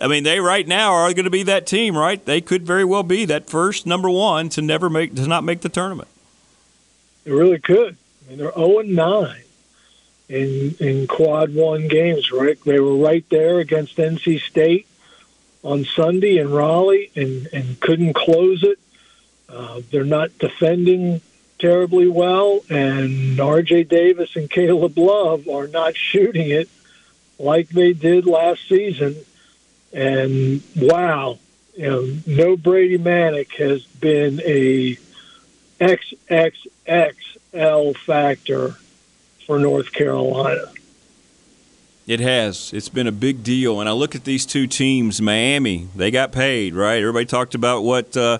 I 0.00 0.08
mean, 0.08 0.24
they 0.24 0.40
right 0.40 0.66
now 0.66 0.92
are 0.92 1.12
going 1.12 1.24
to 1.24 1.30
be 1.30 1.44
that 1.44 1.66
team, 1.66 1.96
right? 1.96 2.24
They 2.24 2.40
could 2.40 2.66
very 2.66 2.84
well 2.84 3.04
be 3.04 3.24
that 3.26 3.48
first 3.48 3.86
number 3.86 4.10
one 4.10 4.48
to 4.50 4.62
never 4.62 4.90
make 4.90 5.14
to 5.14 5.26
not 5.26 5.44
make 5.44 5.60
the 5.60 5.68
tournament. 5.68 6.08
It 7.24 7.32
really 7.32 7.60
could. 7.60 7.96
I 8.26 8.30
mean, 8.30 8.38
they're 8.38 8.52
0 8.52 8.80
and 8.80 8.94
9 8.94 9.36
in 10.28 10.74
in 10.80 11.06
quad 11.06 11.54
one 11.54 11.88
games, 11.88 12.32
right? 12.32 12.58
They 12.64 12.80
were 12.80 12.96
right 12.96 13.24
there 13.30 13.60
against 13.60 13.96
NC 13.96 14.40
State 14.40 14.86
on 15.62 15.84
Sunday 15.84 16.38
in 16.38 16.50
Raleigh 16.50 17.10
and, 17.14 17.48
and 17.52 17.80
couldn't 17.80 18.14
close 18.14 18.62
it. 18.62 18.78
Uh, 19.48 19.80
they're 19.90 20.04
not 20.04 20.36
defending 20.38 21.20
terribly 21.64 22.06
well, 22.06 22.60
and 22.68 23.40
R.J. 23.40 23.84
Davis 23.84 24.36
and 24.36 24.50
Caleb 24.50 24.98
Love 24.98 25.48
are 25.48 25.66
not 25.66 25.96
shooting 25.96 26.50
it 26.50 26.68
like 27.38 27.70
they 27.70 27.94
did 27.94 28.26
last 28.26 28.68
season. 28.68 29.16
And 29.90 30.62
wow, 30.76 31.38
you 31.74 31.86
know, 31.86 32.16
no 32.26 32.58
Brady 32.58 32.98
Manek 32.98 33.50
has 33.52 33.86
been 33.86 34.42
a 34.44 34.98
XXX 35.80 37.14
L 37.54 37.94
factor 37.94 38.76
for 39.46 39.58
North 39.58 39.90
Carolina. 39.90 40.66
It 42.06 42.20
has. 42.20 42.74
It's 42.74 42.90
been 42.90 43.06
a 43.06 43.12
big 43.12 43.42
deal. 43.42 43.80
And 43.80 43.88
I 43.88 43.92
look 43.92 44.14
at 44.14 44.24
these 44.24 44.44
two 44.44 44.66
teams, 44.66 45.22
Miami, 45.22 45.88
they 45.96 46.10
got 46.10 46.30
paid, 46.30 46.74
right? 46.74 47.00
Everybody 47.00 47.24
talked 47.24 47.54
about 47.54 47.84
what 47.84 48.14
uh, 48.14 48.36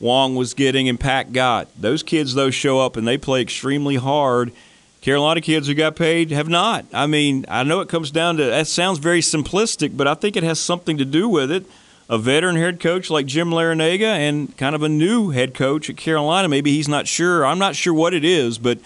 Wong 0.00 0.36
was 0.36 0.54
getting 0.54 0.88
and 0.88 1.00
Pack 1.00 1.32
got. 1.32 1.68
Those 1.80 2.02
kids, 2.02 2.34
though, 2.34 2.50
show 2.50 2.80
up 2.80 2.96
and 2.96 3.06
they 3.06 3.18
play 3.18 3.40
extremely 3.40 3.96
hard. 3.96 4.52
Carolina 5.00 5.40
kids 5.40 5.68
who 5.68 5.74
got 5.74 5.96
paid 5.96 6.30
have 6.30 6.48
not. 6.48 6.84
I 6.92 7.06
mean, 7.06 7.44
I 7.48 7.62
know 7.62 7.80
it 7.80 7.88
comes 7.88 8.10
down 8.10 8.36
to 8.38 8.44
that 8.44 8.66
sounds 8.66 8.98
very 8.98 9.20
simplistic, 9.20 9.96
but 9.96 10.08
I 10.08 10.14
think 10.14 10.36
it 10.36 10.42
has 10.42 10.58
something 10.58 10.98
to 10.98 11.04
do 11.04 11.28
with 11.28 11.50
it 11.50 11.66
a 12.08 12.18
veteran 12.18 12.56
head 12.56 12.80
coach 12.80 13.10
like 13.10 13.26
Jim 13.26 13.50
Larrañaga 13.50 14.04
and 14.04 14.56
kind 14.56 14.74
of 14.74 14.82
a 14.82 14.88
new 14.88 15.30
head 15.30 15.54
coach 15.54 15.90
at 15.90 15.96
Carolina. 15.96 16.48
Maybe 16.48 16.72
he's 16.72 16.88
not 16.88 17.06
sure. 17.08 17.44
I'm 17.44 17.58
not 17.58 17.74
sure 17.74 17.92
what 17.92 18.14
it 18.14 18.24
is, 18.24 18.58
but 18.58 18.78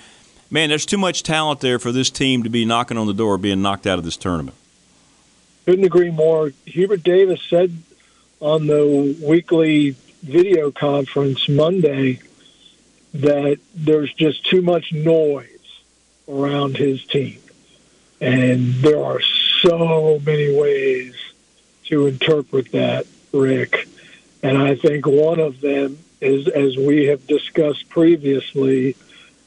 man, 0.50 0.68
there's 0.70 0.86
too 0.86 0.98
much 0.98 1.22
talent 1.22 1.60
there 1.60 1.78
for 1.78 1.92
this 1.92 2.10
team 2.10 2.42
to 2.44 2.48
be 2.48 2.64
knocking 2.64 2.96
on 2.96 3.06
the 3.06 3.14
door, 3.14 3.36
being 3.36 3.62
knocked 3.62 3.86
out 3.86 3.98
of 3.98 4.04
this 4.04 4.16
tournament. 4.16 4.56
Couldn't 5.66 5.84
agree 5.84 6.10
more. 6.10 6.52
Hubert 6.64 7.02
Davis 7.02 7.42
said 7.42 7.76
on 8.40 8.66
the 8.66 9.16
weekly 9.22 9.96
video 10.22 10.70
conference 10.70 11.48
Monday 11.48 12.20
that 13.14 13.58
there's 13.74 14.12
just 14.12 14.46
too 14.46 14.62
much 14.62 14.92
noise 14.92 15.82
around 16.28 16.76
his 16.76 17.04
team. 17.04 17.40
And 18.20 18.74
there 18.74 19.02
are 19.02 19.20
so 19.62 20.20
many 20.24 20.56
ways 20.56 21.14
to 21.86 22.06
interpret 22.06 22.72
that, 22.72 23.06
Rick. 23.32 23.88
And 24.42 24.56
I 24.56 24.74
think 24.74 25.06
one 25.06 25.40
of 25.40 25.60
them 25.60 25.98
is, 26.20 26.46
as 26.48 26.76
we 26.76 27.06
have 27.06 27.26
discussed 27.26 27.88
previously, 27.88 28.96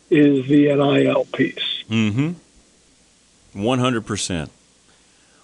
is 0.10 0.48
the 0.48 0.66
NIL 0.76 1.26
piece. 1.26 1.84
Mm-hmm. 1.90 3.64
One 3.64 3.80
hundred 3.80 4.06
percent. 4.06 4.52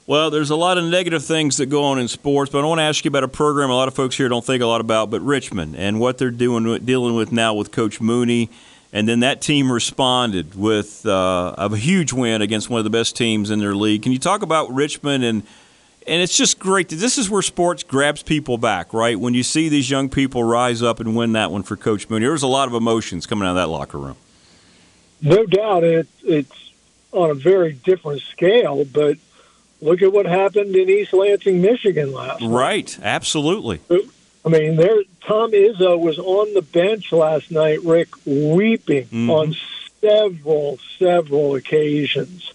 Well, 0.09 0.31
there's 0.31 0.49
a 0.49 0.55
lot 0.55 0.79
of 0.79 0.85
negative 0.85 1.23
things 1.23 1.57
that 1.57 1.67
go 1.67 1.83
on 1.83 1.99
in 1.99 2.07
sports, 2.07 2.51
but 2.51 2.63
I 2.63 2.65
want 2.65 2.79
to 2.79 2.83
ask 2.83 3.05
you 3.05 3.09
about 3.09 3.23
a 3.23 3.27
program 3.27 3.69
a 3.69 3.75
lot 3.75 3.87
of 3.87 3.93
folks 3.93 4.17
here 4.17 4.27
don't 4.27 4.43
think 4.43 4.63
a 4.63 4.65
lot 4.65 4.81
about, 4.81 5.11
but 5.11 5.21
Richmond 5.21 5.75
and 5.75 5.99
what 5.99 6.17
they're 6.17 6.31
doing, 6.31 6.83
dealing 6.83 7.13
with 7.13 7.31
now 7.31 7.53
with 7.53 7.71
Coach 7.71 8.01
Mooney, 8.01 8.49
and 8.91 9.07
then 9.07 9.19
that 9.19 9.39
team 9.39 9.71
responded 9.71 10.55
with 10.55 11.05
uh, 11.05 11.53
a 11.59 11.77
huge 11.77 12.11
win 12.11 12.41
against 12.41 12.71
one 12.71 12.79
of 12.79 12.85
the 12.85 12.89
best 12.89 13.15
teams 13.15 13.51
in 13.51 13.59
their 13.59 13.75
league. 13.75 14.01
Can 14.01 14.11
you 14.11 14.17
talk 14.17 14.41
about 14.41 14.73
Richmond 14.73 15.23
and 15.23 15.43
and 16.07 16.23
it's 16.23 16.35
just 16.35 16.57
great. 16.57 16.89
That 16.89 16.95
this 16.95 17.19
is 17.19 17.29
where 17.29 17.43
sports 17.43 17.83
grabs 17.83 18.23
people 18.23 18.57
back, 18.57 18.95
right? 18.95 19.19
When 19.19 19.35
you 19.35 19.43
see 19.43 19.69
these 19.69 19.91
young 19.91 20.09
people 20.09 20.43
rise 20.43 20.81
up 20.81 20.99
and 20.99 21.15
win 21.15 21.33
that 21.33 21.51
one 21.51 21.61
for 21.61 21.75
Coach 21.75 22.09
Mooney, 22.09 22.23
there 22.23 22.31
was 22.31 22.41
a 22.41 22.47
lot 22.47 22.67
of 22.67 22.73
emotions 22.73 23.27
coming 23.27 23.47
out 23.47 23.51
of 23.51 23.57
that 23.57 23.67
locker 23.67 23.99
room. 23.99 24.15
No 25.21 25.45
doubt, 25.45 25.83
it, 25.83 26.07
it's 26.23 26.71
on 27.11 27.29
a 27.29 27.35
very 27.35 27.73
different 27.73 28.23
scale, 28.23 28.85
but 28.85 29.19
look 29.81 30.01
at 30.01 30.11
what 30.11 30.25
happened 30.25 30.75
in 30.75 30.89
East 30.89 31.13
Lansing, 31.13 31.61
Michigan 31.61 32.11
last. 32.11 32.41
Night. 32.41 32.49
Right, 32.49 32.97
night. 32.97 33.07
absolutely. 33.07 33.81
I 34.45 34.49
mean, 34.49 34.77
there 34.77 35.03
Tom 35.21 35.51
Izzo 35.51 35.99
was 35.99 36.17
on 36.17 36.53
the 36.53 36.61
bench 36.61 37.11
last 37.11 37.51
night, 37.51 37.81
Rick, 37.83 38.09
weeping 38.25 39.05
mm-hmm. 39.05 39.29
on 39.29 39.55
several, 40.01 40.79
several 40.97 41.55
occasions 41.55 42.53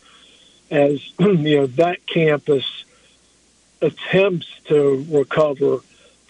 as 0.71 1.01
you 1.19 1.57
know 1.57 1.67
that 1.67 2.07
campus 2.07 2.85
attempts 3.81 4.49
to 4.67 5.07
recover 5.11 5.79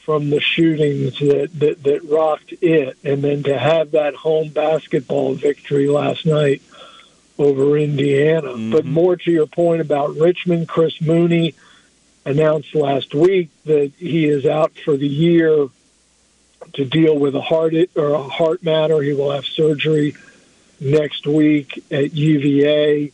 from 0.05 0.29
the 0.29 0.41
shootings 0.41 1.19
that, 1.19 1.49
that, 1.59 1.83
that 1.83 2.05
rocked 2.05 2.53
it, 2.61 2.99
and 3.05 3.23
then 3.23 3.43
to 3.43 3.59
have 3.59 3.93
that 3.93 4.15
home 4.15 4.49
basketball 4.49 5.35
victory 5.35 5.89
last 5.89 6.27
night 6.27 6.61
over 7.39 7.77
Indiana. 7.77 8.49
Mm-hmm. 8.49 8.73
But 8.73 8.85
more 8.85 9.17
to 9.17 9.31
your 9.31 9.47
point 9.47 9.81
about 9.81 10.17
Richmond, 10.17 10.69
Chris 10.69 11.01
Mooney 11.01 11.55
announced 12.25 12.75
last 12.75 13.15
week 13.15 13.51
that 13.65 13.93
he 13.99 14.27
is 14.27 14.47
out 14.47 14.73
for 14.85 14.97
the 14.97 15.09
year 15.09 15.69
to 16.73 16.85
deal 16.85 17.19
with 17.19 17.35
a 17.35 17.41
heart 17.41 17.75
or 17.95 18.15
a 18.15 18.23
heart 18.23 18.63
matter. 18.63 19.03
He 19.03 19.13
will 19.13 19.31
have 19.31 19.45
surgery 19.45 20.17
next 20.81 21.27
week 21.27 21.85
at 21.91 22.15
UVA 22.15 23.13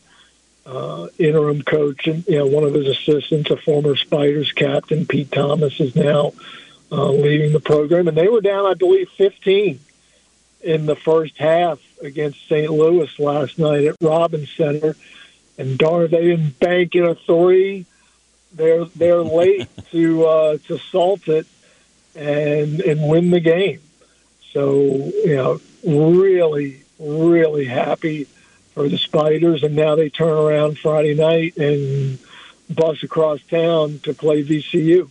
uh, 0.65 1.07
interim 1.17 1.61
coach 1.63 2.07
and 2.07 2.25
you 2.27 2.37
know 2.37 2.45
one 2.45 2.63
of 2.63 2.73
his 2.73 2.87
assistants, 2.87 3.49
a 3.49 3.57
former 3.57 3.95
Spiders 3.95 4.51
captain, 4.51 5.05
Pete 5.05 5.31
Thomas, 5.31 5.79
is 5.79 5.95
now 5.95 6.33
uh, 6.91 7.09
leading 7.09 7.51
the 7.51 7.59
program, 7.59 8.07
and 8.07 8.17
they 8.17 8.27
were 8.27 8.41
down, 8.41 8.65
I 8.65 8.73
believe, 8.73 9.09
15 9.09 9.79
in 10.61 10.85
the 10.85 10.95
first 10.95 11.37
half 11.37 11.79
against 12.01 12.47
St. 12.47 12.71
Louis 12.71 13.17
last 13.19 13.59
night 13.59 13.85
at 13.85 13.95
Robins 14.01 14.51
Center, 14.51 14.95
and 15.57 15.77
darn, 15.77 16.09
they 16.11 16.21
didn't 16.21 16.59
bank 16.59 16.95
in 16.95 17.05
a 17.05 17.15
three. 17.15 17.85
They're 18.53 18.85
they're 18.85 19.21
late 19.23 19.69
to 19.91 20.25
uh, 20.25 20.57
to 20.67 20.77
salt 20.77 21.27
it 21.27 21.47
and 22.15 22.81
and 22.81 23.07
win 23.07 23.31
the 23.31 23.39
game. 23.39 23.81
So 24.51 25.11
you 25.25 25.35
know, 25.35 25.61
really, 25.85 26.83
really 26.99 27.65
happy 27.65 28.27
for 28.73 28.87
the 28.87 28.97
Spiders, 28.97 29.63
and 29.63 29.75
now 29.75 29.95
they 29.95 30.09
turn 30.09 30.29
around 30.29 30.77
Friday 30.77 31.13
night 31.13 31.57
and 31.57 32.17
bus 32.69 33.03
across 33.03 33.41
town 33.43 33.99
to 34.03 34.13
play 34.13 34.43
VCU. 34.43 35.09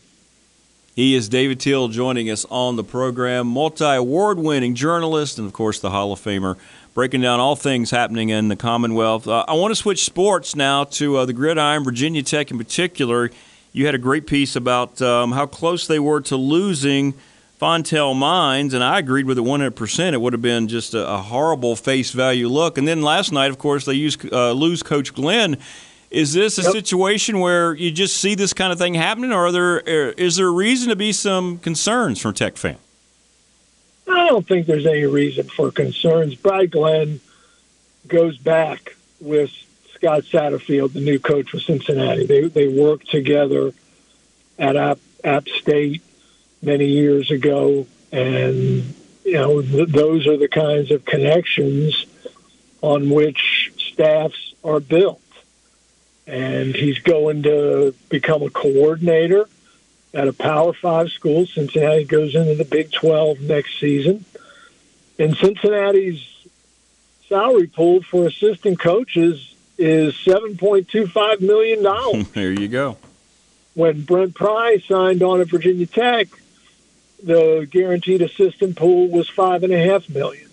He 0.95 1.15
is 1.15 1.29
David 1.29 1.61
Teel 1.61 1.89
joining 1.89 2.29
us 2.31 2.45
on 2.51 2.77
the 2.77 2.85
program, 2.85 3.47
multi 3.47 3.85
award 3.85 4.39
winning 4.39 4.75
journalist, 4.75 5.39
and 5.39 5.47
of 5.47 5.53
course, 5.53 5.79
the 5.79 5.91
Hall 5.91 6.13
of 6.13 6.21
Famer, 6.21 6.57
breaking 6.95 7.21
down 7.21 7.41
all 7.41 7.57
things 7.57 7.91
happening 7.91 8.31
in 8.31 8.49
the 8.49 8.57
Commonwealth. 8.57 9.29
Uh, 9.29 9.45
I 9.47 9.55
want 9.55 9.71
to 9.71 9.77
switch 9.77 10.05
sports 10.05 10.57
now 10.57 10.85
to 10.85 11.19
uh, 11.19 11.25
the 11.25 11.33
gridiron, 11.33 11.85
Virginia 11.85 12.23
Tech 12.23 12.51
in 12.51 12.59
particular. 12.59 13.31
You 13.73 13.87
had 13.87 13.95
a 13.95 13.99
great 13.99 14.27
piece 14.27 14.57
about 14.57 15.01
um, 15.01 15.33
how 15.33 15.47
close 15.47 15.87
they 15.87 16.01
were 16.01 16.21
to 16.23 16.37
losing 16.37 17.15
Fontel 17.61 18.17
Mines, 18.17 18.75
and 18.75 18.83
I 18.83 18.99
agreed 18.99 19.27
with 19.27 19.39
it 19.39 19.45
100%. 19.45 20.13
It 20.13 20.21
would 20.21 20.33
have 20.33 20.43
been 20.43 20.67
just 20.67 20.95
a, 20.95 21.07
a 21.07 21.19
horrible 21.19 21.77
face 21.77 22.11
value 22.11 22.49
look. 22.49 22.79
And 22.79 22.89
then 22.89 23.03
last 23.03 23.33
night, 23.33 23.51
of 23.51 23.59
course, 23.59 23.85
they 23.85 23.95
used, 23.95 24.33
uh, 24.33 24.53
lose 24.53 24.83
Coach 24.83 25.15
Glenn. 25.15 25.59
Is 26.11 26.33
this 26.33 26.59
a 26.59 26.63
yep. 26.63 26.73
situation 26.73 27.39
where 27.39 27.75
you 27.75 27.93
just 27.93 28.17
see 28.17 28.35
this 28.35 28.53
kind 28.53 28.73
of 28.73 28.79
thing 28.79 28.95
happening, 28.95 29.33
or 29.33 29.53
there, 29.53 29.77
er, 29.77 30.15
is 30.17 30.37
there 30.37 30.51
reason 30.51 30.89
to 30.89 30.97
be 30.97 31.13
some 31.13 31.59
concerns 31.59 32.21
from 32.21 32.35
Tech 32.35 32.57
fans? 32.57 32.79
I 34.11 34.27
don't 34.29 34.47
think 34.47 34.67
there's 34.67 34.87
any 34.87 35.07
reason 35.07 35.49
for 35.49 35.71
concerns. 35.71 36.35
Brad 36.35 36.71
Glenn 36.71 37.21
goes 38.07 38.37
back 38.39 38.97
with 39.21 39.51
Scott 39.95 40.23
Satterfield, 40.23 40.93
the 40.93 41.01
new 41.01 41.19
coach 41.19 41.51
for 41.51 41.61
Cincinnati. 41.61 42.27
They 42.27 42.49
they 42.49 42.69
worked 42.69 43.11
together 43.11 43.73
at 44.59 44.77
App, 44.77 44.99
App 45.23 45.49
State 45.49 46.03
many 46.63 46.87
years 46.87 47.31
ago, 47.31 47.87
and 48.11 48.95
you 49.25 49.33
know 49.33 49.63
th- 49.63 49.89
those 49.89 50.27
are 50.27 50.37
the 50.37 50.49
kinds 50.49 50.91
of 50.91 51.05
connections 51.05 52.07
on 52.83 53.11
which 53.11 53.73
staffs 53.77 54.55
are 54.65 54.81
built 54.81 55.21
and 56.31 56.77
he's 56.77 56.99
going 57.01 57.43
to 57.43 57.95
become 58.09 58.43
a 58.43 58.51
coordinator 58.51 59.49
at 60.13 60.29
a 60.29 60.33
Power 60.33 60.73
Five 60.73 61.11
school. 61.11 61.47
Cincinnati 61.47 62.05
goes 62.05 62.35
into 62.35 62.55
the 62.55 62.65
Big 62.65 62.93
12 62.93 63.41
next 63.41 63.79
season. 63.79 64.25
And 65.19 65.37
Cincinnati's 65.37 66.27
salary 67.29 67.67
pool 67.67 68.03
for 68.03 68.27
assistant 68.27 68.81
coaches 68.81 69.55
is 69.79 70.15
$7.25 70.15 71.41
million. 71.41 72.27
there 72.33 72.53
you 72.53 72.69
go. 72.69 72.99
When 73.75 74.03
Brent 74.03 74.35
Pry 74.35 74.79
signed 74.87 75.23
on 75.23 75.41
at 75.41 75.49
Virginia 75.49 75.87
Tech, 75.87 76.29
the 77.23 77.69
guaranteed 77.71 78.23
assistant 78.23 78.77
pool 78.77 79.09
was 79.09 79.29
five 79.29 79.63
and 79.63 79.73
a 79.73 79.79
half 79.79 80.09
million, 80.09 80.49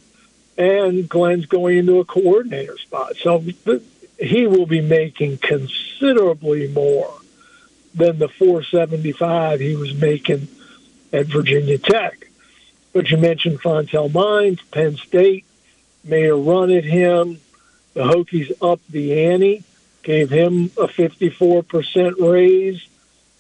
and 0.57 1.07
Glenn's 1.07 1.45
going 1.45 1.77
into 1.77 1.99
a 1.99 2.05
coordinator 2.05 2.77
spot. 2.77 3.15
So 3.17 3.43
he 4.19 4.47
will 4.47 4.65
be 4.65 4.81
making 4.81 5.37
considerably 5.37 6.67
more 6.67 7.13
than 7.97 8.19
the 8.19 8.29
475 8.29 9.59
he 9.59 9.75
was 9.75 9.93
making 9.93 10.47
at 11.11 11.25
Virginia 11.27 11.77
Tech. 11.77 12.27
But 12.93 13.09
you 13.11 13.17
mentioned 13.17 13.61
Fontel 13.61 14.11
Mines, 14.11 14.61
Penn 14.71 14.97
State 14.97 15.45
made 16.03 16.27
a 16.27 16.35
run 16.35 16.71
at 16.71 16.83
him. 16.83 17.39
The 17.93 18.03
Hokies 18.03 18.51
upped 18.61 18.89
the 18.91 19.25
ante, 19.25 19.63
gave 20.03 20.29
him 20.29 20.65
a 20.77 20.87
54% 20.87 22.19
raise 22.19 22.87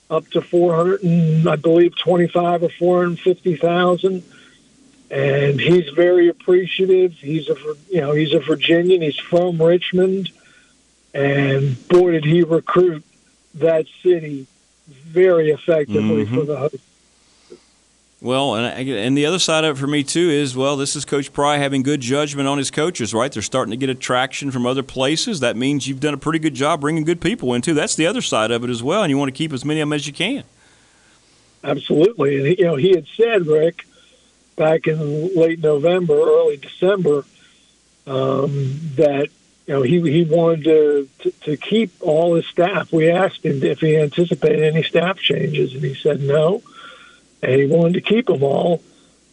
up 0.09 0.27
to 0.31 0.41
400 0.41 1.03
and 1.03 1.47
I 1.47 1.55
believe 1.55 1.97
25 1.97 2.63
or 2.63 2.69
450,000 2.69 4.23
and 5.09 5.59
he's 5.59 5.89
very 5.89 6.29
appreciative. 6.29 7.13
He's 7.13 7.49
a 7.49 7.55
you 7.89 8.01
know, 8.01 8.13
he's 8.13 8.33
a 8.33 8.39
Virginian, 8.39 9.01
he's 9.01 9.19
from 9.19 9.61
Richmond 9.61 10.29
and 11.13 11.87
boy, 11.87 12.11
did 12.11 12.25
he 12.25 12.43
recruit 12.43 13.03
that 13.59 13.85
city 14.01 14.47
very 14.87 15.51
effectively 15.51 16.25
mm-hmm. 16.25 16.35
for 16.35 16.45
the 16.45 16.57
host. 16.57 16.77
Well, 18.19 18.55
and, 18.55 18.89
and 18.89 19.15
the 19.15 19.27
other 19.27 19.37
side 19.37 19.63
of 19.63 19.77
it 19.77 19.79
for 19.79 19.85
me 19.85 20.03
too 20.03 20.29
is 20.29 20.57
well, 20.57 20.75
this 20.75 20.95
is 20.95 21.05
Coach 21.05 21.31
Pry 21.31 21.57
having 21.57 21.83
good 21.83 22.01
judgment 22.01 22.47
on 22.47 22.57
his 22.57 22.71
coaches, 22.71 23.13
right? 23.13 23.31
They're 23.31 23.43
starting 23.43 23.69
to 23.71 23.77
get 23.77 23.89
attraction 23.89 24.49
from 24.49 24.65
other 24.65 24.81
places. 24.81 25.39
That 25.39 25.55
means 25.55 25.87
you've 25.87 25.99
done 25.99 26.15
a 26.15 26.17
pretty 26.17 26.39
good 26.39 26.55
job 26.55 26.81
bringing 26.81 27.03
good 27.03 27.21
people 27.21 27.53
in 27.53 27.61
too. 27.61 27.75
That's 27.75 27.95
the 27.95 28.07
other 28.07 28.21
side 28.21 28.49
of 28.49 28.63
it 28.63 28.71
as 28.71 28.81
well, 28.81 29.03
and 29.03 29.11
you 29.11 29.17
want 29.19 29.29
to 29.29 29.37
keep 29.37 29.53
as 29.53 29.63
many 29.63 29.81
of 29.81 29.87
them 29.87 29.93
as 29.93 30.07
you 30.07 30.13
can. 30.13 30.43
Absolutely, 31.63 32.37
and 32.37 32.57
you 32.57 32.65
know 32.65 32.75
he 32.75 32.91
had 32.91 33.05
said 33.15 33.45
Rick 33.45 33.85
back 34.55 34.87
in 34.87 35.35
late 35.35 35.59
November, 35.59 36.15
early 36.15 36.57
December, 36.57 37.23
um, 38.07 38.79
that 38.95 39.29
you 39.67 39.73
know, 39.73 39.81
he 39.81 39.99
he 40.09 40.23
wanted 40.23 40.63
to, 40.63 41.09
to, 41.19 41.31
to 41.41 41.57
keep 41.57 41.91
all 41.99 42.35
his 42.35 42.45
staff. 42.47 42.91
We 42.91 43.11
asked 43.11 43.45
him 43.45 43.61
if 43.61 43.81
he 43.81 43.97
anticipated 43.97 44.63
any 44.63 44.81
staff 44.81 45.19
changes, 45.19 45.73
and 45.73 45.83
he 45.83 45.93
said 45.93 46.21
no, 46.21 46.63
and 47.43 47.51
he 47.51 47.67
wanted 47.67 47.95
to 47.95 48.01
keep 48.01 48.27
them 48.27 48.43
all. 48.43 48.81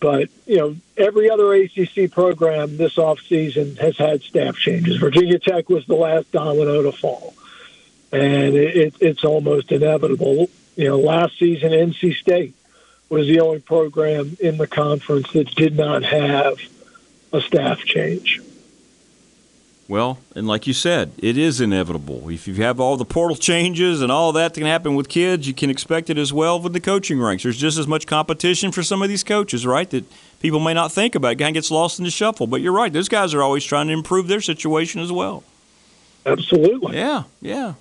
But 0.01 0.29
you 0.45 0.57
know, 0.57 0.77
every 0.97 1.31
other 1.31 1.55
ACC 1.55 2.11
program 2.11 2.77
this 2.77 2.99
off 2.99 3.21
season 3.21 3.77
has 3.77 3.97
had 3.97 4.23
staff 4.23 4.57
changes. 4.57 4.97
Virginia 4.97 5.39
Tech 5.39 5.69
was 5.69 5.87
the 5.87 5.95
last 5.95 6.33
domino 6.33 6.83
to 6.83 6.91
fall, 6.91 7.33
and 8.11 8.57
it, 8.57 8.77
it, 8.77 8.95
it's 9.01 9.25
almost 9.25 9.71
inevitable. 9.71 10.51
You 10.75 10.89
know, 10.89 10.99
last 10.99 11.39
season 11.39 11.71
NC 11.71 12.17
State 12.17 12.57
was 13.09 13.29
the 13.29 13.39
only 13.39 13.61
program 13.61 14.37
in 14.41 14.59
the 14.59 14.67
conference 14.67 15.31
that 15.33 15.55
did 15.55 15.77
not 15.77 16.03
have 16.03 16.59
a 17.33 17.41
staff 17.41 17.79
change. 17.85 18.41
Well, 19.87 20.19
and 20.35 20.47
like 20.47 20.67
you 20.67 20.73
said, 20.73 21.13
it 21.19 21.37
is 21.37 21.61
inevitable. 21.61 22.31
If 22.31 22.49
you 22.49 22.55
have 22.55 22.81
all 22.81 22.97
the 22.97 23.05
portal 23.05 23.37
changes 23.37 24.01
and 24.01 24.11
all 24.11 24.33
that 24.33 24.55
can 24.55 24.63
happen 24.63 24.95
with 24.95 25.11
kids, 25.11 25.47
you 25.47 25.53
can 25.53 25.69
expect 25.69 26.09
it 26.09 26.17
as 26.17 26.33
well 26.33 26.59
with 26.59 26.73
the 26.73 26.81
coaching 26.81 27.21
ranks. 27.21 27.43
There's 27.43 27.59
just 27.59 27.77
as 27.77 27.87
much 27.87 28.07
competition 28.07 28.73
for 28.73 28.83
some 28.83 29.03
of 29.03 29.11
these 29.11 29.23
coaches, 29.23 29.67
right? 29.67 29.89
That 29.91 30.05
people 30.41 30.59
may 30.59 30.73
not 30.73 30.91
think 30.91 31.15
about. 31.15 31.33
It 31.33 31.39
kind 31.39 31.51
of 31.51 31.55
gets 31.55 31.71
lost 31.71 31.99
in 31.99 32.05
the 32.07 32.11
shuffle. 32.11 32.47
But 32.47 32.63
you're 32.63 32.73
right; 32.73 32.93
those 32.93 33.11
guys 33.11 33.35
are 33.35 33.43
always 33.43 33.63
trying 33.63 33.89
to 33.89 33.93
improve 33.93 34.27
their 34.27 34.41
situation 34.41 35.03
as 35.03 35.13
well. 35.13 35.45
Absolutely. 36.25 36.97
Yeah, 36.97 37.25
yeah. 37.43 37.75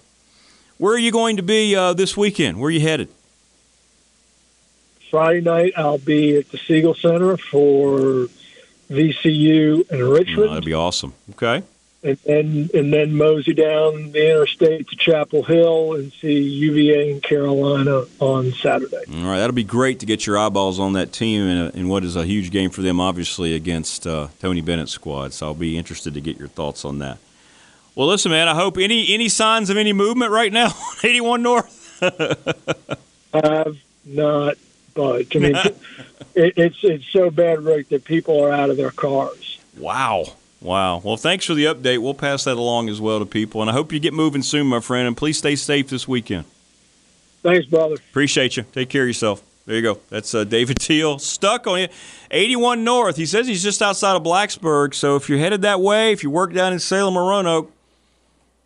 Where 0.80 0.94
are 0.94 1.00
you 1.00 1.12
going 1.12 1.38
to 1.38 1.44
be 1.44 1.74
uh, 1.74 1.94
this 1.94 2.18
weekend? 2.18 2.60
Where 2.60 2.68
are 2.68 2.72
you 2.72 2.82
headed? 2.82 3.08
Friday 5.10 5.40
night, 5.40 5.74
I'll 5.78 6.00
be 6.00 6.36
at 6.36 6.50
the 6.50 6.58
Siegel 6.58 6.96
Center 6.96 7.38
for 7.38 8.28
VCU 8.90 9.90
in 9.90 10.04
Richmond. 10.04 10.50
Oh, 10.50 10.50
that'd 10.50 10.66
be 10.66 10.74
awesome. 10.74 11.14
Okay 11.32 11.64
and 12.04 12.18
then 12.26 12.70
and 12.74 12.94
then 12.94 13.16
mosey 13.16 13.54
down 13.54 14.12
the 14.12 14.32
interstate 14.32 14.88
to 14.90 14.96
Chapel 14.96 15.44
Hill 15.44 15.94
and 15.94 16.12
see 16.14 16.40
UVA 16.42 17.12
in 17.12 17.22
Carolina 17.22 18.04
on 18.20 18.52
Saturday. 18.52 19.04
All 19.10 19.24
right, 19.24 19.40
that'll 19.40 19.54
be 19.54 19.64
great 19.64 20.00
to 20.02 20.06
get 20.06 20.28
your 20.28 20.38
eyeballs 20.38 20.80
on 20.80 20.94
that 20.94 21.14
team 21.14 21.44
and 21.44 21.74
in 21.76 21.88
what 21.88 22.04
is 22.04 22.16
a 22.16 22.26
huge 22.26 22.52
game 22.52 22.70
for 22.70 22.82
them, 22.82 23.00
obviously 23.00 23.56
against 23.56 24.06
uh, 24.06 24.28
Tony 24.40 24.62
Bennett's 24.62 24.92
squad. 24.92 25.34
So 25.34 25.48
I'll 25.48 25.54
be 25.54 25.78
interested 25.78 26.14
to 26.14 26.22
get 26.22 26.38
your 26.38 26.50
thoughts 26.50 26.84
on 26.84 27.00
that. 27.00 27.18
Well, 27.96 28.08
listen, 28.08 28.32
man. 28.32 28.48
I 28.48 28.56
hope 28.56 28.78
any 28.78 29.14
any 29.14 29.30
signs 29.30 29.70
of 29.70 29.78
any 29.78 29.94
movement 29.94 30.32
right 30.32 30.52
now 30.52 30.74
81 31.04 31.42
North. 31.42 32.04
I've 33.34 33.82
not 34.06 34.58
budged. 34.94 35.36
I 35.38 35.40
mean, 35.40 35.56
it, 36.36 36.54
it's 36.58 36.84
it's 36.84 37.08
so 37.08 37.30
bad, 37.30 37.62
Rick, 37.62 37.90
that 37.90 38.04
people 38.04 38.44
are 38.44 38.52
out 38.52 38.70
of 38.70 38.78
their 38.78 38.92
cars. 38.92 39.60
Wow. 39.78 40.26
Wow. 40.64 41.02
Well, 41.04 41.18
thanks 41.18 41.46
for 41.46 41.54
the 41.54 41.66
update. 41.66 42.02
We'll 42.02 42.14
pass 42.14 42.46
that 42.46 42.56
along 42.56 42.88
as 42.88 43.02
well 43.02 43.20
to 43.20 43.26
people. 43.26 43.60
And 43.62 43.70
I 43.70 43.74
hope 43.74 43.92
you 43.92 44.00
get 44.00 44.14
moving 44.14 44.42
soon, 44.42 44.68
my 44.68 44.80
friend. 44.80 45.06
And 45.06 45.16
please 45.16 45.38
stay 45.38 45.58
safe 45.58 45.90
this 45.90 46.08
weekend. 46.08 46.46
Thanks, 47.42 47.68
brother. 47.68 47.96
Appreciate 47.96 48.56
you. 48.56 48.64
Take 48.72 48.88
care 48.88 49.02
of 49.02 49.10
yourself. 49.10 49.44
There 49.66 49.76
you 49.76 49.82
go. 49.82 50.00
That's 50.10 50.34
uh, 50.34 50.46
David 50.46 50.80
Teel 50.80 51.20
stuck 51.20 51.68
on 51.68 51.82
you. 51.82 51.88
81 52.32 52.86
North. 52.86 53.18
He 53.18 53.26
says 53.26 53.46
he's 53.46 53.62
just 53.62 53.82
outside 53.82 54.16
of 54.16 54.24
Blacksburg. 54.24 54.94
So 54.94 55.18
if 55.18 55.28
you're 55.28 55.38
headed 55.38 55.62
that 55.64 55.82
way, 55.82 56.14
if 56.14 56.24
you 56.24 56.30
work 56.30 56.54
down 56.54 56.72
in 56.72 56.80
Salem 56.80 57.18
or 57.18 57.30
Roanoke, 57.30 57.70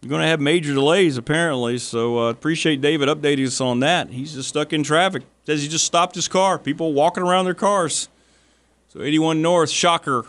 you're 0.01 0.09
going 0.09 0.21
to 0.21 0.27
have 0.27 0.39
major 0.39 0.75
delays 0.75 1.17
apparently. 1.17 1.79
So 1.79 2.19
uh, 2.19 2.29
appreciate 2.29 2.79
David 2.79 3.09
updating 3.09 3.47
us 3.47 3.59
on 3.59 3.79
that. 3.79 4.09
He's 4.09 4.35
just 4.35 4.49
stuck 4.49 4.71
in 4.71 4.83
traffic. 4.83 5.23
Says 5.47 5.63
he 5.63 5.67
just 5.67 5.85
stopped 5.85 6.13
his 6.13 6.27
car. 6.27 6.59
People 6.59 6.93
walking 6.93 7.23
around 7.23 7.45
their 7.45 7.55
cars. 7.55 8.07
So 8.89 9.01
81 9.01 9.41
North, 9.41 9.71
shocker 9.71 10.25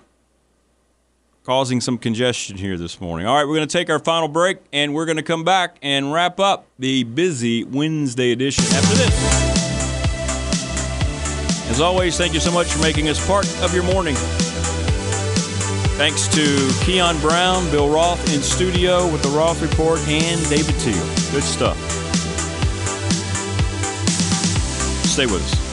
causing 1.48 1.80
some 1.80 1.96
congestion 1.96 2.58
here 2.58 2.76
this 2.76 3.00
morning. 3.00 3.26
All 3.26 3.34
right, 3.34 3.48
we're 3.48 3.54
going 3.54 3.66
to 3.66 3.72
take 3.72 3.88
our 3.88 3.98
final 3.98 4.28
break 4.28 4.58
and 4.70 4.92
we're 4.92 5.06
going 5.06 5.16
to 5.16 5.22
come 5.22 5.44
back 5.44 5.78
and 5.80 6.12
wrap 6.12 6.38
up 6.38 6.66
the 6.78 7.04
busy 7.04 7.64
Wednesday 7.64 8.32
edition 8.32 8.64
after 8.64 8.94
this. 8.96 9.10
As 11.70 11.80
always, 11.80 12.18
thank 12.18 12.34
you 12.34 12.40
so 12.40 12.52
much 12.52 12.66
for 12.66 12.82
making 12.82 13.08
us 13.08 13.26
part 13.26 13.46
of 13.62 13.72
your 13.72 13.84
morning. 13.84 14.14
Thanks 15.96 16.28
to 16.28 16.70
Keon 16.84 17.18
Brown, 17.20 17.70
Bill 17.70 17.88
Roth 17.88 18.22
in 18.34 18.42
studio 18.42 19.10
with 19.10 19.22
the 19.22 19.30
Roth 19.30 19.62
Report, 19.62 20.06
and 20.06 20.46
David 20.50 20.78
Teel. 20.80 21.02
Good 21.32 21.44
stuff. 21.44 21.78
Stay 25.06 25.24
with 25.24 25.40
us. 25.42 25.67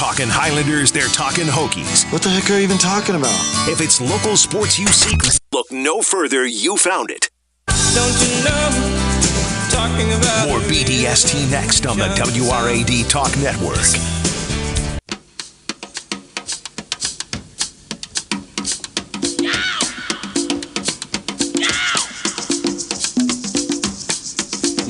Talking 0.00 0.28
Highlanders, 0.28 0.90
they're 0.90 1.08
talking 1.08 1.44
Hokies. 1.44 2.10
What 2.10 2.22
the 2.22 2.30
heck 2.30 2.48
are 2.48 2.54
you 2.54 2.60
even 2.60 2.78
talking 2.78 3.16
about? 3.16 3.36
If 3.68 3.82
it's 3.82 4.00
local 4.00 4.34
sports 4.34 4.78
you 4.78 4.86
seek, 4.86 5.20
look 5.52 5.70
no 5.70 6.00
further, 6.00 6.46
you 6.46 6.78
found 6.78 7.10
it. 7.10 7.28
Don't 7.66 8.16
you 8.24 8.42
know? 8.42 9.68
Talking 9.68 10.10
about 10.14 10.48
More 10.48 10.60
BDST 10.60 11.50
next 11.50 11.84
on 11.84 11.98
the 11.98 12.04
WRAD 12.16 13.10
Talk 13.10 13.36
Network. 13.36 13.76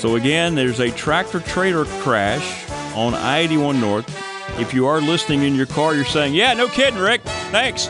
So, 0.01 0.15
again, 0.15 0.55
there's 0.55 0.79
a 0.79 0.89
tractor 0.89 1.41
trailer 1.41 1.85
crash 2.01 2.67
on 2.95 3.13
I 3.13 3.41
81 3.41 3.79
North. 3.79 4.59
If 4.59 4.73
you 4.73 4.87
are 4.87 4.99
listening 4.99 5.43
in 5.43 5.53
your 5.53 5.67
car, 5.67 5.93
you're 5.93 6.05
saying, 6.05 6.33
Yeah, 6.33 6.55
no 6.55 6.67
kidding, 6.67 6.99
Rick. 6.99 7.21
Thanks. 7.51 7.85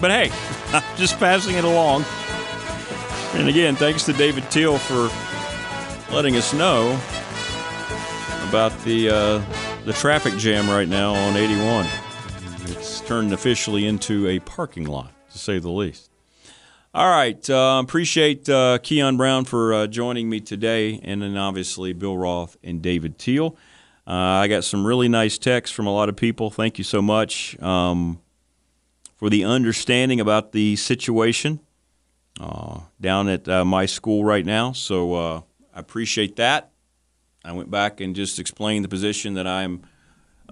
But 0.00 0.10
hey, 0.10 0.30
I'm 0.72 0.96
just 0.96 1.18
passing 1.18 1.56
it 1.56 1.64
along. 1.64 2.06
And 3.34 3.46
again, 3.46 3.76
thanks 3.76 4.06
to 4.06 4.14
David 4.14 4.50
Teel 4.50 4.78
for 4.78 5.10
letting 6.14 6.34
us 6.36 6.54
know 6.54 6.98
about 8.48 8.72
the 8.84 9.10
uh, 9.10 9.42
the 9.84 9.92
traffic 9.92 10.38
jam 10.38 10.70
right 10.70 10.88
now 10.88 11.12
on 11.12 11.36
81. 11.36 11.84
It's 12.68 13.02
turned 13.02 13.34
officially 13.34 13.86
into 13.86 14.26
a 14.28 14.38
parking 14.38 14.86
lot, 14.86 15.12
to 15.32 15.36
say 15.36 15.58
the 15.58 15.68
least. 15.68 16.13
All 16.94 17.10
right. 17.10 17.50
Uh, 17.50 17.80
appreciate 17.82 18.48
uh, 18.48 18.78
Keon 18.80 19.16
Brown 19.16 19.46
for 19.46 19.74
uh, 19.74 19.86
joining 19.88 20.30
me 20.30 20.38
today, 20.38 21.00
and 21.02 21.22
then 21.22 21.36
obviously 21.36 21.92
Bill 21.92 22.16
Roth 22.16 22.56
and 22.62 22.80
David 22.80 23.18
Teel. 23.18 23.56
Uh, 24.06 24.12
I 24.12 24.46
got 24.46 24.62
some 24.62 24.86
really 24.86 25.08
nice 25.08 25.36
texts 25.36 25.74
from 25.74 25.88
a 25.88 25.92
lot 25.92 26.08
of 26.08 26.14
people. 26.14 26.50
Thank 26.50 26.78
you 26.78 26.84
so 26.84 27.02
much 27.02 27.60
um, 27.60 28.20
for 29.16 29.28
the 29.28 29.42
understanding 29.42 30.20
about 30.20 30.52
the 30.52 30.76
situation 30.76 31.58
uh, 32.38 32.82
down 33.00 33.28
at 33.28 33.48
uh, 33.48 33.64
my 33.64 33.86
school 33.86 34.24
right 34.24 34.46
now. 34.46 34.70
So 34.70 35.42
I 35.74 35.80
appreciate 35.80 36.36
that. 36.36 36.70
I 37.44 37.50
went 37.50 37.72
back 37.72 38.00
and 38.00 38.14
just 38.14 38.38
explained 38.38 38.84
the 38.84 38.88
position 38.88 39.34
that 39.34 39.48
I'm 39.48 39.82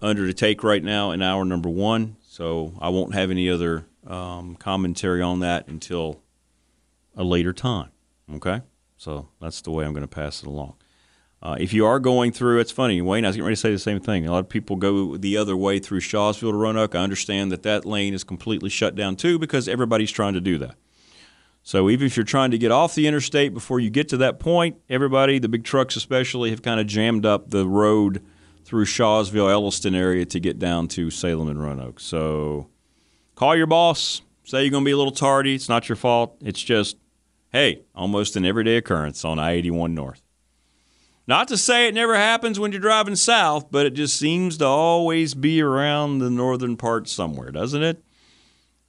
under 0.01 0.27
to 0.27 0.35
take 0.35 0.65
right 0.65 0.83
now 0.83 1.13
in 1.13 1.23
hour 1.23 1.45
number 1.45 1.69
one. 1.69 2.17
So 2.27 2.75
I 2.81 2.89
won't 2.89 3.15
have 3.15 3.31
any 3.31 3.49
other 3.49 3.87
um, 4.05 4.57
commentary 4.57 5.23
on 5.23 5.39
that 5.41 5.69
until 5.69 6.22
a 7.17 7.25
later 7.25 7.53
time. 7.53 7.91
Okay? 8.35 8.63
So 8.97 9.29
that's 9.41 9.61
the 9.63 9.71
way 9.71 9.85
I'm 9.85 9.93
going 9.93 10.03
to 10.03 10.09
pass 10.09 10.43
it 10.43 10.47
along. 10.47 10.75
Uh, 11.43 11.57
if 11.59 11.73
you 11.73 11.85
are 11.85 11.99
going 11.99 12.31
through, 12.31 12.61
it's 12.61 12.71
funny, 12.71 13.03
Wayne, 13.03 13.25
I 13.25 13.29
was 13.29 13.37
getting 13.37 13.47
ready 13.47 13.57
to 13.57 13.61
say 13.61 13.73
the 13.73 13.79
same 13.79 13.99
thing. 13.99 14.27
A 14.27 14.31
lot 14.31 14.39
of 14.39 14.49
people 14.49 14.77
go 14.77 15.17
the 15.17 15.37
other 15.37 15.57
way 15.57 15.81
through 15.81 15.99
Shawsville 15.99 16.53
to 16.53 16.57
Roanoke. 16.57 16.95
I 16.95 17.01
understand 17.01 17.51
that 17.51 17.65
that 17.65 17.85
lane 17.85 18.15
is 18.15 18.23
completely 18.23 18.71
shut 18.71 18.95
down 18.95 19.17
too 19.17 19.41
because 19.41 19.67
everybody's 19.67 20.13
trying 20.13 20.35
to 20.35 20.41
do 20.41 20.57
that. 20.59 20.77
So 21.65 21.91
even 21.91 22.07
if 22.07 22.17
you're 22.17 22.25
trying 22.25 22.53
to 22.53 22.59
get 22.59 22.71
off 22.71 22.95
the 22.95 23.09
interstate 23.09 23.55
before 23.55 23.81
you 23.81 23.91
get 23.91 24.09
to 24.11 24.17
that 24.19 24.39
point, 24.39 24.77
everybody, 24.89 25.41
the 25.41 25.49
big 25.49 25.65
trucks 25.65 25.97
especially, 25.97 26.51
have 26.51 26.63
kind 26.63 26.79
of 26.79 26.87
jammed 26.87 27.27
up 27.27 27.51
the 27.51 27.67
road 27.67 28.25
through 28.65 28.85
Shawsville, 28.85 29.51
Elliston 29.51 29.97
area 29.97 30.25
to 30.27 30.39
get 30.39 30.61
down 30.61 30.87
to 30.89 31.11
Salem 31.11 31.49
and 31.49 31.61
Roanoke. 31.61 31.99
So 31.99 32.69
call 33.35 33.57
your 33.57 33.67
boss, 33.67 34.23
say 34.45 34.63
you're 34.63 34.71
going 34.71 34.85
to 34.85 34.89
be 34.89 34.93
a 34.93 34.97
little 34.97 35.13
tardy. 35.13 35.57
It's 35.57 35.69
not 35.69 35.89
your 35.89 35.97
fault. 35.97 36.37
It's 36.41 36.63
just, 36.63 36.97
hey, 37.53 37.83
almost 37.95 38.37
an 38.37 38.45
everyday 38.45 38.77
occurrence 38.77 39.25
on 39.25 39.39
I 39.39 39.53
81 39.53 39.95
North. 39.95 40.23
Not 41.27 41.49
to 41.49 41.57
say 41.57 41.87
it 41.87 41.95
never 41.95 42.17
happens 42.17 42.59
when 42.59 42.73
you're 42.73 42.81
driving 42.81 43.15
south, 43.15 43.71
but 43.71 43.87
it 43.87 43.95
just 43.95 44.19
seems 44.19 44.59
to 44.59 44.67
always 44.67 45.35
be 45.35 45.63
around 45.63 46.19
the 46.19 46.31
northern 46.31 46.77
part 46.77 47.09
somewhere, 47.09 47.53
doesn't 47.53 47.83
it? 47.83 48.03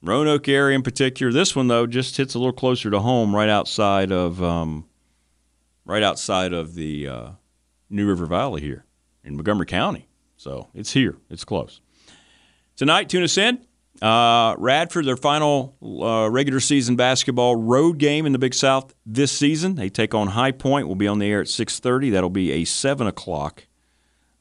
Roanoke 0.02 0.50
area 0.50 0.76
in 0.76 0.82
particular. 0.82 1.32
This 1.32 1.56
one 1.56 1.68
though 1.68 1.86
just 1.86 2.18
hits 2.18 2.34
a 2.34 2.40
little 2.40 2.54
closer 2.54 2.90
to 2.90 3.00
home, 3.00 3.36
right 3.36 3.50
outside 3.50 4.12
of 4.12 4.42
um, 4.44 4.86
right 5.86 6.04
outside 6.04 6.54
of 6.54 6.74
the 6.74 7.08
uh, 7.08 7.30
New 7.90 8.08
River 8.08 8.26
Valley 8.26 8.62
here 8.62 8.86
in 9.24 9.36
Montgomery 9.36 9.68
County. 9.68 10.10
So 10.36 10.70
it's 10.74 10.92
here. 10.92 11.18
It's 11.30 11.46
close. 11.46 11.80
Tonight, 12.76 13.08
tune 13.08 13.24
us 13.24 13.38
in. 13.38 13.66
Uh, 14.04 14.54
Radford, 14.58 15.06
their 15.06 15.16
final 15.16 15.78
uh, 15.82 16.30
regular 16.30 16.60
season 16.60 16.98
basketball 16.98 17.56
road 17.56 18.00
game 18.00 18.26
in 18.26 18.34
the 18.34 18.38
Big 18.38 18.54
South 18.54 18.94
this 19.06 19.32
season. 19.32 19.76
They 19.76 19.88
take 19.88 20.14
on 20.14 20.28
High 20.28 20.52
Point. 20.52 20.88
We'll 20.88 20.98
be 20.98 21.08
on 21.08 21.20
the 21.20 21.26
air 21.26 21.40
at 21.40 21.48
6:30. 21.48 22.12
That'll 22.12 22.30
be 22.30 22.52
a 22.52 22.66
seven 22.66 23.08
o'clock 23.08 23.66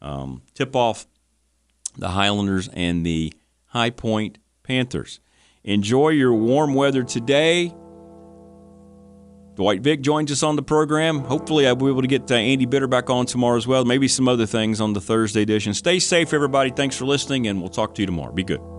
um, 0.00 0.42
tip 0.54 0.74
off. 0.74 1.06
The 1.96 2.08
Highlanders 2.08 2.68
and 2.72 3.06
the 3.06 3.32
High 3.66 3.90
Point 3.90 4.38
Panthers. 4.64 5.20
Enjoy 5.62 6.08
your 6.08 6.34
warm 6.34 6.74
weather 6.74 7.04
today. 7.04 7.72
Dwight 9.54 9.82
Vick 9.82 10.00
joins 10.00 10.32
us 10.32 10.42
on 10.42 10.56
the 10.56 10.62
program. 10.62 11.20
Hopefully, 11.20 11.68
I'll 11.68 11.76
be 11.76 11.86
able 11.86 12.02
to 12.02 12.08
get 12.08 12.28
uh, 12.32 12.34
Andy 12.34 12.66
Bitter 12.66 12.88
back 12.88 13.10
on 13.10 13.26
tomorrow 13.26 13.58
as 13.58 13.68
well. 13.68 13.84
Maybe 13.84 14.08
some 14.08 14.26
other 14.26 14.46
things 14.46 14.80
on 14.80 14.92
the 14.92 15.00
Thursday 15.00 15.42
edition. 15.42 15.72
Stay 15.72 16.00
safe, 16.00 16.32
everybody. 16.32 16.70
Thanks 16.70 16.96
for 16.96 17.04
listening, 17.04 17.46
and 17.46 17.60
we'll 17.60 17.70
talk 17.70 17.94
to 17.94 18.02
you 18.02 18.06
tomorrow. 18.06 18.32
Be 18.32 18.42
good. 18.42 18.71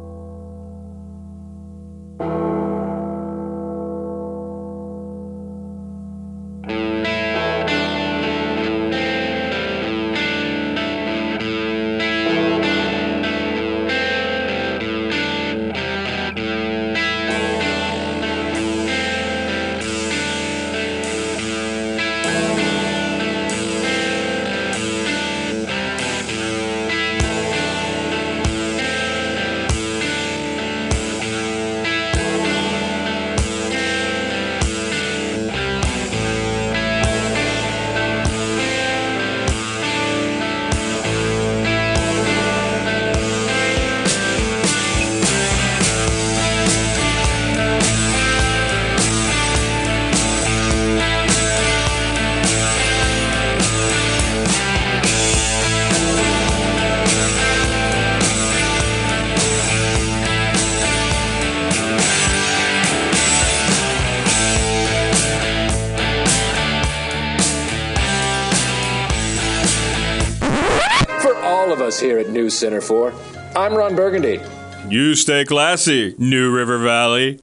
Center 72.64 72.80
for. 72.80 73.14
I'm 73.58 73.76
Ron 73.76 73.94
Burgundy. 73.94 74.40
You 74.88 75.16
stay 75.16 75.44
classy, 75.44 76.16
New 76.18 76.50
River 76.50 76.78
Valley. 76.78 77.42